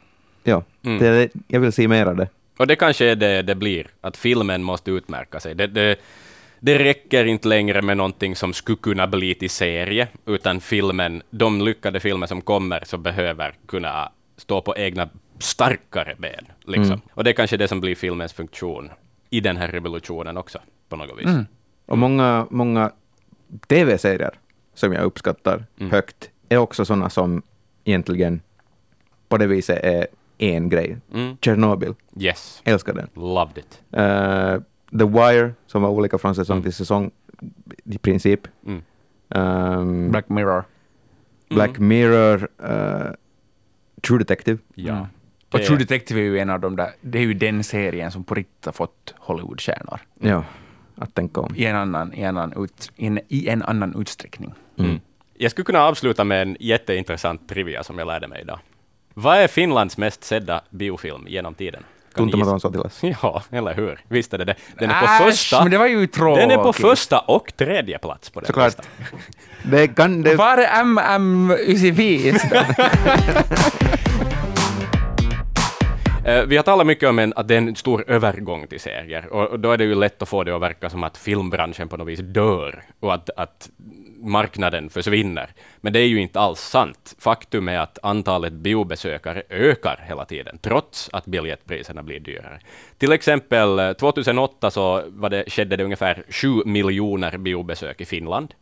ja, 0.45 0.63
Mm. 0.85 0.99
det, 0.99 1.29
jag 1.49 1.61
vill 1.61 1.73
se 1.73 1.89
mer 1.89 2.07
av 2.07 2.17
det. 2.17 2.29
Och 2.59 2.67
det 2.67 2.77
kanske 2.77 3.07
är 3.07 3.17
det 3.17 3.43
det 3.43 3.55
blir, 3.55 3.87
att 4.01 4.17
filmen 4.17 4.63
måste 4.63 4.91
utmärka 4.91 5.41
sig. 5.41 5.55
Det, 5.55 5.67
det, 5.67 5.97
det 6.61 6.79
räcker 6.79 7.25
inte 7.25 7.49
längre 7.49 7.83
med 7.83 7.97
någonting 7.97 8.37
som 8.37 8.53
skulle 8.53 8.79
kunna 8.79 9.07
bli 9.07 9.35
till 9.35 9.51
serie, 9.51 10.09
utan 10.27 10.61
filmen, 10.61 11.23
de 11.31 11.61
lyckade 11.61 12.01
filmer 12.01 12.27
som 12.27 12.41
kommer, 12.41 12.83
så 12.87 12.99
behöver 12.99 13.55
kunna 13.67 14.13
stå 14.37 14.61
på 14.61 14.77
egna 14.77 15.09
starkare 15.39 16.15
ben. 16.19 16.47
Liksom. 16.65 17.01
Och 17.15 17.25
det 17.25 17.31
är 17.31 17.35
kanske 17.35 17.57
det 17.57 17.69
som 17.69 17.81
blir 17.81 17.95
filmens 17.95 18.33
funktion 18.33 18.91
i 19.31 19.41
den 19.41 19.57
här 19.57 19.69
revolutionen 19.69 20.37
också, 20.37 20.59
på 20.89 20.97
något 20.97 21.19
vis. 21.19 21.31
Och 21.87 21.99
många, 21.99 22.47
många 22.51 22.91
tv-serier 23.69 24.31
som 24.75 24.93
jag 24.93 25.05
uppskattar 25.05 25.65
högt 25.91 26.31
är 26.49 26.57
också 26.57 26.85
sådana 26.85 27.11
som 27.11 27.43
egentligen 27.85 28.41
på 29.29 29.37
det 29.39 29.47
viset 29.47 29.79
är 29.85 30.07
en 30.39 30.69
grej. 30.69 30.97
Mm. 31.15 31.37
Chernobyl, 31.43 31.95
Yes, 32.21 32.63
älskar 32.65 32.95
den. 32.95 33.09
loved 33.15 33.59
it. 33.59 33.83
Eh, 33.93 34.57
The 34.99 35.05
Wire, 35.05 35.53
som 35.67 35.83
var 35.83 35.89
olika 35.91 36.19
från 36.19 36.35
säsong 36.35 36.63
till 36.63 36.73
säsong 36.73 37.11
i 37.85 37.99
princip. 37.99 38.41
Mm. 38.67 38.83
Ehm, 39.31 40.11
Black 40.11 40.29
Mirror. 40.29 40.65
Black 41.49 41.79
Mirror, 41.79 42.49
eh, 42.65 43.11
True 44.07 44.19
Detective. 44.19 44.59
Ja. 44.75 44.93
Mm. 44.93 45.07
Och 45.53 45.61
True 45.63 45.79
Detective 45.79 46.21
är 46.21 46.25
ju 46.25 46.39
en 46.39 46.51
av 46.51 46.61
de 46.61 46.77
där, 46.77 46.91
det 47.01 47.19
är 47.19 47.23
ju 47.23 47.35
den 47.35 47.65
serien 47.65 48.11
som 48.11 48.25
på 48.25 48.35
riktigt 48.35 48.65
har 48.65 48.73
fått 48.73 49.15
Hollywoodstjärnor. 49.19 50.01
Ja, 50.21 50.45
att 50.97 51.15
tänka 51.15 51.41
om. 51.41 51.55
I 51.57 51.65
en 51.65 51.77
annan, 51.77 52.15
i 52.15 52.21
en 52.23 52.37
annan, 52.37 52.65
ut, 52.65 52.93
i 52.97 53.07
en, 53.07 53.21
i 53.29 53.49
en 53.49 53.63
annan 53.63 54.01
utsträckning. 54.01 54.55
Mm. 54.79 55.01
Jag 55.39 55.51
skulle 55.51 55.65
kunna 55.65 55.83
avsluta 55.85 56.25
med 56.25 56.43
en 56.43 56.57
jätteintressant 56.61 57.49
trivia 57.49 57.85
som 57.85 57.99
jag 57.99 58.07
lärde 58.07 58.29
mig 58.29 58.41
idag. 58.41 58.59
Vad 59.15 59.37
är 59.39 59.49
Finlands 59.49 59.97
mest 59.99 60.25
sedda 60.25 60.63
biofilm 60.71 61.27
genom 61.29 61.55
tiden? 61.55 61.85
Gissa? 62.19 62.59
sotilas. 62.61 63.01
Ja, 63.23 63.43
eller 63.51 63.75
hur? 63.75 64.01
Visst 64.09 64.35
är 64.35 64.39
det 64.39 64.45
det. 64.45 64.55
Den 64.79 64.91
är 64.91 65.01
på 65.01 65.07
Äsch, 65.07 65.19
första, 65.23 65.63
men 65.63 65.71
det 65.71 65.79
var 65.79 65.87
ju 65.87 66.07
tråkigt. 66.07 66.43
den 66.49 66.51
är 66.51 66.63
på 66.63 66.73
första 66.73 67.19
och 67.19 67.53
tredje 67.57 67.99
plats 67.99 68.31
på 68.31 68.41
den 68.41 68.47
Såklart. 68.47 68.67
listan. 68.67 68.85
Det 69.63 69.89
kan 69.89 70.23
det... 70.23 70.35
Var 70.37 70.59
är 70.59 70.83
MM94? 70.85 72.41
Eh, 76.25 76.45
vi 76.45 76.57
har 76.57 76.63
talat 76.63 76.87
mycket 76.87 77.09
om 77.09 77.19
en, 77.19 77.33
att 77.37 77.49
det 77.49 77.55
är 77.55 77.59
en 77.59 77.77
stor 77.77 78.05
övergång 78.11 78.67
till 78.67 78.81
serier, 78.81 79.33
och, 79.33 79.61
då 79.61 79.73
är 79.73 79.77
det 79.77 79.85
ju 79.85 79.95
lätt 79.95 80.23
att 80.23 80.29
få 80.29 80.45
det 80.45 80.55
att 80.57 80.63
verka 80.63 80.91
som 80.91 81.05
att 81.05 81.17
filmbranschen 81.17 81.89
på 81.89 81.97
något 81.97 82.09
vis 82.09 82.21
dör, 82.21 82.83
och 83.01 83.15
att, 83.15 83.31
att 83.37 83.71
marknaden 84.17 84.91
försvinner. 84.91 85.51
Men 85.81 85.93
det 85.93 86.01
är 86.01 86.07
ju 86.07 86.21
inte 86.21 86.41
alls 86.41 86.61
sant. 86.61 87.15
Faktum 87.19 87.69
är 87.69 87.79
att 87.79 87.99
antalet 88.03 88.53
biobesökare 88.53 89.43
ökar 89.51 90.05
hela 90.09 90.25
tiden, 90.25 90.59
trots 90.63 91.11
att 91.13 91.27
biljettpriserna 91.27 92.03
blir 92.03 92.21
dyrare. 92.21 92.61
Till 92.99 93.13
exempel 93.13 93.79
eh, 93.79 93.93
2008 93.93 94.71
så 94.71 95.03
var 95.07 95.31
det, 95.31 95.45
skedde 95.47 95.77
det 95.77 95.85
ungefär 95.85 96.23
7 96.29 96.49
miljoner 96.65 97.39
biobesök 97.39 98.01
i 98.01 98.05
Finland. 98.05 98.55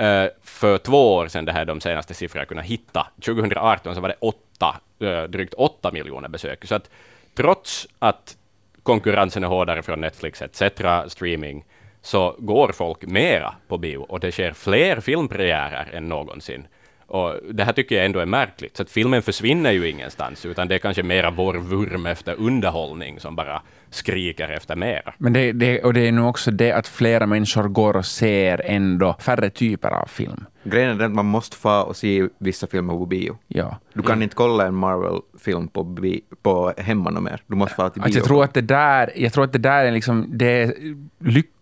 Uh, 0.00 0.28
för 0.42 0.78
två 0.78 1.14
år 1.14 1.28
sedan, 1.28 1.44
det 1.44 1.52
här 1.52 1.60
är 1.60 1.64
de 1.64 1.80
senaste 1.80 2.14
siffror 2.14 2.40
jag 2.40 2.48
kunnat 2.48 2.64
hitta, 2.64 3.06
2018 3.24 3.94
så 3.94 4.00
var 4.00 4.08
det 4.08 4.14
8, 4.56 4.80
drygt 5.28 5.54
8 5.54 5.92
miljoner 5.92 6.28
besök. 6.28 6.64
Så 6.64 6.74
att 6.74 6.90
trots 7.34 7.88
att 7.98 8.36
konkurrensen 8.82 9.44
är 9.44 9.48
hårdare 9.48 9.82
från 9.82 10.00
Netflix 10.00 10.42
etc. 10.42 10.62
streaming, 11.08 11.64
så 12.02 12.36
går 12.38 12.72
folk 12.72 13.02
mera 13.02 13.54
på 13.68 13.78
bio 13.78 13.98
och 13.98 14.20
det 14.20 14.32
sker 14.32 14.52
fler 14.52 15.00
filmpremiärer 15.00 15.90
än 15.92 16.08
någonsin. 16.08 16.66
Och 17.08 17.34
det 17.52 17.64
här 17.64 17.72
tycker 17.72 17.96
jag 17.96 18.04
ändå 18.04 18.20
är 18.20 18.26
märkligt, 18.26 18.76
så 18.76 18.82
att 18.82 18.90
filmen 18.90 19.22
försvinner 19.22 19.70
ju 19.72 19.88
ingenstans, 19.90 20.46
utan 20.46 20.68
det 20.68 20.74
är 20.74 20.78
kanske 20.78 21.02
mera 21.02 21.30
vår 21.30 21.54
vurm 21.54 22.06
efter 22.06 22.34
underhållning 22.38 23.20
som 23.20 23.36
bara 23.36 23.62
skriker 23.90 24.48
efter 24.48 24.76
mera. 24.76 25.14
Men 25.18 25.32
det, 25.32 25.52
det, 25.52 25.82
och 25.82 25.94
det 25.94 26.08
är 26.08 26.12
nu 26.12 26.22
också 26.22 26.50
det 26.50 26.72
att 26.72 26.88
flera 26.88 27.26
människor 27.26 27.68
går 27.68 27.96
och 27.96 28.06
ser 28.06 28.62
ändå 28.64 29.16
färre 29.20 29.50
typer 29.50 29.90
av 29.90 30.06
film. 30.06 30.44
Grejen 30.64 30.90
är 30.90 30.94
den 30.94 31.06
att 31.06 31.14
man 31.14 31.26
måste 31.26 31.56
få 31.56 31.80
och 31.80 31.96
se 31.96 32.28
vissa 32.38 32.66
filmer 32.66 32.94
på 32.94 33.06
bio. 33.06 33.38
Ja. 33.48 33.78
Du 33.92 34.02
kan 34.02 34.22
inte 34.22 34.34
kolla 34.34 34.66
en 34.66 34.74
Marvel-film 34.74 35.68
på, 35.68 35.84
bi- 35.84 36.24
på 36.42 36.72
hemma 36.76 37.10
mer. 37.10 37.40
Du 37.46 37.56
måste 37.56 37.74
få 37.74 37.88
till 37.88 38.02
bio. 38.02 38.04
Alltså 38.06 38.18
jag, 38.18 38.26
tror 38.26 38.44
att 38.44 38.54
det 38.54 38.60
där, 38.60 39.10
jag 39.16 39.32
tror 39.32 39.44
att 39.44 39.52
det 39.52 39.58
där 39.58 39.84
är, 39.84 39.90
liksom, 39.90 40.26
det 40.38 40.46
är 40.62 40.74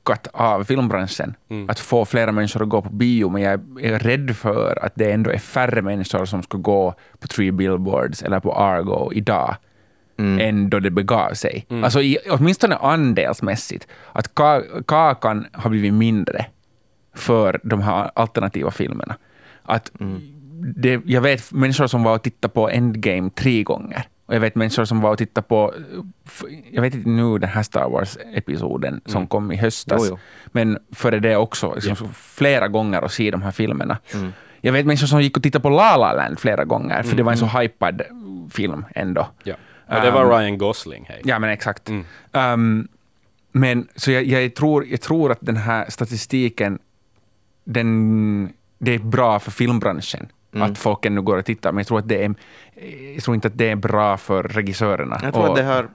lyckat 0.05 0.29
av 0.33 0.65
filmbranschen, 0.65 1.35
att 1.69 1.81
få 1.81 2.05
flera 2.05 2.33
människor 2.33 2.63
att 2.63 2.69
gå 2.69 2.83
på 2.83 2.91
bio, 2.91 3.29
men 3.29 3.43
jag 3.43 3.61
är 3.81 3.99
rädd 3.99 4.37
för 4.37 4.79
att 4.85 4.93
det 4.95 5.13
ändå 5.13 5.31
är 5.31 5.39
färre 5.39 5.83
människor 5.83 6.25
som 6.25 6.43
ska 6.43 6.59
gå 6.59 6.95
på 7.19 7.29
Three 7.29 7.53
Billboards 7.53 8.23
eller 8.23 8.41
på 8.41 8.55
Argo 8.55 9.13
idag, 9.13 9.57
än 10.19 10.71
då 10.71 10.81
det 10.81 10.91
begav 10.91 11.35
sig. 11.35 11.67
Alltså 11.85 12.01
i, 12.01 12.19
åtminstone 12.31 12.77
andelsmässigt, 12.77 13.89
att 14.13 14.35
ka, 14.35 14.63
kakan 14.87 15.47
har 15.53 15.71
blivit 15.71 15.95
mindre 15.95 16.47
för 17.15 17.61
de 17.63 17.81
här 17.81 18.11
alternativa 18.15 18.71
filmerna. 18.71 19.17
Att 19.63 19.91
det, 20.77 21.01
jag 21.07 21.21
vet 21.21 21.53
människor 21.53 21.87
som 21.87 22.03
var 22.03 22.15
och 22.15 22.23
tittade 22.23 22.55
på 22.55 22.71
Endgame 22.71 23.31
tre 23.31 23.63
gånger. 23.63 24.05
Och 24.27 24.35
jag 24.35 24.41
vet 24.41 24.55
människor 24.55 24.85
som 24.85 25.01
var 25.01 25.11
och 25.11 25.19
tittade 25.19 25.47
på, 25.47 25.75
jag 26.71 26.83
vet 26.83 26.95
inte 26.95 27.09
nu 27.09 27.39
den 27.39 27.51
här 27.51 27.63
Star 27.63 27.89
Wars-episoden 27.89 29.01
som 29.07 29.27
kom 29.27 29.53
i 29.53 29.57
höstas, 29.57 30.03
Jo, 30.05 30.07
jo. 30.11 30.19
men 30.47 30.79
före 30.93 31.21
det 31.21 31.37
också, 31.37 31.75
liksom, 31.75 32.15
flera 32.15 32.69
gånger 32.69 33.05
och 33.05 33.13
se 33.13 33.31
de 33.31 33.43
här 33.43 33.51
filmerna. 33.51 33.99
Jag 34.61 34.73
vet 34.73 34.87
människor 34.87 35.07
som 35.07 35.23
gick 35.23 35.37
och 35.37 35.43
tittade 35.43 35.63
på 35.63 35.69
La 35.69 35.97
La 35.97 36.13
Land 36.13 36.39
flera 36.39 36.65
gånger, 36.65 37.03
för 37.03 37.17
det 37.17 37.23
var 37.23 37.33
en 37.33 37.39
så 37.39 37.47
hypad 37.47 38.03
film 38.51 38.85
ändå. 38.95 39.29
Ja. 39.43 39.55
Och 39.89 40.01
det 40.01 40.11
var 40.11 40.39
Ryan 40.39 40.59
Gosling, 40.59 41.07
hej. 41.09 41.21
Ja, 41.25 41.39
men 41.39 41.51
exakt. 41.51 41.89
Mm. 41.89 42.05
Um, 42.33 42.89
men 43.53 43.89
så 43.97 44.11
jag, 44.11 44.25
jag, 44.25 44.55
tror, 44.55 44.87
jag 44.87 45.01
tror 45.01 45.33
att 45.33 45.39
den 45.41 45.57
här 45.57 45.91
statistiken, 45.91 46.79
den, 47.65 48.53
det 48.79 48.95
är 48.95 48.99
bra 48.99 49.39
för 49.39 49.51
filmbranschen. 49.51 50.27
Mm. 50.55 50.71
Att 50.71 50.79
folk 50.79 51.07
ännu 51.07 51.23
går 51.23 51.37
och 51.39 51.45
tittar, 51.45 51.73
men 51.73 51.79
jag 51.79 51.87
tror, 51.87 51.99
att 51.99 52.09
det 52.09 52.25
är, 52.25 52.35
jag 53.15 53.23
tror 53.23 53.35
inte 53.35 53.49
att 53.49 53.59
det 53.59 53.71
är 53.71 53.77
bra 53.77 54.17
för 54.17 54.43
regissörerna. 54.43 55.21
Jag 55.23 55.35
tror 55.35 55.45
Och- 55.45 55.51
att 55.51 55.57
det 55.57 55.63
har 55.63 55.89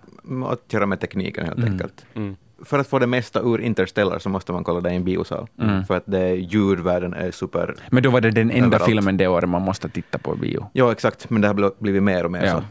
att 0.51 0.73
göra 0.73 0.85
med 0.85 0.99
tekniken 0.99 1.45
helt 1.45 1.63
enkelt. 1.63 2.05
Mm. 2.15 2.35
För 2.65 2.79
att 2.79 2.87
få 2.87 2.99
det 2.99 3.07
mesta 3.07 3.39
ur 3.41 3.61
Interstellar 3.61 4.19
så 4.19 4.29
måste 4.29 4.51
man 4.51 4.63
kolla 4.63 4.81
det 4.81 4.91
i 4.91 4.95
en 4.95 5.03
biosal. 5.03 5.47
Mm. 5.61 5.85
För 5.85 5.97
att 5.97 6.03
det, 6.05 6.29
ljudvärlden 6.35 7.13
är 7.13 7.31
super... 7.31 7.75
Men 7.89 8.03
då 8.03 8.09
var 8.09 8.21
det 8.21 8.31
den 8.31 8.51
enda 8.51 8.65
Överallt. 8.65 8.85
filmen 8.85 9.17
det 9.17 9.27
året 9.27 9.49
man 9.49 9.61
måste 9.61 9.89
titta 9.89 10.17
på 10.17 10.35
bio. 10.35 10.69
Ja, 10.73 10.91
exakt, 10.91 11.29
men 11.29 11.41
det 11.41 11.47
har 11.47 11.55
bl- 11.55 11.73
blivit 11.79 12.03
mer 12.03 12.23
och 12.25 12.31
mer 12.31 12.43
Ja. 12.45 12.51
så. 12.51 12.63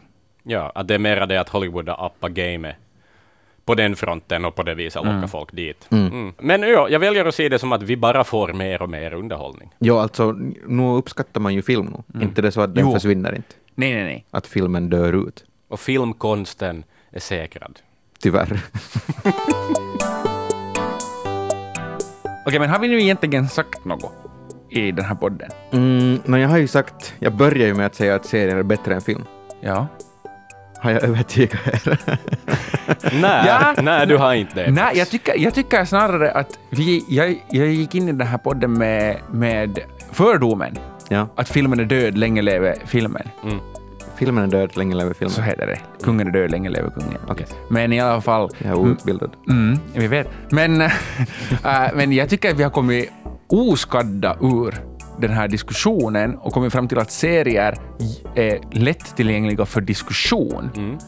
Ja, 0.42 0.72
att 0.74 0.88
det 0.88 0.94
är 0.94 0.98
mera 0.98 1.26
det 1.26 1.36
att 1.40 1.48
Hollywood 1.48 1.88
har 1.88 2.06
appat 2.06 2.30
gamet 2.32 2.76
på 3.68 3.74
den 3.74 3.96
fronten 3.96 4.44
och 4.44 4.54
på 4.54 4.62
det 4.62 4.74
viset 4.74 5.02
lockar 5.04 5.16
Mm. 5.16 5.28
folk 5.28 5.52
dit. 5.52 5.86
Mm. 5.90 6.06
Mm. 6.06 6.32
Men 6.38 6.62
ja, 6.62 6.88
jag 6.88 6.98
väljer 7.00 7.24
att 7.24 7.34
se 7.34 7.48
det 7.48 7.58
som 7.58 7.72
att 7.72 7.82
vi 7.82 7.96
bara 7.96 8.24
får 8.24 8.52
mer 8.52 8.82
och 8.82 8.90
mer 8.90 9.12
underhållning. 9.14 9.70
Ja, 9.78 10.02
alltså, 10.02 10.32
nu 10.66 10.82
uppskattar 10.88 11.40
man 11.40 11.54
ju 11.54 11.62
film 11.62 11.96
nu. 12.06 12.22
Inte 12.22 12.42
det 12.42 12.52
så 12.52 12.60
att 12.60 12.74
den 12.74 12.84
Jo. 12.86 12.92
försvinner 12.94 13.34
inte. 13.34 13.54
Nej, 13.74 13.94
nej, 13.94 14.04
nej. 14.04 14.24
Att 14.30 14.46
filmen 14.46 14.90
dör 14.90 15.28
ut. 15.28 15.44
Och 15.68 15.80
filmkonsten 15.80 16.84
är 17.10 17.20
säkrad. 17.20 17.78
Tyvärr. 18.20 18.60
Okej, 22.46 22.58
men 22.60 22.70
har 22.70 22.78
vi 22.78 22.88
nu 22.88 23.00
egentligen 23.00 23.48
sagt 23.48 23.84
något 23.84 24.12
i 24.70 24.92
den 24.92 25.04
här 25.04 25.14
podden? 25.14 25.50
Mm, 25.70 26.18
men 26.24 26.40
jag 26.40 26.48
har 26.48 26.58
ju 26.58 26.68
sagt, 26.68 27.14
jag 27.18 27.32
börjar 27.36 27.66
ju 27.66 27.74
med 27.74 27.86
att 27.86 27.94
säga 27.94 28.14
att 28.14 28.26
serien 28.26 28.58
är 28.58 28.62
bättre 28.62 28.94
än 28.94 29.00
film. 29.00 29.24
Ja. 29.60 29.86
Har 30.80 30.90
jag 30.90 31.02
övertygat 31.02 31.60
er? 31.66 31.98
Nej, 33.20 33.46
Ja. 33.46 33.74
nej, 33.82 34.06
du 34.06 34.16
har 34.16 34.34
inte 34.34 34.54
det. 34.64 34.70
Nej, 34.70 34.98
jag 34.98 35.08
tycker, 35.08 35.38
jag 35.38 35.54
tycker 35.54 35.84
snarare 35.84 36.30
att 36.32 36.58
vi, 36.70 37.04
jag, 37.08 37.44
jag 37.50 37.66
gick 37.68 37.94
in 37.94 38.08
i 38.08 38.12
den 38.12 38.26
här 38.26 38.38
podden 38.38 38.72
med, 38.72 39.16
med 39.32 39.78
fördomen 40.12 40.78
ja, 41.08 41.28
att 41.36 41.48
filmen 41.48 41.80
är 41.80 41.84
död, 41.84 42.18
länge 42.18 42.42
leve 42.42 42.74
filmen. 42.86 43.22
Mm. 43.44 43.58
filmen 44.16 44.44
är 44.44 44.48
död, 44.48 44.76
länge 44.76 44.94
lever 44.94 45.14
filmen. 45.14 45.30
Så 45.34 45.42
heter 45.42 45.66
det. 45.66 45.78
Kungen 46.04 46.26
är 46.26 46.30
död, 46.30 46.50
länge 46.50 46.70
leve 46.70 46.90
kungen. 46.90 47.18
Okej. 47.28 47.46
Men 47.70 47.92
i 47.92 48.00
alla 48.00 48.20
fall... 48.20 48.50
Jag 48.58 48.70
är 48.70 48.74
outbildad. 48.78 49.30
Mm, 49.48 49.78
vi 49.94 50.06
vet. 50.08 50.28
Men, 50.50 50.80
äh, 50.80 50.90
men 51.94 52.12
jag 52.12 52.28
tycker 52.28 52.50
att 52.50 52.56
vi 52.58 52.62
har 52.62 52.70
kommit 52.70 53.10
oskadda 53.48 54.36
ur 54.40 54.74
den 55.20 55.30
här 55.30 55.48
diskussionen 55.48 56.36
och 56.38 56.52
kommit 56.52 56.72
fram 56.72 56.88
till 56.88 56.98
att 56.98 57.10
serier 57.10 57.78
är 58.34 58.58
lättillgängliga 58.72 59.66
för 59.66 59.80
diskussion. 59.80 60.70
Mm. 60.76 60.98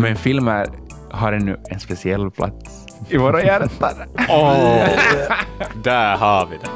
Men 0.00 0.16
filmer 0.16 0.66
har 1.10 1.32
ännu 1.32 1.56
en 1.70 1.80
speciell 1.80 2.30
plats 2.30 2.86
i 3.08 3.16
våra 3.16 3.42
hjärtan. 3.42 3.94
Åh, 4.28 4.88
där 5.84 6.16
har 6.16 6.46
vi 6.46 6.56
det. 6.56 6.70